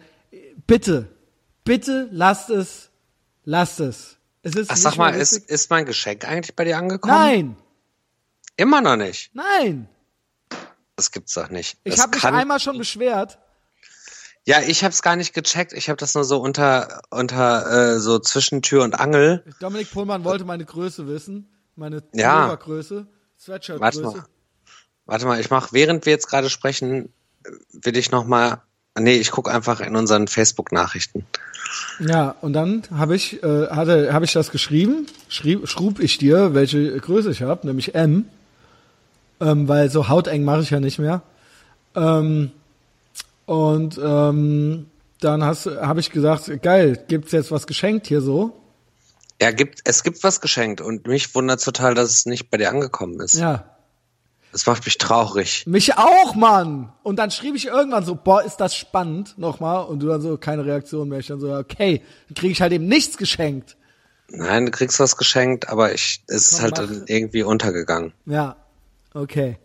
[0.68, 1.08] Bitte,
[1.64, 2.90] bitte lasst es,
[3.44, 4.18] lasst es.
[4.44, 7.14] Es ist Ach, sag mal, ist, ist mein Geschenk eigentlich bei dir angekommen?
[7.14, 7.58] Nein,
[8.58, 9.32] Immer noch nicht.
[9.34, 9.88] nein.
[10.98, 11.78] Das gibt's doch nicht.
[11.84, 13.38] Ich habe mich einmal schon beschwert.
[14.46, 15.74] Ja, ich habe es gar nicht gecheckt.
[15.74, 19.44] Ich habe das nur so unter unter äh, so zwischen Tür und Angel.
[19.60, 22.58] Dominik Pohlmann wollte meine Größe wissen, meine Ja.
[22.60, 22.98] Warte
[23.40, 24.02] Sweatshirt-Größe.
[24.04, 24.26] mal.
[25.06, 27.12] Warte mal, ich mach während wir jetzt gerade sprechen,
[27.74, 28.62] will ich noch mal
[28.98, 31.26] Nee, ich guck einfach in unseren Facebook Nachrichten.
[32.00, 36.54] Ja, und dann habe ich äh, hatte habe ich das geschrieben, schrieb, schrub ich dir,
[36.54, 38.30] welche Größe ich habe, nämlich M,
[39.40, 41.22] ähm, weil so hauteng mache ich ja nicht mehr.
[41.96, 42.52] Ähm,
[43.46, 44.88] und ähm,
[45.22, 48.62] dann hast habe ich gesagt, geil, gibt's jetzt was geschenkt hier so?
[49.42, 52.70] Ja, gibt es gibt was geschenkt und mich wundert total, dass es nicht bei dir
[52.70, 53.34] angekommen ist.
[53.34, 53.66] Ja,
[54.52, 55.64] Das macht mich traurig.
[55.68, 56.94] Mich auch, Mann!
[57.04, 59.86] Und dann schrieb ich irgendwann so, boah, ist das spannend, nochmal.
[59.86, 61.20] Und du dann so, keine Reaktion mehr.
[61.20, 63.76] Ich dann so, okay, dann kriege ich halt eben nichts geschenkt.
[64.30, 67.04] Nein, du kriegst was geschenkt, aber ich es ist halt mach.
[67.08, 68.14] irgendwie untergegangen.
[68.26, 68.56] Ja,
[69.16, 69.58] okay.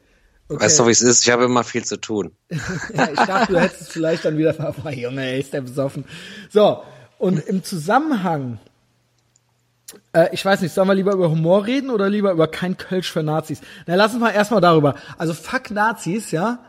[0.49, 0.65] okay.
[0.65, 1.25] Weißt du, wie es ist?
[1.25, 2.33] Ich habe immer viel zu tun.
[2.51, 6.05] ja, ich dachte, du hättest es vielleicht dann wieder, boah, Junge, ey, ist der besoffen.
[6.49, 6.83] So,
[7.19, 8.59] und im Zusammenhang,
[10.13, 13.13] äh, ich weiß nicht, sollen wir lieber über Humor reden oder lieber über kein Kölsch
[13.13, 13.61] für Nazis?
[13.87, 14.95] Na, lass uns mal erstmal darüber.
[15.19, 16.61] Also, fuck Nazis, ja,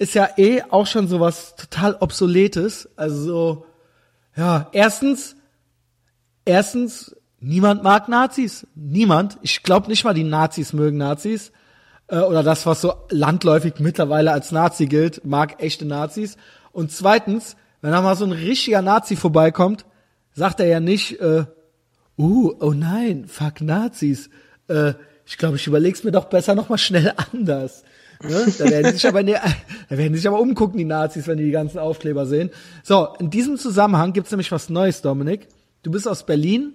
[0.00, 2.88] ist ja eh auch schon sowas total obsoletes.
[2.96, 3.66] Also so,
[4.34, 5.36] ja, erstens,
[6.46, 8.66] erstens, niemand mag Nazis.
[8.74, 9.38] Niemand.
[9.42, 11.52] Ich glaube nicht mal, die Nazis mögen Nazis.
[12.10, 16.36] Äh, oder das, was so landläufig mittlerweile als Nazi gilt, mag echte Nazis.
[16.72, 19.84] Und zweitens, wenn da mal so ein richtiger Nazi vorbeikommt,
[20.34, 21.44] sagt er ja nicht, äh,
[22.18, 24.28] uh, oh nein, fuck Nazis.
[24.68, 24.94] Äh,
[25.26, 27.84] ich glaube, ich überleg's mir doch besser noch mal schnell anders.
[28.22, 28.46] Ne?
[28.58, 29.40] Da werden sich aber, ne,
[29.88, 32.50] da werden sich aber umgucken, die Nazis, wenn die die ganzen Aufkleber sehen.
[32.82, 35.48] So, in diesem Zusammenhang gibt's nämlich was Neues, Dominik.
[35.82, 36.74] Du bist aus Berlin.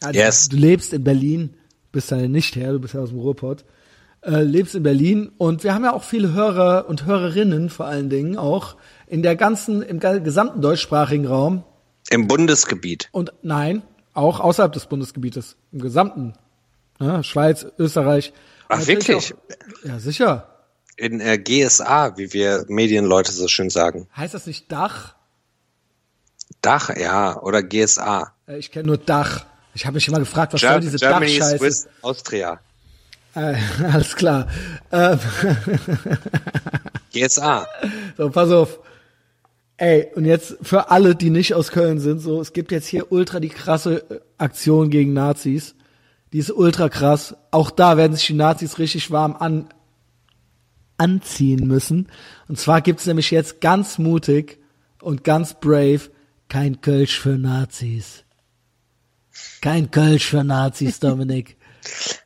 [0.00, 0.48] Du- Yes.
[0.48, 1.54] Du lebst in Berlin,
[1.90, 3.64] bist ja nicht her, du bist ja aus dem Ruhrpott.
[4.22, 8.10] Äh, lebst in Berlin und wir haben ja auch viele Hörer und Hörerinnen vor allen
[8.10, 11.64] Dingen auch in der ganzen, im gesamten deutschsprachigen Raum
[12.10, 13.08] Im Bundesgebiet.
[13.12, 13.82] und nein,
[14.14, 16.34] auch außerhalb des Bundesgebietes, im gesamten.
[17.00, 18.32] Ja, Schweiz, Österreich.
[18.68, 19.32] Ach, wirklich?
[19.34, 19.38] Auch,
[19.84, 20.48] ja, sicher.
[20.96, 24.08] In äh, GSA, wie wir Medienleute so schön sagen.
[24.16, 25.14] Heißt das nicht Dach?
[26.60, 28.32] Dach, ja, oder GSA.
[28.48, 29.46] Äh, Ich kenne nur Dach.
[29.74, 31.58] Ich habe mich immer gefragt, was Ger soll diese Germany, Dachscheiße?
[31.58, 32.58] Swiss, Austria.
[33.38, 33.56] Äh,
[33.92, 34.48] alles klar.
[34.90, 35.18] Ähm,
[37.12, 37.66] GSA.
[38.16, 38.80] so, pass auf.
[39.76, 43.12] Ey, und jetzt für alle, die nicht aus Köln sind, so, es gibt jetzt hier
[43.12, 45.76] ultra die krasse äh, Aktion gegen Nazis.
[46.32, 47.36] Die ist ultra krass.
[47.52, 49.68] Auch da werden sich die Nazis richtig warm an,
[50.96, 52.08] anziehen müssen.
[52.48, 54.58] Und zwar gibt's nämlich jetzt ganz mutig
[55.00, 56.10] und ganz brave
[56.48, 58.24] kein Kölsch für Nazis.
[59.60, 61.57] Kein Kölsch für Nazis, Dominik.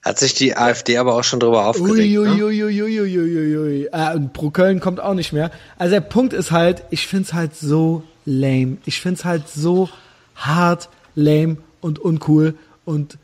[0.02, 1.96] Hat sich die AfD aber auch schon drüber aufgeregt.
[1.96, 2.18] Ne?
[2.18, 3.88] Uiuiuiuiuiui.
[3.92, 5.50] Äh, und Pro Köln kommt auch nicht mehr.
[5.78, 8.78] Also der Punkt ist halt, ich find's halt so lame.
[8.84, 9.88] Ich find's halt so
[10.34, 13.18] hart, lame und uncool und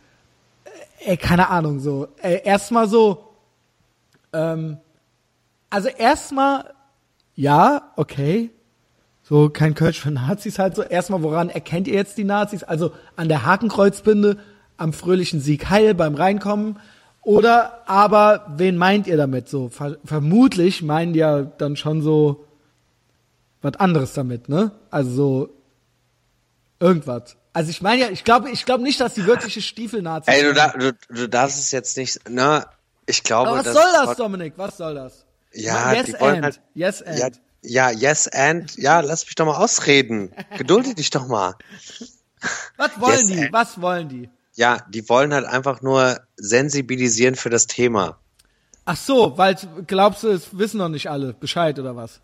[1.05, 2.09] äh, ey, keine Ahnung so.
[2.22, 3.29] Erstmal so,
[4.33, 4.79] ähm,
[5.70, 6.72] also erstmal,
[7.35, 8.51] ja, okay.
[9.22, 10.83] So, kein Kölsch für Nazis halt so.
[10.83, 12.62] Erstmal, woran erkennt ihr jetzt die Nazis?
[12.62, 14.39] Also an der Hakenkreuzbinde,
[14.79, 16.79] am fröhlichen Sieg Heil beim Reinkommen.
[17.22, 19.49] Oder aber, wen meint ihr damit?
[19.51, 22.47] So, ver vermutlich meinen die ja dann schon so
[23.61, 24.70] was anderes damit, ne?
[24.91, 25.49] Also so
[26.81, 27.37] irgendwas.
[27.53, 30.55] Also ich meine ja, ich glaube, ich glaube nicht, dass die wirkliche Stiefel-Nazis Ey, du,
[30.55, 32.64] da, du, du darfst es jetzt nicht, ne?
[33.07, 34.55] Ich glaube, Aber was soll das, Dominik?
[34.57, 35.24] Was soll das?
[35.53, 36.45] Ja, yes and.
[36.45, 37.18] halt- Yes and.
[37.18, 37.29] Ja,
[37.62, 40.33] ja, yes and, ja, lass mich doch mal ausreden.
[40.59, 41.55] Gedulde dich doch mal.
[42.76, 43.41] was wollen yes die?
[43.45, 43.53] and.
[43.53, 44.31] Was wollen die?
[44.59, 48.18] Ja, die wollen halt einfach nur sensibilisieren für das Thema.
[48.84, 49.56] Ach so, weil
[49.86, 52.20] glaubst du, es wissen noch nicht alle Bescheid oder was?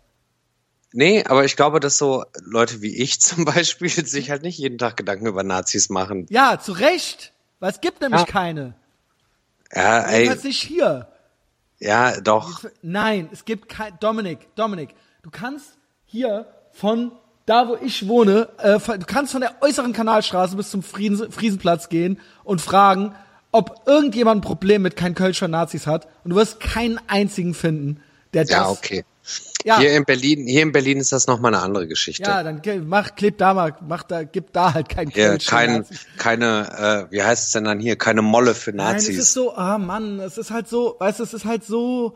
[0.91, 4.77] Nee, aber ich glaube, dass so Leute wie ich zum Beispiel sich halt nicht jeden
[4.77, 6.25] Tag Gedanken über Nazis machen.
[6.29, 7.31] Ja, zu Recht,
[7.61, 8.27] weil es gibt nämlich Ja.
[8.27, 8.73] keine.
[9.73, 11.07] Ja, ey, Jedenfalls nicht hier.
[11.79, 12.65] ja, doch.
[12.81, 13.97] Nein, es gibt kein.
[14.01, 14.89] Dominik, Dominik,
[15.23, 17.13] du kannst hier von
[17.45, 21.89] da, wo ich wohne, äh, du kannst von der äußeren Kanalstraße bis zum Frieden, Friesenplatz
[21.89, 23.15] gehen und fragen,
[23.51, 27.53] ob irgendjemand ein Problem mit kein Kölsch für Nazis hat und du wirst keinen einzigen
[27.53, 28.01] finden,
[28.33, 28.51] der das.
[28.51, 29.05] Ja, okay.
[29.63, 29.79] Ja.
[29.79, 32.23] Hier in Berlin, hier in Berlin ist das nochmal eine andere Geschichte.
[32.23, 35.49] Ja, dann mach, kleb da mal, mach da, gib da halt kein Hier Kölsch für
[35.49, 36.05] kein, Nazis.
[36.17, 39.09] keine, äh, wie heißt es denn dann hier, keine Molle für Nein, Nazis.
[39.09, 42.15] es ist so, ah Mann, es ist halt so, weißt du, es ist halt so,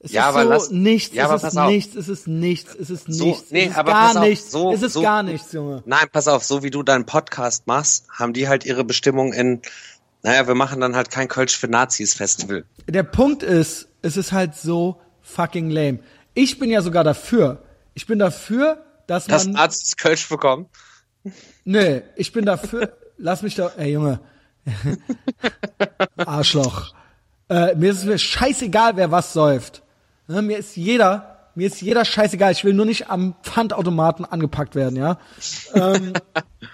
[0.00, 1.70] es Ja, ist aber so lass- nichts, ja, es aber ist pass auf.
[1.70, 4.22] nichts, es ist nichts, es ist So, nichts, nee, es ist aber gar pass auf,
[4.24, 5.82] nichts, so- es ist so- gar nichts, Junge.
[5.86, 9.60] Nein, pass auf, so wie du deinen Podcast machst, haben die halt ihre Bestimmung in,
[10.22, 12.64] naja, wir machen dann halt kein Kölsch für Nazis Festival.
[12.86, 15.98] Der Punkt ist, es ist halt so fucking lame.
[16.34, 17.62] Ich bin ja sogar dafür.
[17.94, 20.66] Ich bin dafür, dass Dass man, Nazis Kölsch bekommen.
[21.64, 24.20] nee, ich bin dafür, lass mich doch, ey Junge,
[26.16, 26.92] Arschloch.
[27.48, 29.82] Äh, mir ist es mir scheißegal, wer was säuft.
[30.28, 32.52] Ne, mir ist jeder, mir ist jeder scheißegal.
[32.52, 35.18] Ich will nur nicht am Pfandautomaten angepackt werden, ja.
[35.74, 36.12] Ähm,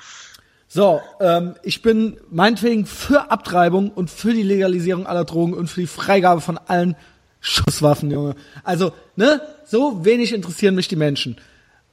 [0.69, 5.81] so, ähm, ich bin meinetwegen für Abtreibung und für die Legalisierung aller Drogen und für
[5.81, 6.97] die Freigabe von allen
[7.41, 8.35] Schusswaffen, Junge.
[8.65, 11.37] Also, ne, so wenig interessieren mich die Menschen.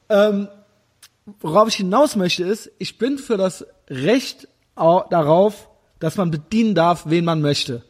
[0.09, 0.47] Ähm,
[1.41, 6.74] worauf ich hinaus möchte ist, ich bin für das Recht au- darauf, dass man bedienen
[6.74, 7.84] darf, wen man möchte.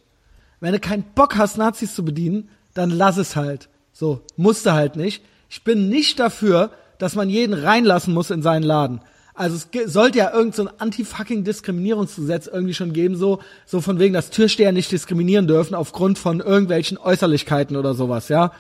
[0.60, 3.70] Wenn du keinen Bock hast, Nazis zu bedienen, dann lass es halt.
[3.92, 5.24] So, musste halt nicht.
[5.50, 9.02] Ich bin nicht dafür, dass man jeden reinlassen muss in seinen Laden.
[9.34, 13.98] Also es sollte ja irgend so ein anti-fucking Diskriminierungsgesetz irgendwie schon geben, so, so von
[13.98, 18.52] wegen, dass Türsteher nicht diskriminieren dürfen aufgrund von irgendwelchen Äußerlichkeiten oder sowas, ja.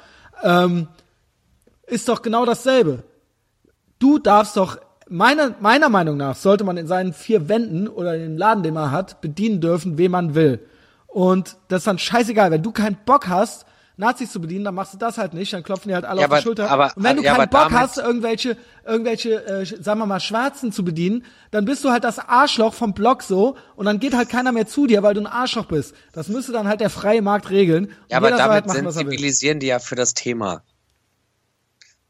[0.41, 0.87] Ähm,
[1.85, 3.03] ist doch genau dasselbe.
[3.99, 8.21] Du darfst doch, meiner, meiner Meinung nach, sollte man in seinen vier Wänden oder in
[8.21, 10.59] dem Laden, den man hat, bedienen dürfen, wen man will.
[11.05, 13.65] Und das ist dann scheißegal, wenn du keinen Bock hast,
[14.01, 16.25] Nazis zu bedienen, dann machst du das halt nicht, dann klopfen die halt alle Ja,
[16.25, 16.69] auf die aber- Schulter.
[16.69, 20.71] aber- und wenn du ja, keinen Bock hast, irgendwelche, irgendwelche, äh, sagen wir mal, Schwarzen
[20.73, 24.27] zu bedienen, dann bist du halt das Arschloch vom Block so und dann geht halt
[24.27, 25.95] keiner mehr zu dir, weil du ein Arschloch bist.
[26.11, 27.91] Das müsste dann halt der freie Markt regeln.
[28.09, 30.63] Ja, aber damit halt machen, er sensibilisieren die ja für das Thema.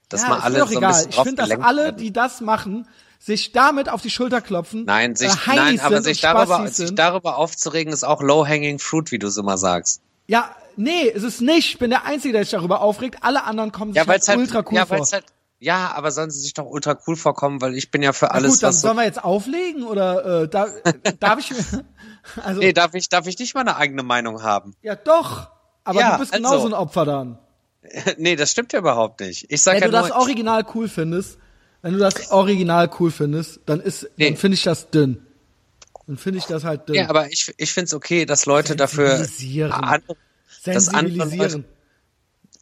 [0.09, 1.05] Dass ja, ist alle so egal.
[1.09, 1.97] Ich finde, dass alle, werden.
[1.97, 2.87] die das machen,
[3.19, 4.83] sich damit auf die Schulter klopfen.
[4.85, 9.19] Nein, sich, äh, nein, aber sich darüber, sich darüber aufzuregen ist auch low-hanging fruit, wie
[9.19, 10.01] du es immer sagst.
[10.27, 11.73] Ja, nee, ist es nicht.
[11.73, 13.17] Ich bin der Einzige, der sich darüber aufregt.
[13.21, 15.05] Alle anderen kommen sich Ja, halt es halt, ultra cool ja, vor.
[15.11, 15.25] halt,
[15.59, 18.31] ja, aber sollen sie sich doch ultra cool vorkommen, weil ich bin ja für Na
[18.31, 20.67] alles, gut, dann was so, sollen wir jetzt auflegen oder äh, da,
[21.19, 21.53] darf ich?
[22.43, 24.75] Also Nee, darf ich, darf ich nicht mal eine eigene Meinung haben?
[24.83, 25.49] ja doch.
[25.83, 26.67] Aber Ja, du bist genauso also.
[26.67, 27.39] ein Opfer dann.
[28.17, 29.47] nee, das stimmt ja überhaupt nicht.
[29.49, 31.39] Ich sag Wenn ja du das nur, Original cool findest,
[31.81, 34.29] wenn du das Original cool findest, dann ist, Nee.
[34.29, 35.25] dann finde ich das dünn.
[36.05, 36.95] Dann finde ich das halt dünn.
[36.97, 39.13] ja, aber ich, ich find's okay, dass Leute dafür
[39.71, 40.15] andere
[40.63, 41.65] Sensibilisieren.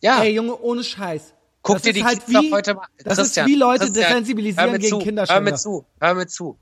[0.01, 1.33] ja, Ey, Junge, ohne Scheiß.
[1.61, 2.87] guck das dir ist die halt Kids wie, heute mal.
[3.03, 5.51] Das Christian, ist wie Leute Christian, mir gegen zu, Hör Kinderschänder.
[5.51, 6.57] mir zu, hör mir zu.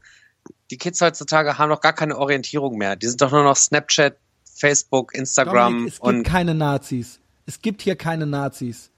[0.71, 2.95] Die Kids heutzutage haben doch gar keine Orientierung mehr.
[2.95, 7.19] Die sind doch nur noch Snapchat, Facebook, Instagram Dominik, es gibt und keine Nazis.
[7.45, 8.89] Es gibt hier keine Nazis.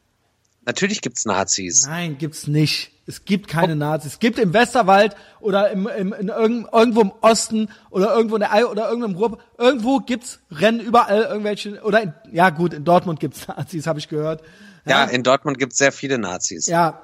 [0.70, 1.86] Natürlich gibt's Nazis.
[1.88, 2.92] Nein, gibt's nicht.
[3.08, 4.14] Es gibt keine Nazis.
[4.14, 8.42] Es gibt im Westerwald oder im, im, in irgend, irgendwo im Osten oder irgendwo in
[8.42, 12.74] der Ei oder irgendwo im Ruhr, irgendwo gibt's Rennen überall irgendwelche oder in, ja gut,
[12.74, 14.44] in Dortmund gibt's Nazis, habe ich gehört.
[14.86, 16.68] Ja, in Dortmund gibt's sehr viele Nazis.
[16.68, 17.02] Ja,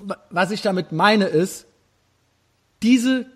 [0.00, 1.66] wa- was ich damit meine ist,
[2.82, 3.26] diese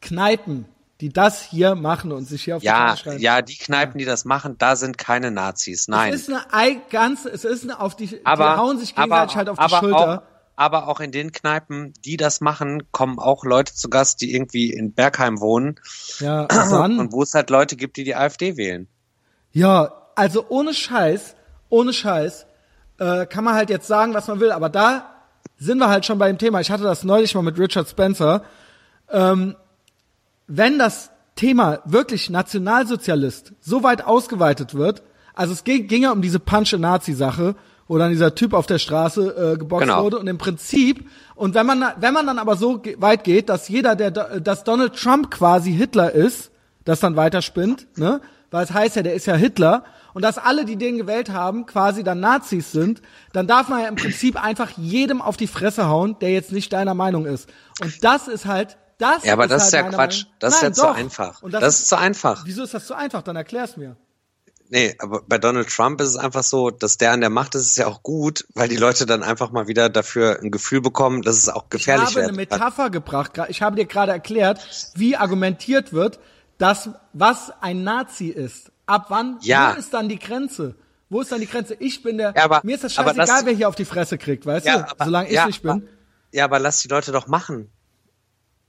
[0.00, 0.66] Kneipen,
[1.00, 3.20] die das hier machen und sich hier auf die Ja, Fahne schreiben.
[3.20, 5.88] ja, die Kneipen, die das machen, da sind keine Nazis.
[5.88, 6.12] Nein.
[6.14, 9.32] Es ist eine ei- ganz, es ist eine auf die, aber, die hauen sich gegenseitig
[9.32, 10.22] aber, halt auf die aber Schulter.
[10.22, 14.34] Auch, aber auch in den Kneipen, die das machen, kommen auch Leute zu Gast, die
[14.34, 15.78] irgendwie in Bergheim wohnen
[16.18, 16.42] ja,
[16.84, 18.88] und und wo es halt Leute gibt, die die AfD wählen.
[19.52, 21.36] ja, also ohne Scheiß,
[21.68, 22.46] ohne Scheiß,
[22.98, 25.10] äh, kann man halt jetzt sagen, was man will, aber da
[25.58, 26.60] sind wir halt schon bei dem Thema.
[26.62, 28.42] Ich hatte das neulich mal mit Richard Spencer.
[29.10, 29.56] Ähm,
[30.46, 35.02] wenn das Thema wirklich Nationalsozialist so weit ausgeweitet wird,
[35.34, 37.56] also es ging, ging ja um diese Punch-Nazi-Sache,
[37.88, 40.02] wo dann dieser Typ auf der Straße äh, geboxt Genau.
[40.02, 43.68] wurde und im Prinzip und wenn man wenn man dann aber so weit geht, dass
[43.68, 46.50] jeder der dass Donald Trump quasi Hitler ist,
[46.84, 48.20] das dann weiterspinnt, ne?
[48.50, 51.66] Weil es heißt ja, der ist ja Hitler und dass alle, die den gewählt haben,
[51.66, 53.02] quasi dann Nazis sind,
[53.32, 56.72] dann darf man ja im Prinzip einfach jedem auf die Fresse hauen, der jetzt nicht
[56.72, 57.50] deiner Meinung ist.
[57.82, 60.22] Und das ist halt das Ja, aber das halt ist ja Quatsch.
[60.24, 60.94] Meinung- Das ist Nein, ja zu doch.
[60.96, 61.42] einfach.
[61.42, 62.42] Und Das ist zu einfach.
[62.44, 63.22] Wieso ist das so einfach?
[63.22, 63.96] Dann erklär's mir.
[64.68, 67.66] Nee, aber bei Donald Trump ist es einfach so, dass der an der Macht ist,
[67.66, 71.22] ist ja auch gut, weil die Leute dann einfach mal wieder dafür ein Gefühl bekommen,
[71.22, 72.50] dass es auch gefährlich ich habe eine wird.
[72.50, 73.32] Metapher gebracht.
[73.48, 76.18] Ich habe dir gerade erklärt, wie argumentiert wird,
[76.58, 78.72] dass was ein Nazi ist.
[78.86, 79.38] Ab wann?
[79.42, 79.74] Ja.
[79.74, 80.74] Wo ist dann die Grenze?
[81.10, 81.74] Wo ist dann die Grenze?
[81.78, 82.34] Ich bin der.
[82.36, 84.66] Ja, aber- mir ist das aber scheißegal, das- wer hier auf die Fresse kriegt, weißt
[84.66, 84.90] Ja, du?
[84.90, 85.88] aber- Solange ich ja, nicht bin.
[86.32, 87.70] Ja, aber lass die Leute doch machen.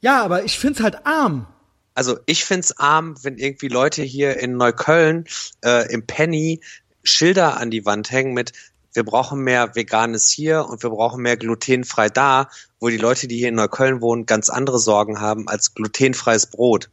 [0.02, 1.48] Ja, aber ich find's halt arm.
[1.94, 5.26] Also ich find's arm, wenn irgendwie Leute hier in Neukölln
[5.64, 6.62] äh, im Penny
[7.04, 8.54] Schilder an die Wand hängen mit
[8.98, 12.50] wir brauchen mehr Veganes hier und wir brauchen mehr glutenfrei da,
[12.80, 16.90] wo die Leute, die hier in Neukölln wohnen, ganz andere Sorgen haben als glutenfreies Brot.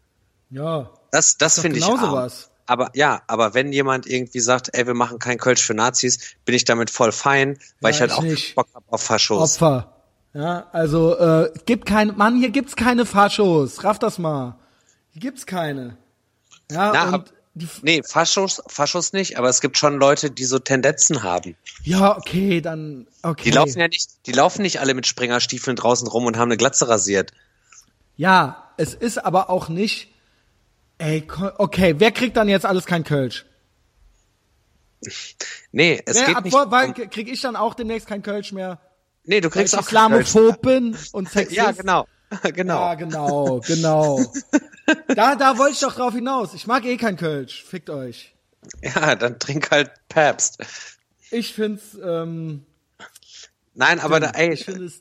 [0.51, 0.91] Ja.
[1.11, 1.99] Das, das finde ich arm.
[2.01, 2.51] sowas.
[2.67, 6.55] Aber ja, aber wenn jemand irgendwie sagt, ey, wir machen kein Kölsch für Nazis, bin
[6.55, 8.55] ich damit voll fein, weil Ja, ich halt ich auch nicht.
[8.55, 9.55] Bock hab auf Faschos.
[9.55, 9.94] Opfer.
[10.35, 13.85] Ja, also äh, gibt keine, Mann, hier gibt's keine Faschos.
[13.85, 14.57] Raff das mal.
[15.13, 15.97] Hier gibt's keine.
[16.71, 20.59] Ja, Na, und die, Nee, Faschos, Faschos nicht, aber es gibt schon Leute, die so
[20.59, 21.57] Tendenzen haben.
[21.85, 23.45] ja, okay, dann okay.
[23.45, 26.57] Die laufen ja nicht, die laufen nicht alle mit Springerstiefeln draußen rum und haben eine
[26.57, 27.33] Glatze rasiert.
[28.17, 30.09] Ja, es ist aber auch nicht.
[30.99, 31.27] Ey,
[31.59, 33.47] okay, wer kriegt dann jetzt alles kein Kölsch?
[35.71, 36.55] Nee, es wer, geht ab, nicht.
[36.55, 38.81] weil, Um, krieg ich dann auch demnächst kein Kölsch mehr?
[39.25, 40.29] Nee, du kriegst auch kein Kölsch.
[40.29, 41.57] Islamophob bin und Sexist?
[41.57, 42.07] Ja, genau.
[42.55, 42.81] genau.
[42.81, 44.33] Ja, genau, genau.
[45.15, 46.55] da, da wollte ich doch drauf hinaus.
[46.55, 47.65] Ich mag eh kein Kölsch.
[47.65, 48.35] Fickt euch.
[48.83, 50.59] Ja, dann trink halt Pabst.
[51.31, 52.65] Ich find's, ähm,
[53.77, 54.57] Nein, aber da, ey,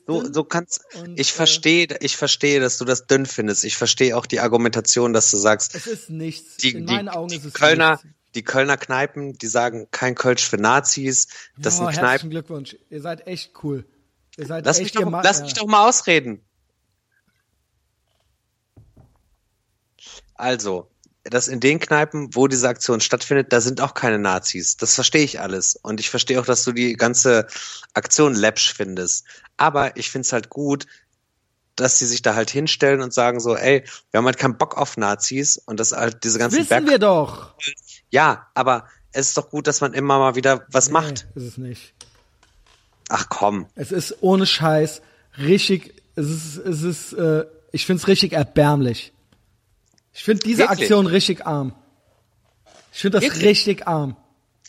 [0.06, 3.64] so, so kannst, und, ich äh, verstehe, ich verstehe, dass du das dünn findest.
[3.64, 6.56] Ich verstehe auch die Argumentation, dass du sagst, es ist nichts.
[6.56, 8.06] die, In die, meinen Augen die ist es Kölner, nichts.
[8.34, 11.28] die Kölner Kneipen, die sagen kein Kölsch für Nazis.
[11.56, 12.30] Das oh, sind herzlichen Kneipen.
[12.30, 12.76] Glückwunsch.
[12.90, 13.84] Ihr seid echt cool.
[14.36, 16.44] Ihr seid Lass, mich doch, lass mich doch mal ausreden.
[20.34, 20.90] Also,
[21.22, 24.76] dass in den Kneipen, wo diese Aktion stattfindet, da sind auch keine Nazis.
[24.76, 25.76] Das verstehe ich alles.
[25.76, 27.46] Und ich verstehe auch, dass du die ganze
[27.94, 29.24] Aktion läppsch findest.
[29.56, 30.86] Aber ich finde es halt gut,
[31.76, 34.76] dass sie sich da halt hinstellen und sagen so, ey, wir haben halt keinen Bock
[34.76, 37.54] auf Nazis und das halt diese ganzen Wissen Berg wir doch.
[38.10, 41.26] Ja, aber es ist doch gut, dass man immer mal wieder was macht.
[41.34, 41.94] Nee, ist es nicht.
[43.08, 43.66] Ach komm.
[43.74, 45.02] Es ist ohne Scheiß
[45.38, 49.12] richtig, es ist, es ist, äh, ich find's richtig erbärmlich.
[50.12, 50.80] Ich find diese Wirklich?
[50.80, 51.74] Aktion richtig arm.
[52.92, 53.44] Ich find das Wirklich?
[53.44, 54.16] richtig arm.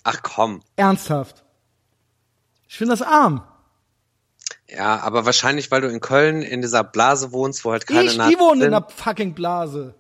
[0.04, 0.62] Ach komm.
[0.76, 1.44] Ernsthaft.
[2.68, 3.44] Ich find das arm.
[4.68, 8.12] Ja, aber wahrscheinlich, weil du in Köln in dieser Blase wohnst, wo halt keine ich,
[8.14, 9.94] die Nazis wohnen in einer fucking Blase.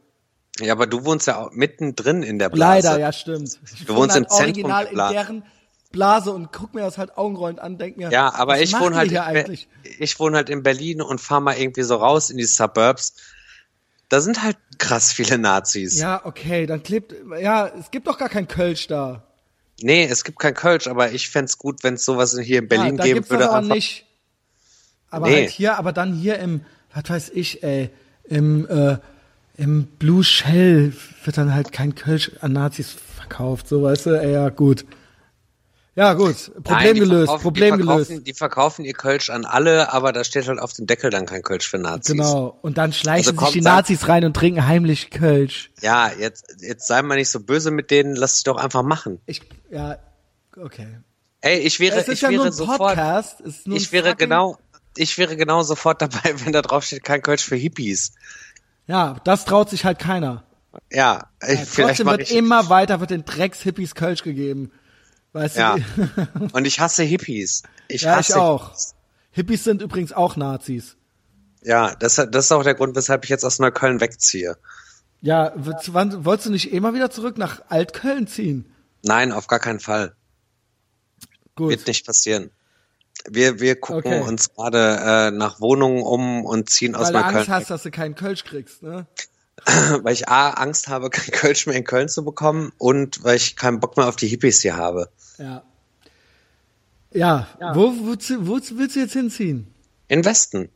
[0.59, 2.87] Ja, aber du wohnst ja auch mittendrin in der Blase.
[2.87, 3.59] Leider, ja, stimmt.
[3.75, 5.13] Ich Du wohnst wohne im halt Zentrum original der Blase.
[5.13, 5.43] in deren
[5.95, 9.15] Blase und guck mir das halt augenrollend an, denk mir, Ja, aber ich wohne halt,
[9.17, 9.69] eigentlich?
[9.97, 13.13] ich wohne halt in Berlin und fahr mal irgendwie so raus in die Suburbs.
[14.09, 15.97] Da sind halt krass viele Nazis.
[15.97, 19.23] Ja, okay, dann klebt, ja, es gibt doch gar kein Kölsch da.
[19.81, 22.97] Nee, es gibt kein Kölsch, aber ich fänd's gut, wenn es sowas hier in Berlin
[22.97, 23.45] ja, geben gibt's würde.
[23.45, 24.05] das aber nicht.
[25.09, 25.41] Aber Nee.
[25.41, 26.61] halt hier, aber dann hier im,
[26.93, 27.89] was weiß ich, ey,
[28.25, 28.97] im, äh,
[29.57, 30.93] im Blue Shell
[31.23, 34.85] wird dann halt kein Kölsch an Nazis verkauft, so weißt du, ey, ja, gut.
[35.97, 38.27] Ja, gut, Problem Nein, gelöst, Problem die verkaufen, gelöst.
[38.27, 41.41] Die verkaufen ihr Kölsch an alle, aber da steht halt auf dem Deckel dann kein
[41.41, 42.11] Kölsch für Nazis.
[42.11, 45.71] Genau, und dann schleichen Also sich die Nazis rein und trinken heimlich Kölsch.
[45.81, 49.21] Ja, jetzt, jetzt sei mal nicht so böse mit denen, lass dich doch einfach machen.
[49.25, 49.41] Ich,
[49.71, 49.97] ja,
[50.57, 50.97] okay.
[51.39, 53.41] Ey, ich wäre, ich ja wäre sofort, Podcast.
[53.63, 54.57] Ich wäre genau,
[54.97, 58.11] ich wäre genau sofort dabei, wenn da drauf steht, kein Kölsch für Hippies.
[58.85, 60.43] Ja, das traut sich halt keiner.
[60.91, 64.71] Ja, ich, Ja, vielleicht trotzdem wird ich, immer weiter, wird den Drecks-Hippies Kölsch gegeben.
[65.35, 65.75] Weißt Ja.
[65.75, 66.47] du?
[66.53, 67.63] Und ich hasse Hippies.
[67.89, 68.69] Ich ja, hasse ich auch.
[68.69, 68.95] Hippies.
[69.31, 70.95] Hippies sind übrigens auch Nazis.
[71.61, 74.55] Ja, das, das ist auch der Grund, weshalb ich jetzt aus Neukölln wegziehe.
[75.19, 78.65] Ja, wann, wolltest du nicht eh mal wieder zurück nach Altköln ziehen?
[79.03, 80.15] Nein, auf gar keinen Fall.
[81.55, 81.71] Gut.
[81.71, 82.49] Wird nicht passieren.
[83.29, 84.21] Wir, wir gucken Okay.
[84.21, 87.37] uns gerade äh, nach Wohnungen um und ziehen aus Weil du Neukölln.
[87.39, 89.05] Angst hast, dass du keinen Kölsch kriegst, ne?
[90.03, 93.55] Weil ich A, Angst habe, kein Kölsch mehr in Köln zu bekommen und weil ich
[93.55, 95.09] keinen Bock mehr auf die Hippies hier habe.
[95.37, 95.63] Ja.
[97.11, 99.73] Ja, Wo, wo, wo willst du jetzt hinziehen?
[100.09, 100.69] In Westen.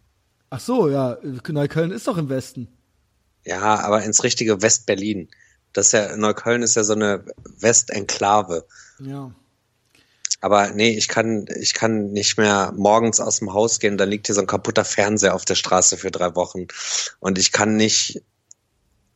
[0.50, 2.70] Ach so, ja, Neukölln ist doch im Westen.
[3.46, 5.30] Ja, aber ins richtige West-Berlin.
[5.74, 7.26] Das ist ja, Neukölln ist ja so eine
[7.60, 8.66] Westenklave.
[9.00, 9.32] Ja.
[10.42, 14.28] Aber nee, ich kann, ich kann nicht mehr morgens aus dem Haus gehen, dann liegt
[14.28, 16.68] hier so ein kaputter Fernseher auf der Straße für drei Wochen.
[17.20, 18.22] Und ich kann nicht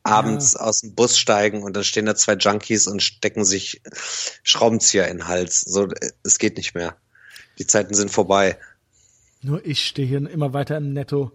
[0.03, 3.81] abends aus dem Bus steigen und dann stehen da zwei Junkies und stecken sich
[4.43, 5.61] Schraubenzieher in den Hals.
[5.61, 5.87] So,
[6.23, 6.95] es geht nicht mehr.
[7.59, 8.57] Die Zeiten sind vorbei.
[9.41, 11.31] Nur ich stehe hier immer weiter im Netto.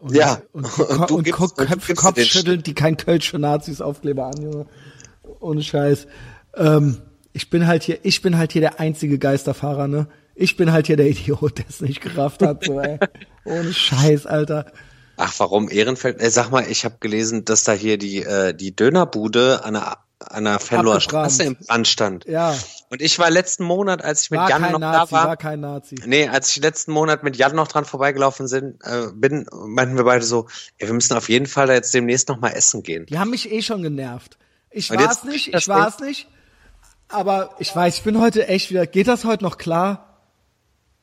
[0.00, 3.38] Und, Ja, Und, und und, du und gibst- du den Kopfschütteln, die kein Kölsch für
[3.38, 4.66] Nazis Aufkleber an, Junge.
[5.40, 6.06] Ohne Scheiß.
[6.54, 6.98] Ähm,
[7.32, 10.08] ich bin halt hier, ich bin halt hier der einzige Geisterfahrer, ne?
[10.34, 12.98] Ich bin halt hier der Idiot, der es nicht gerafft hat, so, ey.
[13.44, 14.66] Ohne Scheiß, Alter.
[15.16, 16.20] Ach, warum Ehrenfeld?
[16.20, 19.98] Äh, sag mal, ich habe gelesen, dass da hier die, äh, die Dönerbude an der,
[20.18, 21.00] an der Fenloher.
[21.00, 22.24] Straße im Brand stand.
[22.26, 22.54] Ja,
[22.90, 25.36] Und ich war letzten Monat, als ich mit war Jan noch Nazi, da war, war
[25.36, 25.96] kein Nazi.
[26.04, 30.04] Nee, als ich letzten Monat mit Jan noch dran vorbeigelaufen sind, äh, bin, meinten wir
[30.04, 30.46] beide so,
[30.78, 33.06] ey, wir müssen auf jeden Fall da jetzt demnächst noch mal essen gehen.
[33.06, 34.38] Die haben mich eh schon genervt.
[34.70, 36.28] Ich Und war jetzt es nicht, ich war es nicht.
[37.08, 38.86] Aber ich weiß, ich bin heute echt wieder.
[38.86, 40.02] Geht das heute noch klar?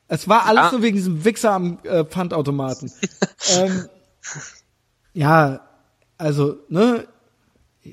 [0.06, 0.72] Es war alles Ja.
[0.72, 2.92] nur wegen diesem Wichser am äh, Pfandautomaten.
[3.56, 3.88] ähm,
[5.12, 5.60] ja,
[6.18, 7.06] also, ne?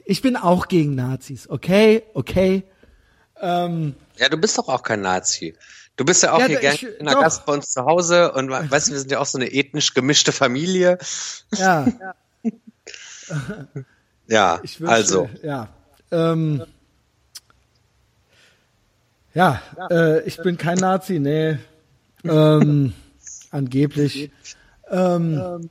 [0.05, 2.63] Ich bin auch gegen Nazis, okay, okay.
[3.41, 5.55] Ähm, Ja, du bist doch auch kein Nazi.
[5.97, 7.21] Du bist ja auch Ja, hier gerne in der doch.
[7.21, 9.51] Gast bei uns zu Hause und we- weißt du, wir sind ja auch so eine
[9.51, 10.97] ethnisch gemischte Familie.
[11.51, 11.87] ja,
[14.27, 15.29] Ja, ich wünsche, also.
[15.43, 15.67] ja.
[16.11, 16.63] Ähm,
[19.33, 21.57] ja, Äh, ich bin kein Nazi, nee.
[22.23, 22.93] Ähm,
[23.51, 24.31] angeblich.
[24.89, 25.69] Ähm,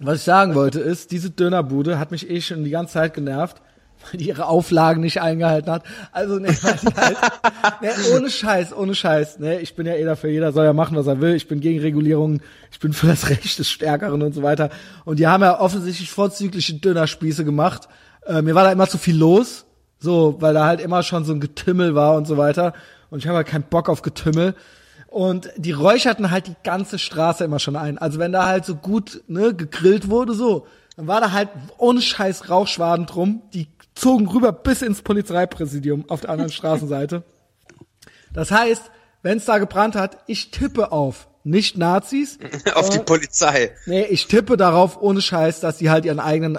[0.00, 3.60] was ich sagen wollte ist, diese Dönerbude hat mich eh schon die ganze Zeit genervt,
[4.02, 5.84] weil die ihre Auflagen nicht eingehalten hat.
[6.10, 6.46] Also die
[6.96, 7.16] halt,
[7.80, 9.38] nee ohne Scheiß, ohne Scheiß.
[9.38, 11.34] Nee, ich bin ja eh dafür, jeder soll ja machen, was er will.
[11.34, 14.70] Ich bin gegen Regulierungen, ich bin für das Recht des Stärkeren und so weiter.
[15.04, 17.88] Und die haben ja offensichtlich vorzügliche Dönerspieße gemacht.
[18.26, 19.66] Äh, mir war da immer zu viel los,
[19.98, 22.72] so, weil da halt immer schon so ein Getümmel war und so weiter.
[23.10, 24.54] Und ich habe halt keinen Bock auf Getümmel.
[25.12, 27.98] Und die räucherten halt die ganze Straße immer schon ein.
[27.98, 30.66] Also wenn da halt so gut ne, gegrillt wurde, so,
[30.96, 33.42] dann war da halt ohne Scheiß Rauchschwaden drum.
[33.52, 37.24] Die zogen rüber bis ins Polizeipräsidium auf der anderen Straßenseite.
[38.32, 38.84] Das heißt,
[39.22, 42.38] wenn es da gebrannt hat, ich tippe auf nicht Nazis.
[42.74, 43.72] Auf die Polizei.
[43.86, 46.58] Nee, ich tippe darauf ohne Scheiß, dass die halt ihren eigenen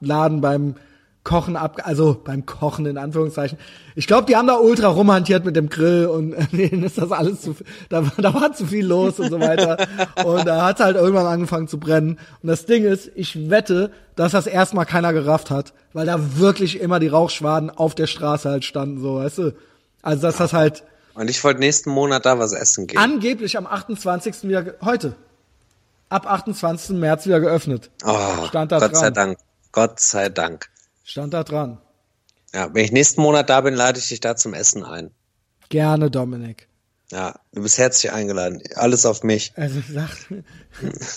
[0.00, 0.76] Laden beim
[1.22, 3.58] Kochen ab, also beim Kochen in Anführungszeichen.
[3.94, 7.42] Ich glaube, die haben da ultra rumhantiert mit dem Grill und denen ist das alles
[7.42, 9.76] zu viel, da, war- da war zu viel los und so weiter.
[10.24, 12.18] Und da hat halt irgendwann angefangen zu brennen.
[12.42, 16.80] Und das Ding ist, ich wette, dass das erstmal keiner gerafft hat, weil da wirklich
[16.80, 19.54] immer die Rauchschwaden auf der Straße halt standen, so, weißt du?
[20.02, 20.84] Also, dass das halt
[21.14, 22.98] Und ich wollte nächsten Monat da was essen gehen.
[22.98, 24.44] angeblich am 28.
[24.44, 25.14] wieder, heute,
[26.08, 26.96] ab 28.
[26.96, 27.90] März wieder geöffnet.
[28.06, 29.14] oh, stand da Gott sei dran.
[29.14, 29.38] Dank.
[29.72, 30.68] Gott sei Dank.
[31.10, 31.78] Stand da dran.
[32.54, 35.10] Ja, wenn ich nächsten Monat da bin, lade ich dich da zum Essen ein.
[35.68, 36.68] Gerne, Dominik.
[37.10, 38.62] Ja, du bist herzlich eingeladen.
[38.76, 39.52] Alles auf mich.
[39.56, 40.28] Also sagt,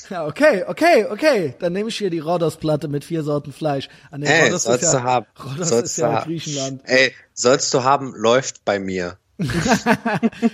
[0.09, 1.53] ja, okay, okay, okay.
[1.59, 3.87] Dann nehme ich hier die Rhodos-Platte mit vier Sorten Fleisch.
[4.09, 5.25] An den Ey, Rhodos sollst ist ja, du haben.
[5.39, 6.25] Rhodos sollst ist ja haben.
[6.25, 6.81] Griechenland.
[6.85, 9.19] Ey, sollst du haben, läuft bei mir.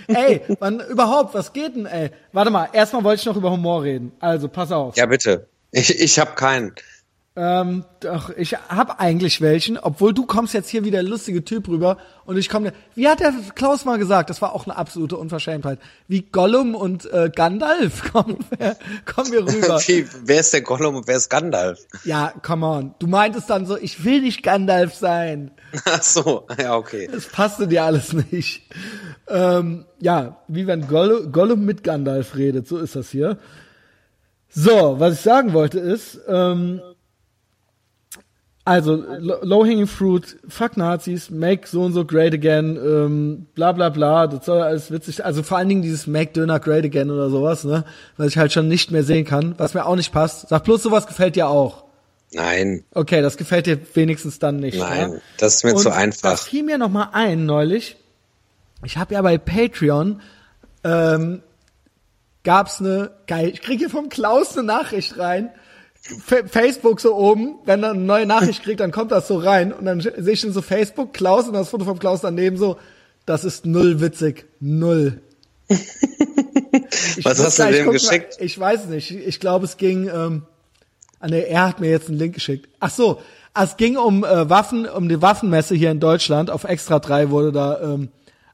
[0.08, 2.10] ey, wann überhaupt, was geht denn, ey?
[2.32, 4.12] Warte mal, erstmal wollte ich noch über Humor reden.
[4.20, 4.98] Also, pass auf.
[4.98, 5.48] Ja, bitte.
[5.72, 6.74] Ich, ich habe keinen.
[7.42, 11.68] Ähm, doch, ich hab eigentlich welchen, obwohl du kommst jetzt hier wie der lustige Typ
[11.68, 11.96] rüber
[12.26, 15.78] und ich komme, wie hat der Klaus mal gesagt, das war auch eine absolute Unverschämtheit,
[16.06, 18.76] wie Gollum und äh, Gandalf kommen, wir-
[19.06, 19.80] kommen wir rüber.
[19.86, 21.78] Wie, wer ist der Gollum und wer ist Gandalf?
[22.04, 25.50] Ja, come on, du meintest dann so, ich will nicht Gandalf sein.
[25.86, 27.08] Ach so, ja, okay.
[27.10, 28.68] Das passte dir alles nicht.
[29.28, 33.38] Ähm, ja, wie wenn Gollum, Gollum mit Gandalf redet, so ist das hier.
[34.52, 36.80] So, was ich sagen wollte ist, ähm,
[38.70, 43.88] also lo- low-hanging fruit, fuck Nazis, make so und so great again, ähm, bla bla
[43.88, 47.30] bla, das soll alles witzig, also vor allen Dingen dieses make Döner great again oder
[47.30, 47.84] sowas, ne,
[48.16, 50.48] was ich halt schon nicht mehr sehen kann, was mir auch nicht passt.
[50.48, 51.84] Sag bloß, sowas gefällt dir auch.
[52.32, 54.78] Nein, Okay, das gefällt dir wenigstens dann nicht.
[54.78, 55.18] nein, ja?
[55.38, 56.38] das ist mir Und zu einfach.
[56.38, 57.96] fiel mir noch mal ein neulich.
[58.84, 60.20] Ich habe ja bei Patreon
[60.84, 61.42] ähm,
[62.44, 63.50] gab's eine geil.
[63.52, 65.50] Ich kriege hier vom Klaus eine Nachricht rein.
[66.00, 69.72] Fa- Facebook so oben, wenn er eine neue Nachricht kriegt, dann kommt das so rein
[69.72, 72.76] und dann sehe ich schon so Facebook Klaus und das Foto vom Klaus daneben so.
[73.26, 75.20] Das ist null witzig, null.
[77.16, 78.36] Ich Was hast du dem geschickt?
[78.40, 79.10] Ich weiß nicht.
[79.12, 80.08] Ich glaube, es ging.
[80.08, 80.42] Ähm,
[81.20, 82.68] ah, nee, er hat mir jetzt einen Link geschickt.
[82.80, 83.20] Ach so,
[83.60, 86.50] es ging um äh, Waffen, um die Waffenmesse hier in Deutschland.
[86.50, 88.08] Auf Extra 3 wurde da, ähm,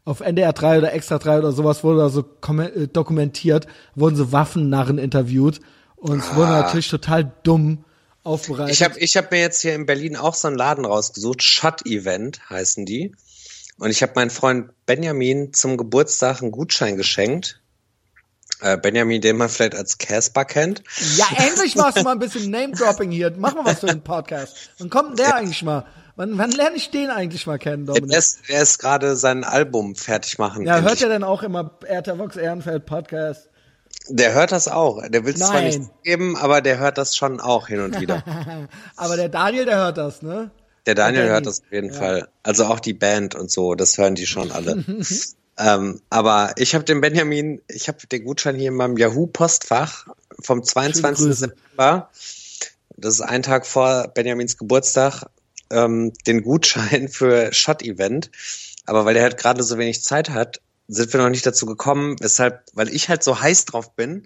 [0.04, 2.24] auf NDR 3 oder Extra 3 oder sowas wurde da so
[2.60, 5.60] äh, dokumentiert, wurden so Waffennarren interviewt
[6.08, 7.84] und es wurde natürlich total dumm
[8.22, 8.68] aufbereitet.
[8.68, 8.72] Ah.
[8.72, 11.42] Ich habe ich hab mir jetzt hier in Berlin auch so einen Laden rausgesucht.
[11.42, 13.14] Shut Event heißen die.
[13.78, 17.60] Und ich habe meinen Freund Benjamin zum Geburtstag einen Gutschein geschenkt.
[18.60, 20.82] Äh, Benjamin, den man vielleicht als Casper kennt.
[21.16, 23.34] ja, endlich machst du mal ein bisschen Name-Dropping hier.
[23.36, 24.70] Mach mal was für den Podcast.
[24.78, 25.84] Wann kommt der eigentlich mal?
[26.14, 28.12] Wann, wann lerne ich den eigentlich mal kennen, Dominik?
[28.12, 30.64] Er ist, er ist gerade sein Album fertig machen.
[30.64, 31.02] Ja, hört endlich.
[31.02, 33.50] ihr denn auch immer Vox Ehrenfeld Podcast?
[34.08, 35.02] Der hört das auch.
[35.08, 38.22] Der will es zwar nicht geben, aber der hört das schon auch hin und wieder.
[38.96, 40.50] Aber der Daniel, der hört das, ne?
[40.86, 42.28] Der Daniel Der hört das auf jeden Fall.
[42.44, 44.84] Also auch die Band und so, das hören die schon alle.
[45.58, 50.06] ähm, aber ich habe den Benjamin, ich habe den Gutschein hier in meinem Yahoo-Postfach
[50.40, 51.26] vom 22.
[51.26, 51.34] Grüße.
[51.34, 52.10] September.
[52.96, 55.24] Das ist ein Tag vor Benjamins Geburtstag,
[55.70, 58.30] ähm, den Gutschein für Shot-Event.
[58.86, 62.16] Aber weil er halt gerade so wenig Zeit hat, sind wir noch nicht dazu gekommen,
[62.20, 64.24] weshalb, weil ich halt so heiß drauf bin,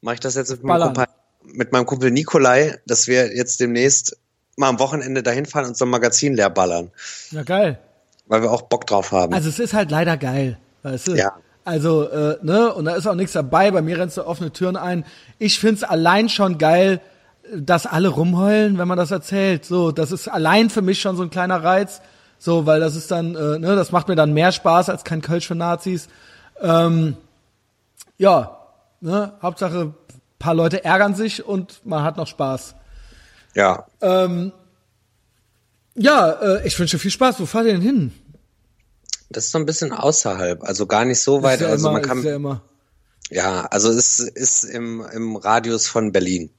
[0.00, 0.82] mache ich das jetzt mit meinem.
[0.94, 1.06] Kumpel,
[1.44, 4.16] mit meinem Kumpel Nikolai, dass wir jetzt demnächst
[4.56, 6.90] mal am Wochenende dahin fahren und so ein Magazin leer ballern,
[7.30, 7.78] Ja, geil.
[8.26, 9.32] weil wir auch Bock drauf haben.
[9.32, 11.14] Also es ist halt leider geil, weißt du?
[11.14, 11.36] Ja.
[11.64, 14.76] Also, äh, ne, und da ist auch nichts dabei, bei mir rennst du offene Türen
[14.76, 15.04] ein.
[15.38, 17.00] Ich find's allein schon geil,
[17.54, 19.64] dass alle rumheulen, wenn man das erzählt.
[19.64, 22.00] So, das ist allein für mich schon so ein kleiner Reiz.
[22.38, 25.22] So, weil das ist dann, äh, ne, das macht mir dann mehr Spaß als kein
[25.22, 26.08] Kölsch für Nazis.
[26.60, 27.16] Ähm,
[28.16, 28.58] ja,
[29.00, 29.94] ne, Hauptsache,
[30.38, 32.76] paar Leute ärgern sich und man hat noch Spaß.
[33.54, 34.52] ja, Ähm,
[35.96, 37.40] ja, äh, ich wünsche viel Spaß.
[37.40, 38.12] Wo fahrt ihr denn hin?
[39.30, 41.60] das ist so ein bisschen außerhalb, also gar nicht so weit.
[41.60, 42.62] ja also immer, man kann, ja
[43.30, 46.50] ja, also es ist im, im Radius von Berlin.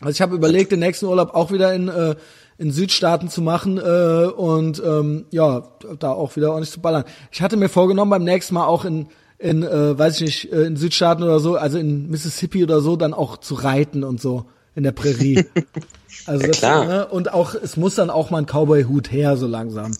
[0.00, 2.16] Also ich habe überlegt, den nächsten Urlaub auch wieder in, äh,
[2.58, 5.64] in Südstaaten zu machen äh, und ähm, ja,
[5.98, 7.04] da auch wieder ordentlich zu ballern.
[7.30, 9.08] Ich hatte mir vorgenommen, beim nächsten Mal auch in,
[9.38, 12.96] in äh, weiß ich nicht, äh, in Südstaaten oder so, also in Mississippi oder so,
[12.96, 15.44] dann auch zu reiten und so in der Prärie.
[16.24, 16.84] Also Ja, das, klar.
[16.86, 19.92] Ne, und auch, es muss dann auch mal ein Cowboy-Hut her, so langsam.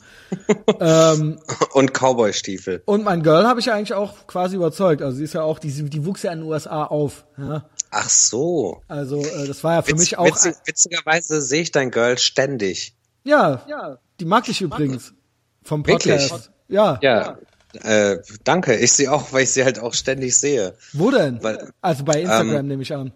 [0.81, 1.39] ähm,
[1.73, 2.83] Und Cowboy-Stiefel.
[2.87, 5.03] und mein Girl habe ich ja eigentlich auch quasi überzeugt.
[5.03, 7.27] Also sie ist ja auch, die, die wuchs ja in den USA auf.
[7.37, 7.67] Ja?
[7.91, 8.83] Ach so.
[8.89, 12.19] Also äh, das war ja für Witz, mich auch witzig, witzigerweise sehe ich dein Girl
[12.19, 12.95] ständig.
[13.25, 15.13] Ja, ja, die mag ich übrigens
[15.63, 16.29] vom Wirklich?
[16.29, 16.51] Podcast.
[16.69, 16.99] Ja.
[17.03, 17.39] Ja.
[17.83, 18.77] Äh, danke.
[18.77, 20.75] Ich sehe auch, weil ich sie halt auch ständig sehe.
[20.93, 21.43] Wo denn?
[21.43, 23.13] Weil- also bei Instagram ähm, nehme ich an.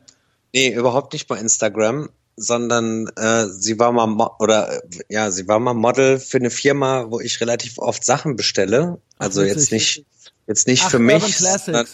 [0.52, 5.46] Nee, überhaupt nicht bei Instagram, sondern äh, sie war mal Mo oder äh, ja, sie
[5.46, 9.00] war mal Model für eine Firma, wo ich relativ oft Sachen bestelle.
[9.18, 9.56] Also witzig.
[9.56, 10.06] jetzt nicht
[10.46, 11.86] jetzt nicht Ach, für mich, sondern,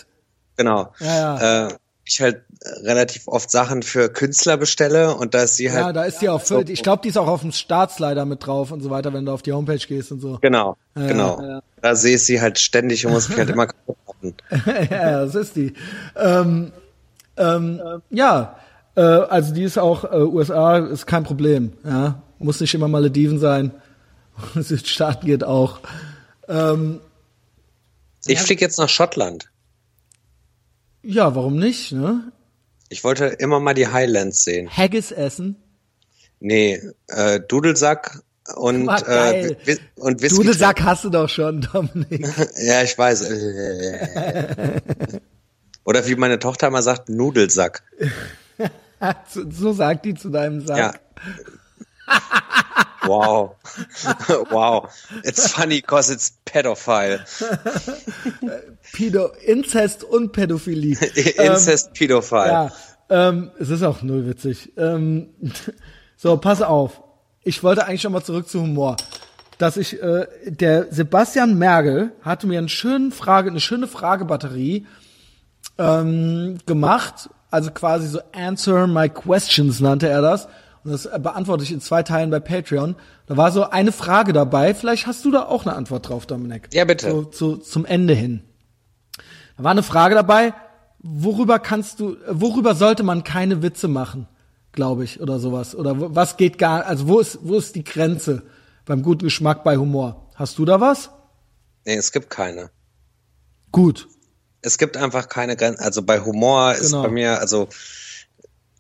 [0.57, 0.93] genau.
[1.01, 1.67] Ja, ja.
[1.67, 1.75] Äh,
[2.09, 5.93] ich halt äh, relativ oft Sachen für Künstler bestelle und da ist sie halt Ja,
[5.93, 8.71] da ist die auch für, ich glaube, die ist auch auf dem Staatsleiter mit drauf
[8.71, 10.39] und so weiter, wenn du auf die Homepage gehst und so.
[10.41, 11.41] genau, Ja, genau.
[11.43, 11.63] ja.
[11.83, 14.35] Da sehe ich sie halt ständig und muss mich halt immer kaputt machen.
[14.91, 15.75] ja, das ist die.
[16.17, 16.73] Ähm,
[17.37, 17.81] ähm,
[18.11, 18.57] ja,
[18.95, 21.73] äh, also die ist auch äh, USA, ist kein Problem.
[21.85, 23.73] Ja, muss nicht immer Malediven sein.
[24.55, 25.81] Südstaaten geht auch.
[26.49, 27.01] Ähm,
[28.27, 29.49] Ich fliege jetzt nach Schottland.
[31.07, 31.93] Ja, warum nicht?
[31.93, 32.33] Ne?
[32.89, 34.69] Ich wollte immer mal die Highlands sehen.
[34.69, 35.57] Haggis essen.
[36.41, 38.23] Nee, äh, Dudelsack
[38.57, 39.57] und äh,
[39.97, 40.37] und Whisky.
[40.37, 42.27] Dudelsack hast du doch schon, Dominik.
[42.57, 43.25] Ja, ich weiß.
[45.85, 47.83] Oder wie meine Tochter immer sagt, Nudelsack.
[49.51, 50.79] so sagt die zu deinem Sack.
[50.79, 50.95] Ja.
[53.07, 53.57] Wow.
[54.51, 54.89] wow.
[55.25, 57.25] It's funny cause it's pedophile.
[58.93, 60.97] Pedo, Inzest und Pädophilie.
[61.37, 62.47] Incest, Pedophile.
[62.47, 62.73] Ja,
[63.09, 64.73] ähm, es ist auch null witzig.
[64.77, 65.29] Ähm,
[66.17, 67.03] so, pass auf.
[67.45, 68.97] Ich wollte eigentlich schon mal zurück zu Humor.
[69.59, 74.87] Dass ich, äh, der Sebastian Mergel hatte mir eine schöne Frage, eine schöne Fragebatterie
[75.79, 77.31] ähm, gemacht.
[77.51, 80.49] Also quasi so Answer My Questions nannte er das.
[80.87, 82.95] Und das beantworte ich in zwei Teilen bei Patreon.
[83.27, 84.73] Da war so eine Frage dabei.
[84.73, 86.69] Vielleicht hast du da auch eine Antwort drauf, Dominik.
[86.73, 87.11] Ja, bitte.
[87.11, 88.45] So, so zum Ende hin.
[89.57, 90.55] Da war eine Frage dabei,
[91.01, 94.29] worüber kannst du, worüber sollte man keine Witze machen,
[94.71, 95.75] glaube ich, oder sowas.
[95.75, 98.45] Oder was geht gar, also wo ist, wo ist die Grenze
[98.85, 100.31] beim guten Geschmack bei Humor?
[100.37, 101.11] Hast du da was?
[101.85, 102.71] Nee, es gibt keine.
[103.73, 104.07] Gut.
[104.63, 105.83] Es gibt einfach keine Grenzen.
[105.83, 107.03] Also bei Humor ist Genau.
[107.03, 107.69] bei mir, also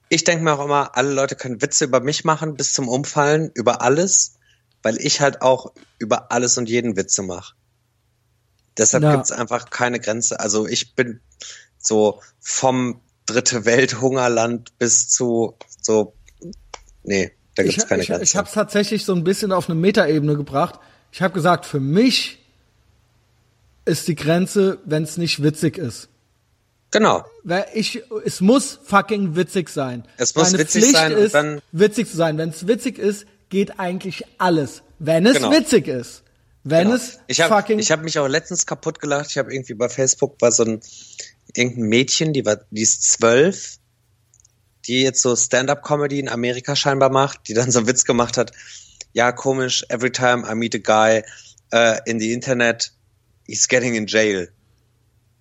[0.08, 3.50] ich denke mir auch immer, alle Leute können Witze über mich machen bis zum Umfallen,
[3.54, 4.34] über alles,
[4.82, 7.54] weil ich halt auch über alles und jeden Witze mache.
[8.78, 9.14] Deshalb Ja.
[9.14, 10.38] gibt's einfach keine Grenze.
[10.38, 11.20] Also ich bin
[11.78, 16.14] so vom dritte Welt Hungerland bis zu so
[17.02, 18.24] nee, da gibt's ich keine ich, Grenze.
[18.24, 20.78] ich habe es tatsächlich so ein bisschen auf eine Metaebene gebracht.
[21.10, 22.44] Ich habe gesagt, für mich
[23.84, 26.08] ist die Grenze, wenn es nicht witzig ist.
[26.90, 27.24] Genau.
[27.44, 30.06] Weil ich, es muss fucking witzig sein.
[30.16, 32.38] Es muss Meine witzig Pflicht sein und ist, dann- witzig zu sein.
[32.38, 34.82] Wenn es witzig ist, geht eigentlich alles.
[34.98, 35.50] Wenn es Genau.
[35.52, 36.22] witzig ist.
[36.64, 36.96] Wenn Genau.
[36.96, 39.30] es ich habe fucking ich hab mich auch letztens kaputt gelacht.
[39.30, 40.80] Ich habe irgendwie bei Facebook war so ein
[41.54, 43.78] irgendein Mädchen, die war, die ist zwölf,
[44.86, 48.52] die jetzt so Stand-up-Comedy in Amerika scheinbar macht, die dann so einen Witz gemacht hat.
[49.12, 49.84] Ja, komisch.
[49.88, 51.22] Every time I meet a guy
[51.72, 52.92] uh, in the Internet,
[53.46, 54.48] he's getting in jail.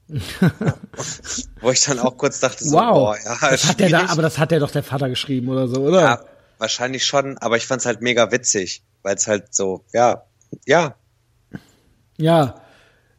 [1.62, 2.94] Wo ich dann auch kurz dachte, so, Wow.
[2.94, 5.68] boah, ja, das hat der da, aber das hat der doch der Vater geschrieben oder
[5.68, 6.02] so, oder?
[6.02, 6.20] ja,
[6.58, 10.24] wahrscheinlich schon, aber ich fand's halt mega witzig, weil es halt so, ja,
[10.66, 10.96] ja,
[12.18, 12.56] ja.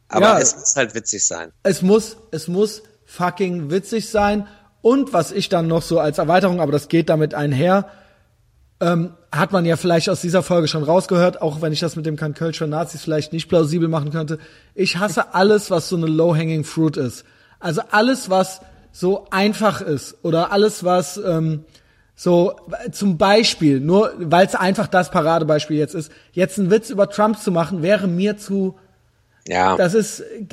[0.07, 0.39] aber Ja.
[0.39, 1.51] es muss halt witzig sein.
[1.63, 4.47] es muss, es muss fucking witzig sein.
[4.81, 7.89] Und was ich dann noch so als Erweiterung, aber das geht damit einher,
[8.79, 12.05] ähm, hat man ja vielleicht aus dieser Folge schon rausgehört, auch wenn ich das mit
[12.05, 14.37] dem Can Kölsch für Nazis vielleicht nicht plausibel machen könnte.
[14.75, 17.25] Ich hasse alles, was so eine low-hanging fruit ist.
[17.59, 21.65] Also alles, was so einfach ist oder alles, was ähm,
[22.15, 22.55] so
[22.91, 27.39] zum Beispiel, nur weil es einfach das Paradebeispiel jetzt ist, jetzt einen Witz über Trump
[27.39, 28.75] zu machen, wäre mir zu
[29.47, 29.75] Ja.
[29.75, 30.45] das ist äh,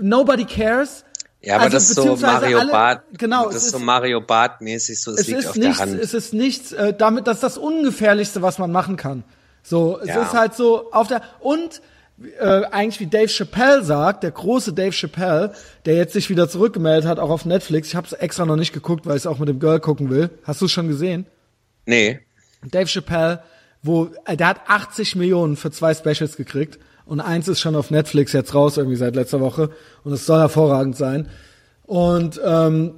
[0.00, 1.04] nobody cares.
[1.46, 3.02] Ja, aber Also, das ist so Mario alle- Bart.
[3.16, 5.86] Genau, das ist so Mario Bart mäßig, so es, Es liegt ist auf nichts, der
[5.86, 6.00] Hand.
[6.00, 9.22] es ist nichts, äh, damit, das ist das Ungefährlichste, was man machen kann.
[9.62, 10.22] So, es Ja.
[10.22, 11.80] ist halt so auf der, und,
[12.40, 15.52] äh, eigentlich wie Dave Chappelle sagt, der große Dave Chappelle,
[15.84, 17.88] der jetzt sich wieder zurückgemeldet hat, auch auf Netflix.
[17.88, 20.10] Ich habe es extra noch nicht geguckt, weil ich es auch mit dem Girl gucken
[20.10, 20.30] will.
[20.42, 21.26] Hast du es schon gesehen?
[21.84, 22.20] nee.
[22.68, 23.42] Dave Chappelle,
[23.84, 27.90] wo äh, der hat 80 Millionen für zwei Specials gekriegt und eins ist schon auf
[27.90, 29.70] Netflix jetzt raus irgendwie seit letzter Woche
[30.04, 31.28] und es soll hervorragend sein.
[31.84, 32.94] Und ähm,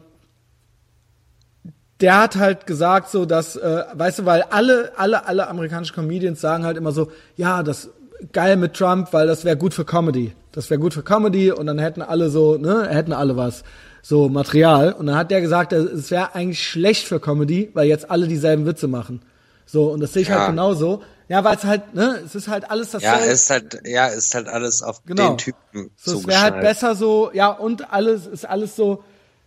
[2.01, 6.41] der hat halt gesagt so, dass, äh, weißt du, weil alle, alle, alle amerikanischen Comedians
[6.41, 7.91] sagen halt immer so, ja, das
[8.33, 10.33] geil mit Trump, weil das wäre gut für Comedy.
[10.53, 13.63] Das wäre gut für Comedy und dann hätten alle so, ne, hätten alle was,
[14.03, 14.93] so Material.
[14.93, 18.65] Und dann hat der gesagt, es wäre eigentlich schlecht für Comedy, weil jetzt alle dieselben
[18.65, 19.21] Witze machen.
[19.67, 20.39] So, und das sehe ich Ja.
[20.41, 21.03] halt genauso.
[21.29, 23.33] Ja, weil es halt, ne, es ist halt alles Ja, dasselbe.
[23.33, 25.29] ist halt, ja, ist halt alles auf Genau.
[25.31, 29.05] den Typen So, es wäre halt besser so, ja, und alles ist alles so,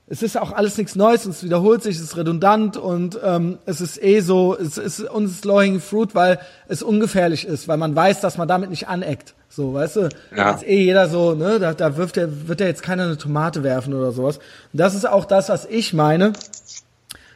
[0.07, 3.57] es ist auch alles nichts Neues und es wiederholt sich, es ist redundant und ähm,
[3.65, 6.37] es ist eh so, es ist uns ist low-hanging fruit, weil
[6.67, 9.33] es ungefährlich ist, weil man weiß, dass man damit nicht aneckt.
[9.49, 10.09] So, weißt du?
[10.35, 10.51] Ja.
[10.51, 13.63] Jetzt eh jeder so, ne, da, da wirft der, wird ja jetzt keiner eine Tomate
[13.63, 14.37] werfen oder sowas.
[14.37, 16.33] Und das ist auch das, was ich meine.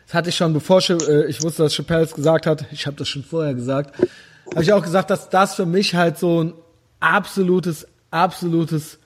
[0.06, 2.66] Das hatte ich schon, bevor Cha- äh, ich wusste, dass Chappelle es gesagt hat.
[2.72, 3.96] Ich habe das schon vorher gesagt.
[4.52, 6.54] Habe ich auch gesagt, dass das für mich halt so ein
[7.00, 9.00] absolutes, absolutes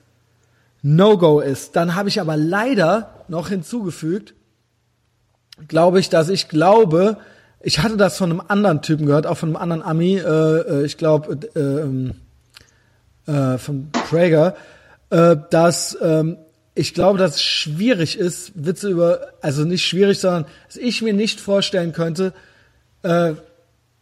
[0.82, 1.76] No-Go ist.
[1.76, 4.34] Dann habe ich aber leider noch hinzugefügt,
[5.68, 7.18] glaube ich, dass ich glaube,
[7.60, 10.84] ich hatte das von einem anderen Typen gehört, auch von einem anderen Ami, äh, äh,
[10.84, 12.14] ich glaube, äh, ähm,
[13.26, 14.56] äh, von Prager,
[15.10, 16.38] äh, dass ähm,
[16.74, 21.12] ich glaube, dass es schwierig ist, Witze über, also nicht schwierig, sondern dass ich mir
[21.12, 22.32] nicht vorstellen könnte,
[23.02, 23.34] äh,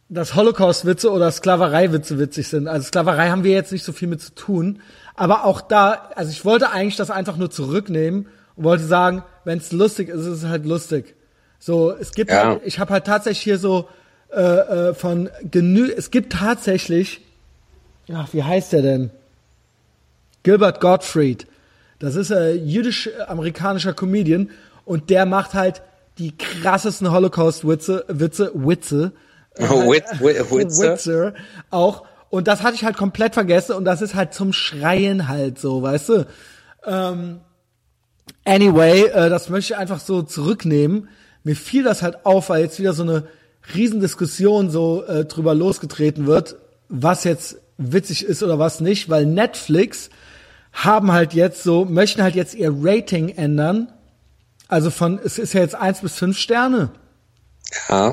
[0.09, 2.66] dass Holocaust-Witze oder Sklaverei-Witze witzig sind.
[2.68, 4.80] Also Sklaverei haben wir jetzt nicht so viel mit zu tun.
[5.14, 8.26] Aber auch da, also ich wollte eigentlich das einfach nur zurücknehmen
[8.56, 11.14] und wollte sagen, wenn es lustig ist, ist es halt lustig.
[11.59, 12.47] So, es gibt Ja.
[12.47, 13.89] halt, ich habe halt tatsächlich hier so
[14.32, 17.22] äh, äh, von genü, es gibt tatsächlich,
[18.12, 19.10] ach, wie heißt der denn?
[20.43, 21.47] Gilbert Gottfried.
[21.98, 24.51] Das ist ein jüdisch-amerikanischer Comedian
[24.85, 25.82] und der macht halt
[26.18, 29.12] die krassesten Holocaust-Witze, Witze, Witze, Wit- Wi- Witze.
[30.82, 31.35] Witze
[31.70, 32.05] auch.
[32.30, 35.82] Und das hatte ich halt komplett vergessen und das ist halt zum Schreien halt so,
[35.82, 36.26] weißt du.
[36.85, 37.40] Ähm,
[38.44, 41.09] anyway, äh, das möchte ich einfach so zurücknehmen.
[41.43, 43.24] Mir fiel das halt auf, weil jetzt wieder so eine
[43.74, 46.56] Riesendiskussion so äh, drüber losgetreten wird,
[46.89, 50.10] was jetzt witzig ist oder was nicht, weil Netflix
[50.72, 53.93] haben halt jetzt so, möchten halt jetzt ihr Rating ändern.
[54.68, 56.90] Also von, es ist ja jetzt eins bis fünf Sterne.
[57.89, 58.12] Ja.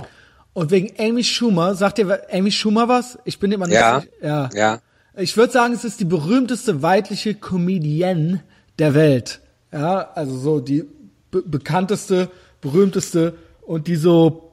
[0.55, 3.19] Und wegen Amy Schumer, sagt ihr Amy Schumer was?
[3.25, 3.99] Ich bin immer nicht Ja.
[3.99, 4.11] sicher.
[4.23, 4.49] ja.
[4.55, 4.79] Ja.
[5.17, 8.41] Ich würde sagen, es ist die berühmteste weibliche Comedienne
[8.79, 9.41] der Welt.
[9.71, 10.85] Ja, also so die
[11.29, 12.29] be bekannteste,
[12.61, 14.51] berühmteste und die so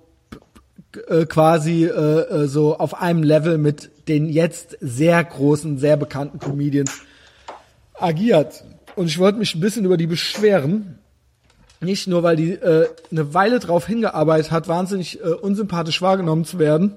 [1.07, 6.41] äh, quasi äh, äh, so auf einem Level mit den jetzt sehr großen, sehr bekannten
[6.41, 6.93] Comedians
[7.95, 8.65] agiert.
[8.97, 10.99] Und ich wollte mich ein bisschen über die beschweren.
[11.83, 16.61] Nicht nur, weil die äh, eine Weile drauf hingearbeitet hat, wahnsinnig äh, unsympathisch wahrgenommen zu
[16.61, 16.95] werden.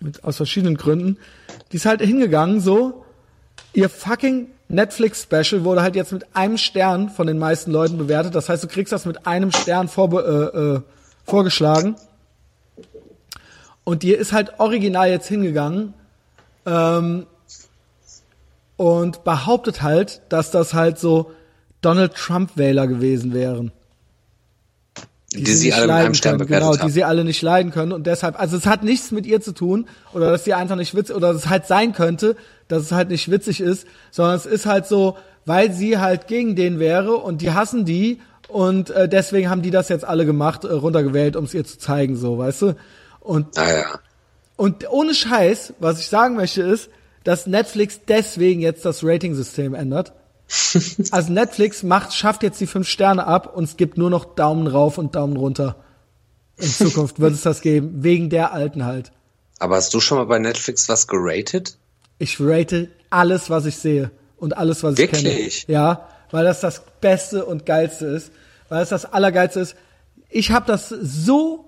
[0.00, 1.18] Mit, aus verschiedenen Gründen.
[1.70, 3.04] Die ist halt hingegangen so.
[3.74, 8.34] Ihr fucking Netflix-Special wurde halt jetzt mit einem Stern von den meisten Leuten bewertet.
[8.34, 10.80] Das heißt, du kriegst das mit einem Stern vorbe äh, äh,
[11.24, 11.96] vorgeschlagen.
[13.84, 15.92] Und die ist halt original jetzt hingegangen
[16.64, 17.26] ähm,
[18.78, 21.32] und behauptet halt, dass das halt so
[21.82, 23.72] Donald Trump-Wähler gewesen wären.
[25.34, 26.90] Die, sie sie nicht alle mit leiden einem Stern können, genau, die haben.
[26.90, 29.86] sie alle nicht leiden können und deshalb, also es hat nichts mit ihr zu tun
[30.12, 32.36] oder dass sie einfach nicht witzig oder dass es halt sein könnte,
[32.68, 36.54] dass es halt nicht witzig ist, sondern es ist halt so, weil sie halt gegen
[36.54, 40.64] den wäre und die hassen die und äh, deswegen haben die das jetzt alle gemacht,
[40.64, 42.76] äh, runtergewählt, um es ihr zu zeigen, so, weißt du?
[43.20, 43.86] Und Naja.
[44.56, 46.90] und ohne Scheiß, was ich sagen möchte, ist,
[47.24, 50.12] dass Netflix deswegen jetzt das Rating-System ändert.
[51.10, 54.66] Also Netflix macht, schafft jetzt die fünf Sterne ab und es gibt nur noch Daumen
[54.66, 55.76] rauf und Daumen runter.
[56.56, 59.12] In Zukunft wird es das geben, wegen der alten halt.
[59.58, 61.78] Aber hast du schon mal bei Netflix was geratet?
[62.18, 65.66] Ich rate alles, was ich sehe und alles, was ich Wirklich?
[65.66, 65.72] kenne.
[65.72, 68.32] Ja, weil das das Beste und Geilste ist,
[68.68, 69.76] weil es das Allergeilste ist.
[70.28, 71.64] Ich habe das so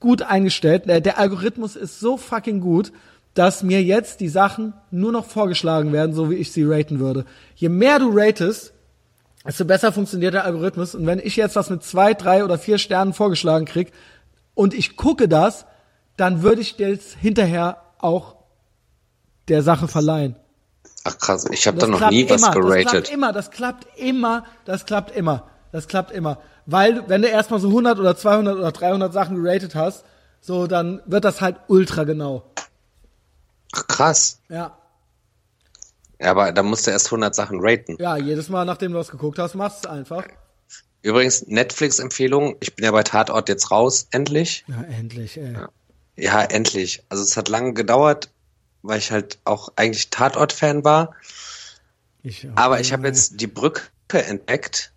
[0.00, 2.92] gut eingestellt, der Algorithmus ist so fucking gut,
[3.38, 7.24] dass mir jetzt die Sachen nur noch vorgeschlagen werden, so wie ich sie raten würde.
[7.54, 8.72] Je mehr du ratest,
[9.46, 10.96] desto besser funktioniert der Algorithmus.
[10.96, 13.92] Und wenn ich jetzt was mit zwei, drei oder vier Sternen vorgeschlagen krieg
[14.54, 15.66] und ich gucke das,
[16.16, 18.34] dann würde ich jetzt hinterher auch
[19.46, 20.34] der Sache verleihen.
[21.04, 23.10] Ach krass, ich habe da noch nie was immer, Das klappt geratet.
[23.12, 26.38] immer, das klappt immer, das klappt immer, das klappt immer.
[26.66, 30.04] Weil, wenn du erstmal so 100 oder 200 oder 300 Sachen geratet hast,
[30.40, 32.42] so, dann wird das halt ultra genau.
[33.74, 34.40] Ach krass.
[34.48, 34.76] Ja.
[36.20, 37.96] Ja, aber da musst du erst 100 Sachen raten.
[38.00, 40.24] Ja, jedes Mal, nachdem du was geguckt hast, machst du es einfach.
[41.02, 44.64] Übrigens, Netflix-Empfehlung, ich bin ja bei Tatort jetzt raus, endlich.
[44.66, 45.54] Ja, endlich, ey.
[46.16, 47.04] Ja, endlich.
[47.08, 48.30] Also es hat lange gedauert,
[48.82, 51.14] weil ich halt auch eigentlich Tatort-Fan war.
[52.24, 54.92] Ich, Aber ich habe jetzt die Brücke entdeckt.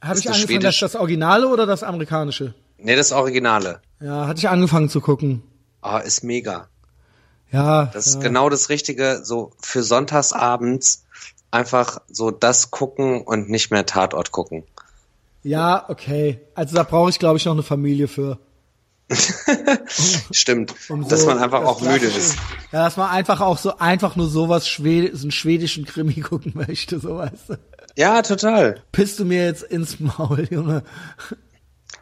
[0.00, 2.54] Habe ich angefangen, das, das Originale oder das Amerikanische?
[2.78, 3.80] Nee, das Originale.
[4.00, 5.42] Ja, hatte ich angefangen zu gucken.
[5.80, 6.68] Ah, ist mega.
[7.52, 8.12] Ja, Das ja.
[8.12, 11.04] ist genau das Richtige, so für sonntagsabends
[11.50, 14.64] einfach so das gucken und nicht mehr Tatort gucken.
[15.42, 16.40] ja, okay.
[16.54, 18.38] Also da brauche ich, glaube ich, noch eine Familie für.
[20.32, 20.74] Stimmt.
[20.88, 22.36] Um dass so man einfach das auch müde ist.
[22.72, 26.52] Ja, dass man einfach auch so einfach nur sowas Schwed so einen schwedischen Krimi gucken
[26.54, 27.58] möchte, so weißt du.
[27.94, 28.82] Ja, total.
[28.92, 30.82] Pisst du mir jetzt ins Maul, Junge?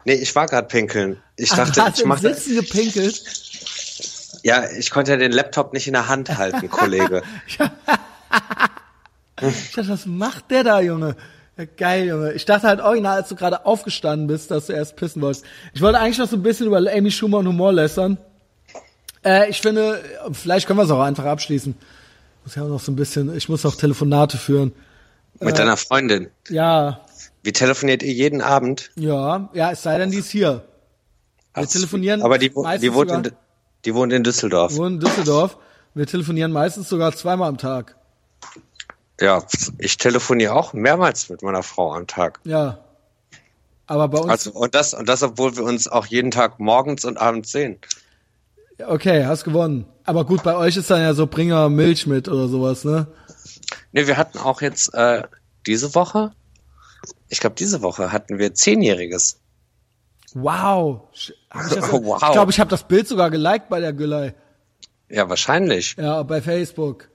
[0.03, 1.21] Nee, ich war gerade pinkeln.
[1.35, 3.23] Ich Ach, dachte, hast ich mache Sitzen gepinkelt.
[4.45, 7.23] Ja, ich konnte ja den Laptop nicht in der Hand halten, Kollege.
[9.41, 11.17] Ich dachte, was macht der da, Junge?
[11.57, 12.31] Ja, geil, Junge.
[12.33, 15.43] Ich dachte halt original, als du gerade aufgestanden bist, dass du erst pissen wolltest.
[15.73, 18.17] Ich wollte eigentlich noch so ein bisschen über Amy Schumer und Humor lästern.
[19.25, 20.01] Äh, ich finde,
[20.31, 21.75] vielleicht können wir es auch einfach abschließen.
[22.45, 24.71] Muss ja auch noch so ein bisschen, ich muss auch Telefonate führen.
[25.41, 26.29] Mit deiner Freundin.
[26.47, 27.01] Ja,
[27.43, 28.91] Wie telefoniert ihr jeden Abend?
[28.95, 30.63] ja, ja, es sei denn, die ist hier.
[31.53, 33.31] Wir Ach, telefonieren Aber die, die, wohnt in,
[33.85, 34.71] die wohnt in Düsseldorf.
[34.71, 35.57] Wir wohnen in Düsseldorf.
[35.93, 37.95] Wir telefonieren meistens sogar zweimal am Tag.
[39.21, 39.43] Ja,
[39.77, 42.39] ich telefoniere auch mehrmals mit meiner Frau am Tag.
[42.43, 42.79] Ja.
[43.87, 47.05] Aber bei uns, Also, und das, und das, obwohl wir uns auch jeden Tag morgens
[47.05, 47.77] und abends sehen.
[48.85, 49.85] okay, hast gewonnen.
[50.03, 53.07] Aber gut, bei euch ist dann ja so Bringer Milch mit oder sowas, ne?
[53.93, 55.23] Ne, wir hatten auch jetzt äh,
[55.65, 56.33] diese Woche,
[57.29, 59.39] ich glaube, diese Woche hatten wir Zehnjähriges.
[60.35, 61.01] Wow.
[61.49, 62.21] Hab ich das, Wow.
[62.21, 64.35] Ich glaube, ich habe das Bild sogar geliked bei der Güllei.
[65.09, 65.95] Ja, wahrscheinlich.
[65.97, 67.09] Ja, bei Facebook.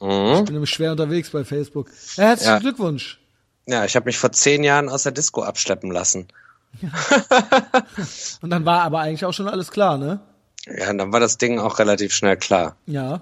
[0.00, 0.44] Ich Mhm.
[0.44, 1.90] bin nämlich schwer unterwegs bei Facebook.
[2.16, 2.58] Ja, herzlichen Ja.
[2.60, 3.20] Glückwunsch.
[3.66, 6.28] Ja, ich habe mich vor zehn Jahren aus der Disco abschleppen lassen.
[8.42, 10.20] Und dann war aber eigentlich auch schon alles klar, ne?
[10.66, 12.76] Ja, und dann war das Ding auch relativ schnell klar.
[12.86, 13.20] Ja.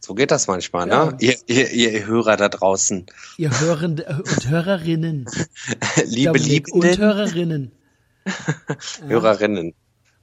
[0.00, 1.04] So geht das manchmal, Ja.
[1.06, 1.16] ne?
[1.20, 3.06] Ihr, ihr, ihr Hörer da draußen.
[3.36, 5.26] Ihr Hörende und Hörerinnen.
[6.06, 7.72] Liebe Dominik, und Hörerinnen.
[9.06, 9.74] Hörerinnen.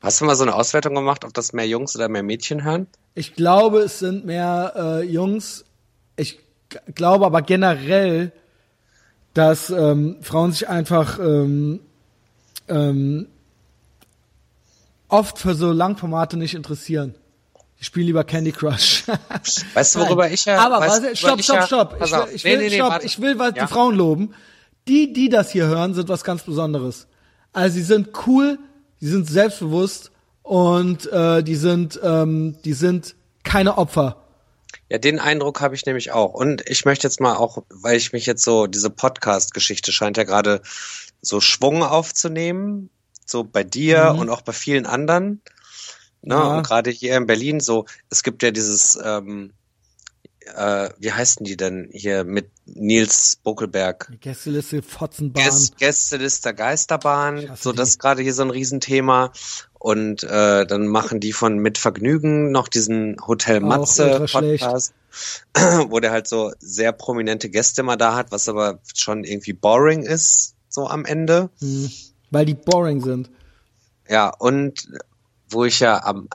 [0.02, 2.88] Hast du mal so eine Auswertung gemacht, ob das mehr Jungs oder mehr Mädchen hören?
[3.16, 5.66] Ich glaube, es sind mehr äh, Jungs.
[6.16, 6.40] Ich
[6.94, 8.32] glaube aber generell,
[9.34, 11.80] dass ähm, Frauen sich einfach ähm,
[12.68, 13.28] ähm,
[15.08, 17.16] oft für so Langformate nicht interessieren.
[17.80, 19.04] Die spielen lieber Candy Crush.
[19.74, 20.34] Weißt du, worüber Nein.
[20.34, 20.58] ich ja.
[20.60, 21.96] Aber weißt, worüber stopp, ich stopp, stopp.
[22.04, 22.90] Ich will, ich Nee, will, nee, nee, stopp.
[22.90, 23.06] warte.
[23.06, 23.66] ich will was Ja.
[23.66, 24.34] die Frauen loben.
[24.88, 27.08] Die, die das hier hören, sind was ganz Besonderes.
[27.54, 28.60] Also sie sind cool,
[29.02, 30.12] die sind selbstbewusst
[30.44, 34.24] und äh, die sind, ähm, die sind keine Opfer.
[34.90, 36.34] Ja, den Eindruck habe ich nämlich auch.
[36.34, 40.24] Und ich möchte jetzt mal auch, weil ich mich jetzt so, diese Podcast-Geschichte scheint ja
[40.24, 40.62] gerade
[41.22, 42.90] so Schwung aufzunehmen,
[43.26, 45.42] so bei dir und auch bei vielen anderen.
[46.22, 46.36] Ne?
[46.36, 46.58] Ja.
[46.58, 49.54] Und gerade hier in Berlin so, es gibt ja dieses, ähm,
[50.56, 54.10] äh, wie heißen die denn hier mit Nils Buckelberg?
[54.12, 55.44] Die Gästeliste Fotzenbahn.
[55.44, 59.32] Gäst, Gästeliste Geisterbahn, so das ist gerade hier so ein Riesenthema.
[59.80, 64.64] Und äh, dann machen die von Mit Vergnügen noch diesen Hotel Matze ultra schlecht.
[64.64, 64.94] Podcast,
[65.90, 70.02] wo der halt so sehr prominente Gäste mal da hat, was aber schon irgendwie boring
[70.02, 71.50] ist, so am Ende.
[71.60, 71.92] Hm.
[72.32, 73.30] Weil die boring sind.
[74.10, 74.88] Ja, und
[75.50, 76.28] wo ich ja am,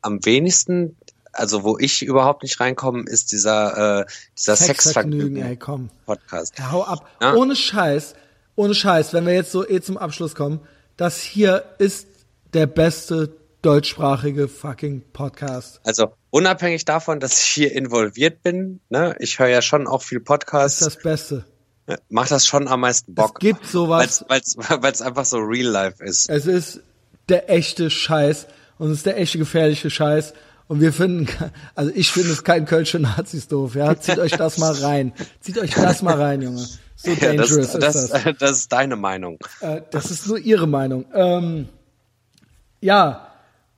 [0.00, 0.96] am wenigsten,
[1.38, 4.06] also wo ich überhaupt nicht reinkomme, ist dieser, äh,
[4.36, 5.90] dieser Sexvergnügen, ey, Sexvergnügen komm.
[6.06, 6.58] Podcast.
[6.58, 7.08] Ja, hau ab.
[7.20, 7.34] Ja.
[7.34, 8.14] Ohne Scheiß,
[8.56, 10.60] ohne Scheiß, wenn wir jetzt so eh zum Abschluss kommen,
[10.96, 12.06] das hier ist
[12.54, 15.80] der beste deutschsprachige fucking Podcast.
[15.84, 20.18] Also unabhängig davon, dass ich hier involviert bin, ne, ich höre ja schon auch viel
[20.20, 21.44] Das Podcasts, ist das Beste.
[22.08, 23.32] macht das schon am meisten Bock.
[23.34, 24.24] Es gibt sowas.
[24.28, 26.28] Weil's, weil's einfach so real life ist.
[26.28, 26.80] Es ist
[27.28, 28.46] der echte Scheiß
[28.78, 30.34] und es ist der echte gefährliche Scheiß.
[30.68, 31.26] Und wir finden,
[31.74, 33.98] also ich finde es kein Kölsche Nazis doof, ja.
[33.98, 35.12] Zieht euch das mal rein.
[35.40, 36.64] Zieht euch das mal rein, Junge.
[36.94, 38.38] So Ja, dangerous das, ist das, das.
[38.38, 39.38] das ist deine Meinung.
[39.60, 41.06] Äh, das ist nur ihre Meinung.
[41.14, 41.68] Ähm,
[42.80, 43.28] ja,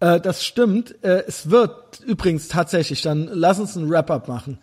[0.00, 0.96] äh, das stimmt.
[1.04, 4.58] Äh, es wird übrigens tatsächlich, dann lass uns ein Wrap-up machen.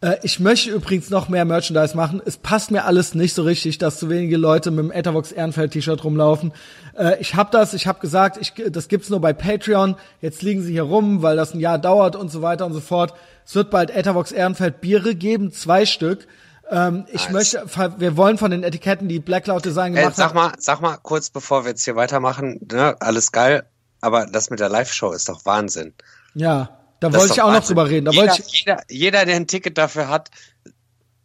[0.00, 2.22] Äh, ich möchte übrigens noch mehr Merchandise machen.
[2.24, 5.72] Es passt mir alles nicht so richtig, dass so wenige Leute mit dem Ethervox Ehrenfeld
[5.72, 6.52] T-Shirt rumlaufen.
[6.96, 9.96] Äh, ich habe das, ich habe gesagt, ich, das gibt's nur bei Patreon.
[10.20, 12.80] Jetzt liegen sie hier rum, weil das ein Jahr dauert und so weiter und so
[12.80, 13.14] fort.
[13.44, 16.26] Es wird bald Ethervox Ehrenfeld Biere geben, zwei Stück.
[16.70, 17.54] Ähm, ich Nice.
[17.54, 20.52] möchte, wir wollen von den Etiketten, die Black Cloud Design Ey, gemacht sag hat, mal,
[20.58, 23.64] sag mal kurz, bevor wir jetzt hier weitermachen, ne, alles geil,
[24.02, 25.94] aber das mit der Live-Show ist doch Wahnsinn.
[26.34, 27.76] Ja, da Das wollte ich auch noch Wahnsinn.
[27.76, 28.04] drüber reden.
[28.06, 30.30] Da jeder, wollte ich, jeder, jeder, der ein Ticket dafür hat,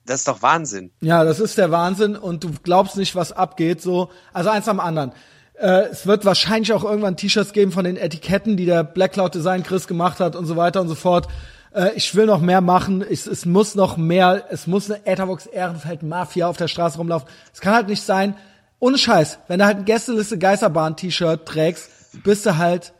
[0.05, 0.91] das ist doch Wahnsinn.
[1.01, 3.81] ja, das ist der Wahnsinn und du glaubst nicht, was abgeht.
[3.81, 5.13] So, also eins am anderen.
[5.53, 9.33] Äh, es wird wahrscheinlich auch irgendwann T-Shirts geben von den Etiketten, die der Black Cloud
[9.35, 11.27] Design Chris gemacht hat und so weiter und so fort.
[11.73, 13.05] Äh, ich will noch mehr machen.
[13.09, 14.45] Ich, es muss noch mehr.
[14.49, 17.27] Es muss eine Etherbox Ehrenfeld Mafia auf der Straße rumlaufen.
[17.53, 18.35] Es kann halt nicht sein.
[18.79, 21.89] Ohne Scheiß, wenn du halt ein Gästeliste Geisterbahn T-Shirt trägst,
[22.23, 22.92] bist du halt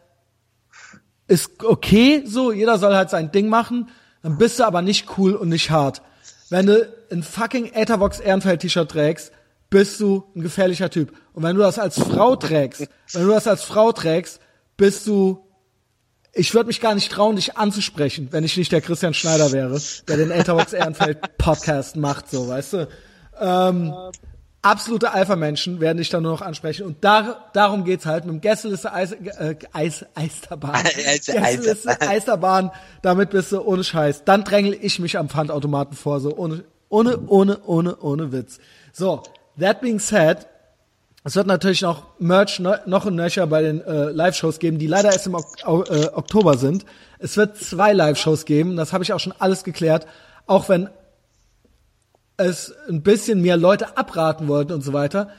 [1.28, 3.90] ist okay, so, jeder soll halt sein Ding machen,
[4.22, 6.02] dann bist du aber nicht cool und nicht hart.
[6.50, 9.32] Wenn du ein fucking Ethervox Ehrenfeld T-Shirt trägst,
[9.70, 11.14] bist du ein gefährlicher Typ.
[11.34, 14.40] Und wenn du das als Frau trägst, wenn du das als Frau trägst,
[14.78, 15.44] bist du,
[16.32, 19.82] ich würde mich gar nicht trauen, dich anzusprechen, wenn ich nicht der Christian Schneider wäre,
[20.08, 22.88] der den Ethervox Ehrenfeld Podcast macht, so, weißt du.
[23.40, 23.94] Ähm,
[24.64, 26.86] absolute Alpha-Menschen werden dich dann nur noch ansprechen.
[26.88, 30.74] Und da, darum geht's halt mit dem Gästeliste Eis, äh, Eis, Eisterbahn.
[31.08, 32.72] Eis- Gästeliste Eisterbahn,
[33.04, 34.24] damit bist du ohne Scheiß.
[34.24, 38.60] Dann drängel ich mich am Pfandautomaten vor, so ohne, ohne, ohne, ohne, ohne Witz.
[38.92, 39.22] So,
[39.60, 40.48] that being said,
[41.26, 44.88] es wird natürlich noch Merch ne, noch und nöcher bei den äh, Live-Shows geben, die
[44.88, 46.86] leider erst im ok äh, Oktober sind.
[47.20, 50.06] Es wird zwei Live-Shows geben, das habe ich auch schon alles geklärt,
[50.48, 50.90] auch wenn
[52.38, 55.30] es ein bisschen mehr Leute abraten wollten und so weiter.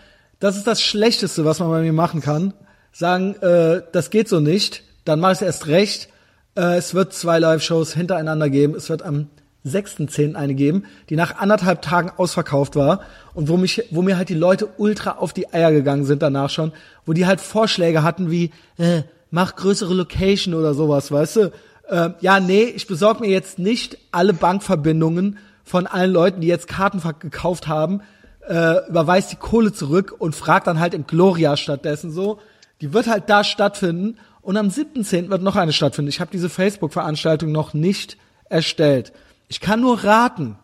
[0.40, 2.54] Das ist das Schlechteste, was man bei mir machen kann.
[2.92, 6.08] Sagen, äh, das geht so nicht, dann mache ich es erst recht.
[6.56, 8.74] Äh, es wird zwei Live-Shows hintereinander geben.
[8.74, 9.28] Es wird am
[9.66, 10.34] 6.10.
[10.34, 13.00] eine geben, die nach anderthalb Tagen ausverkauft war
[13.32, 16.50] und wo mich, wo mir halt die Leute ultra auf die Eier gegangen sind danach
[16.50, 16.72] schon,
[17.06, 21.52] wo die halt Vorschläge hatten wie, äh, mach größere Location oder sowas, weißt du?
[21.88, 26.69] Äh, ja, nee, ich besorge mir jetzt nicht alle Bankverbindungen von allen Leuten, die jetzt
[26.69, 28.03] Karten gekauft haben,
[28.47, 32.39] äh, überweist die Kohle zurück und fragt dann halt im Gloria stattdessen so.
[32.81, 35.31] Die wird halt da stattfinden und am 7.10.
[35.31, 36.11] wird noch eine stattfinden.
[36.11, 38.19] Ich habe diese Facebook-Veranstaltung noch nicht
[38.49, 39.12] erstellt.
[39.49, 40.59] Ich kann nur raten.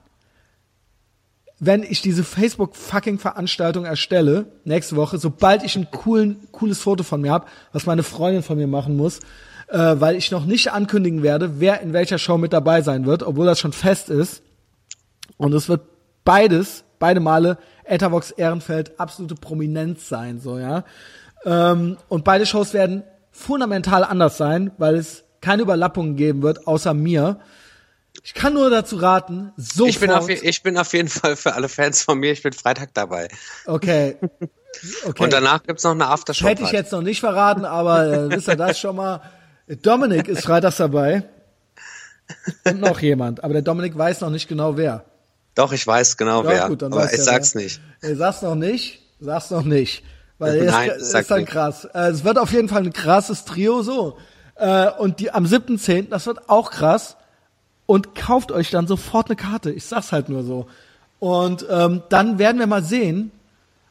[1.63, 7.31] wenn ich diese Facebook-Fucking-Veranstaltung erstelle, nächste Woche, sobald ich ein coolen, cooles Foto von mir
[7.31, 9.19] habe, was meine Freundin von mir machen muss,
[9.69, 13.23] äh, weil ich noch nicht ankündigen werde, wer in welcher Show mit dabei sein wird,
[13.23, 14.43] obwohl das schon fest ist.
[15.41, 15.81] Und es wird
[16.23, 20.85] beides, beide Male Etavox Ehrenfeld absolute Prominenz sein, so, ja.
[21.47, 26.93] Ähm, und beide Shows werden fundamental anders sein, weil es keine Überlappungen geben wird, außer
[26.93, 27.41] mir.
[28.23, 29.89] Ich kann nur dazu raten, sofort.
[29.89, 32.53] Ich bin, auf, ich bin auf jeden Fall für alle Fans von mir, ich bin
[32.53, 33.29] Freitag dabei.
[33.65, 34.19] Okay.
[35.07, 35.25] okay.
[35.25, 36.47] Und danach gibt's noch eine Aftershow.
[36.47, 39.23] Hätte ich jetzt noch nicht verraten, aber äh, wisst ihr das schon mal.
[39.81, 41.23] Dominik ist freitags dabei.
[42.65, 43.43] Und noch jemand.
[43.43, 45.07] Aber der Dominik weiß noch nicht genau wer.
[45.55, 46.69] Doch, ich weiß genau ja, wer.
[46.69, 47.63] Gut, aber ich sag's wer.
[47.63, 47.81] nicht.
[48.03, 49.03] Ich sag's noch nicht.
[49.21, 50.03] Sag's noch nicht.
[50.39, 51.85] Weil Nein, ist, ist dann krass.
[51.85, 54.17] Äh, es wird auf jeden Fall ein krasses Trio so.
[54.55, 57.17] Äh, und die am 7.10., das wird auch krass.
[57.87, 59.71] Und kauft euch dann sofort eine Karte.
[59.71, 60.67] Ich sag's halt nur so.
[61.19, 63.31] Und ähm, dann werden wir mal sehen,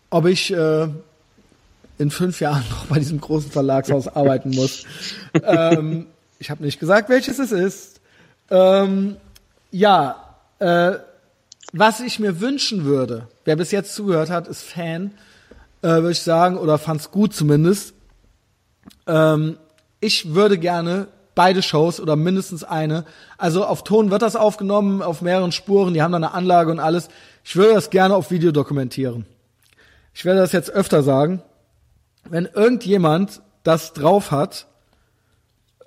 [0.10, 0.88] ob ich äh,
[2.00, 4.86] in fünf Jahren noch bei diesem großen Verlagshaus arbeiten muss.
[5.44, 6.08] ähm,
[6.40, 8.00] ich habe nicht gesagt, welches es ist.
[8.50, 9.18] Ähm,
[9.70, 10.16] ja,
[10.58, 10.94] äh,
[11.72, 15.12] was ich mir wünschen würde, wer bis jetzt zugehört hat, ist Fan,
[15.82, 17.94] äh, würde ich sagen, oder fand's gut zumindest.
[19.08, 19.58] Ähm,
[20.00, 23.06] ich würde gerne beide Shows oder mindestens eine.
[23.38, 26.80] Also auf Ton wird das aufgenommen, auf mehreren Spuren, die haben da eine Anlage und
[26.80, 27.10] alles.
[27.44, 29.26] Ich würde das gerne auf Video dokumentieren.
[30.14, 31.42] Ich werde das jetzt öfter sagen.
[32.30, 34.68] Wenn irgendjemand das drauf hat,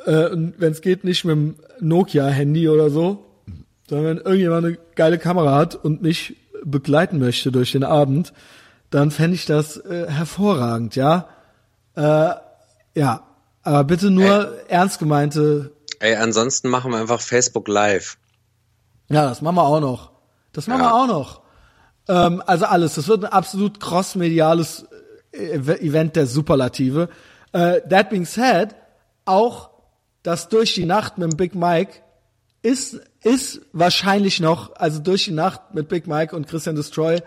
[0.06, 3.31] äh, wenn es geht, nicht mit dem Nokia-Handy oder so,
[3.92, 8.32] sondern wenn irgendjemand eine geile Kamera hat und mich begleiten möchte durch den Abend,
[8.88, 11.28] dann fände ich das äh, hervorragend, ja.
[11.94, 12.30] Äh,
[12.94, 13.22] ja,
[13.62, 15.72] aber bitte nur ey, ernst gemeinte.
[16.00, 18.16] Ey, ansonsten machen wir einfach Facebook Live.
[19.10, 20.10] Ja, das machen wir auch noch.
[20.54, 20.86] Das machen ja.
[20.86, 21.42] wir auch noch.
[22.08, 22.94] Ähm, also alles.
[22.94, 24.86] Das wird ein absolut crossmediales
[25.32, 27.10] äh, Event der Superlative.
[27.52, 28.74] Äh, that being said,
[29.26, 29.68] auch
[30.22, 31.96] das durch die Nacht mit dem Big Mike
[32.62, 37.20] ist, ist wahrscheinlich noch, also durch die Nacht mit Big Mike und Christian Destroy,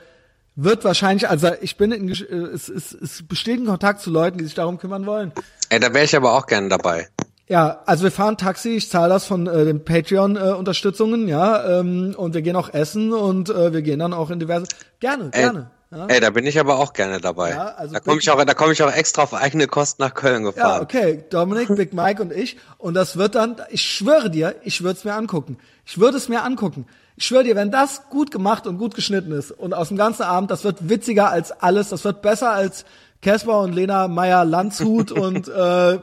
[0.55, 4.37] wird wahrscheinlich, also ich bin in, äh, es, es, es besteht ein Kontakt zu Leuten,
[4.37, 5.31] die sich darum kümmern wollen.
[5.69, 7.09] Ey, da wäre ich aber auch gerne dabei.
[7.47, 12.15] Ja, also wir fahren Taxi, ich zahle das von äh, den Patreon-Unterstützungen, äh, ja, ähm,
[12.17, 14.65] und wir gehen auch essen und äh, wir gehen dann auch in diverse.
[14.99, 15.71] Gerne, Ey, gerne.
[15.91, 16.07] Ja?
[16.07, 17.51] Ey, da bin ich aber auch gerne dabei.
[17.51, 20.13] Ja, also da komme ich auch, da komme ich auch extra auf eigene Kosten nach
[20.13, 20.77] Köln gefahren.
[20.77, 22.57] Ja, okay, Dominik, Big Mike und ich.
[22.77, 25.57] Und das wird dann, ich schwöre dir, ich würde es mir angucken.
[25.85, 26.87] Ich würde es mir angucken.
[27.17, 30.23] Ich schwöre dir, wenn das gut gemacht und gut geschnitten ist und aus dem ganzen
[30.23, 32.83] Abend, das wird witziger als alles, das wird besser als
[33.21, 35.99] Casper und Lena Meyer Landshut und äh,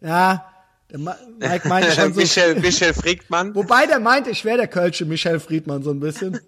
[0.00, 0.44] ja,
[0.92, 1.00] der
[1.40, 2.20] Mike meinte schon so.
[2.20, 3.54] Michel, Michel Friedmann.
[3.54, 6.38] Wobei der meinte, ich wäre der Kölsche Michel Friedmann so ein bisschen.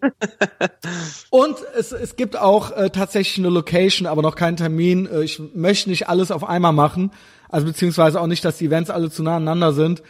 [1.31, 5.07] Und es, es gibt auch äh, tatsächlich eine Location, aber noch keinen Termin.
[5.07, 7.11] Äh, ich möchte nicht alles auf einmal machen.
[7.49, 10.03] Also beziehungsweise auch nicht, dass die Events alle zu nah aneinander sind.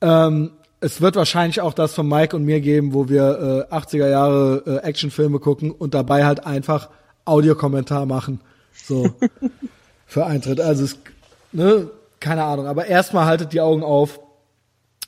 [0.00, 4.08] Ähm, es wird wahrscheinlich auch das von Mike und mir geben, wo wir äh, 80er
[4.08, 6.88] Jahre äh, Actionfilme gucken und dabei halt einfach
[7.24, 8.40] Audiokommentar machen.
[8.72, 9.10] So.
[10.06, 10.60] für Eintritt.
[10.60, 10.98] Also es,
[11.52, 11.90] ne,
[12.20, 14.20] keine Ahnung, aber erstmal haltet die Augen auf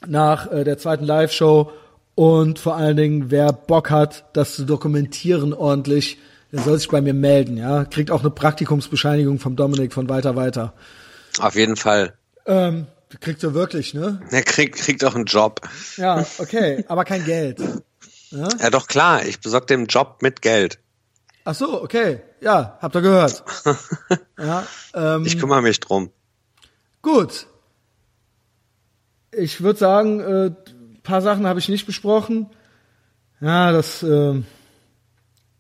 [0.07, 1.71] nach äh, der zweiten Live-Show
[2.15, 6.19] und vor allen Dingen, wer Bock hat, das zu dokumentieren ordentlich,
[6.53, 7.85] der soll sich bei mir melden, ja.
[7.85, 10.75] Kriegt auch eine Praktikumsbescheinigung vom Dominik von weiter weiter.
[11.39, 12.15] Auf jeden Fall.
[12.47, 12.87] Ähm,
[13.21, 14.21] kriegt er wirklich, ne?
[14.31, 15.61] Er kriegt, kriegt auch einen Job.
[15.97, 17.61] Ja, okay, aber kein Geld.
[18.31, 18.49] Ja?
[18.61, 20.79] ja, doch klar, ich besorge dem Job mit Geld.
[21.45, 22.21] Ach so, okay.
[22.41, 23.45] Ja, habt ihr gehört.
[24.39, 26.11] ja, ähm, ich kümmere mich drum.
[27.03, 27.47] Gut.
[29.33, 30.51] Ich würde sagen, äh,
[31.03, 32.51] paar Sachen habe ich nicht besprochen.
[33.41, 34.43] Ja, das äh,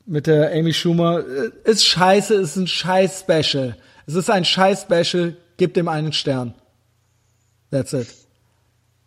[0.06, 3.76] mit der Amy Schumer äh, ist scheiße, ist ein scheiß Special.
[4.06, 6.54] Es ist ein scheiß Special, gib dem einen Stern.
[7.70, 8.08] That's it.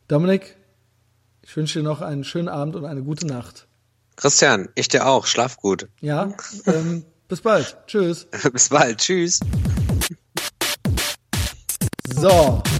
[0.07, 0.55] Dominik,
[1.41, 3.67] ich wünsche dir noch einen schönen Abend und eine gute Nacht.
[4.15, 5.25] Christian, ich dir auch.
[5.25, 5.87] Schlaf gut.
[5.99, 6.33] Ja,
[6.65, 7.77] ähm, bis bald.
[7.87, 8.27] Tschüss.
[8.53, 8.99] bis bald.
[8.99, 9.39] Tschüss.
[12.23, 12.72] So.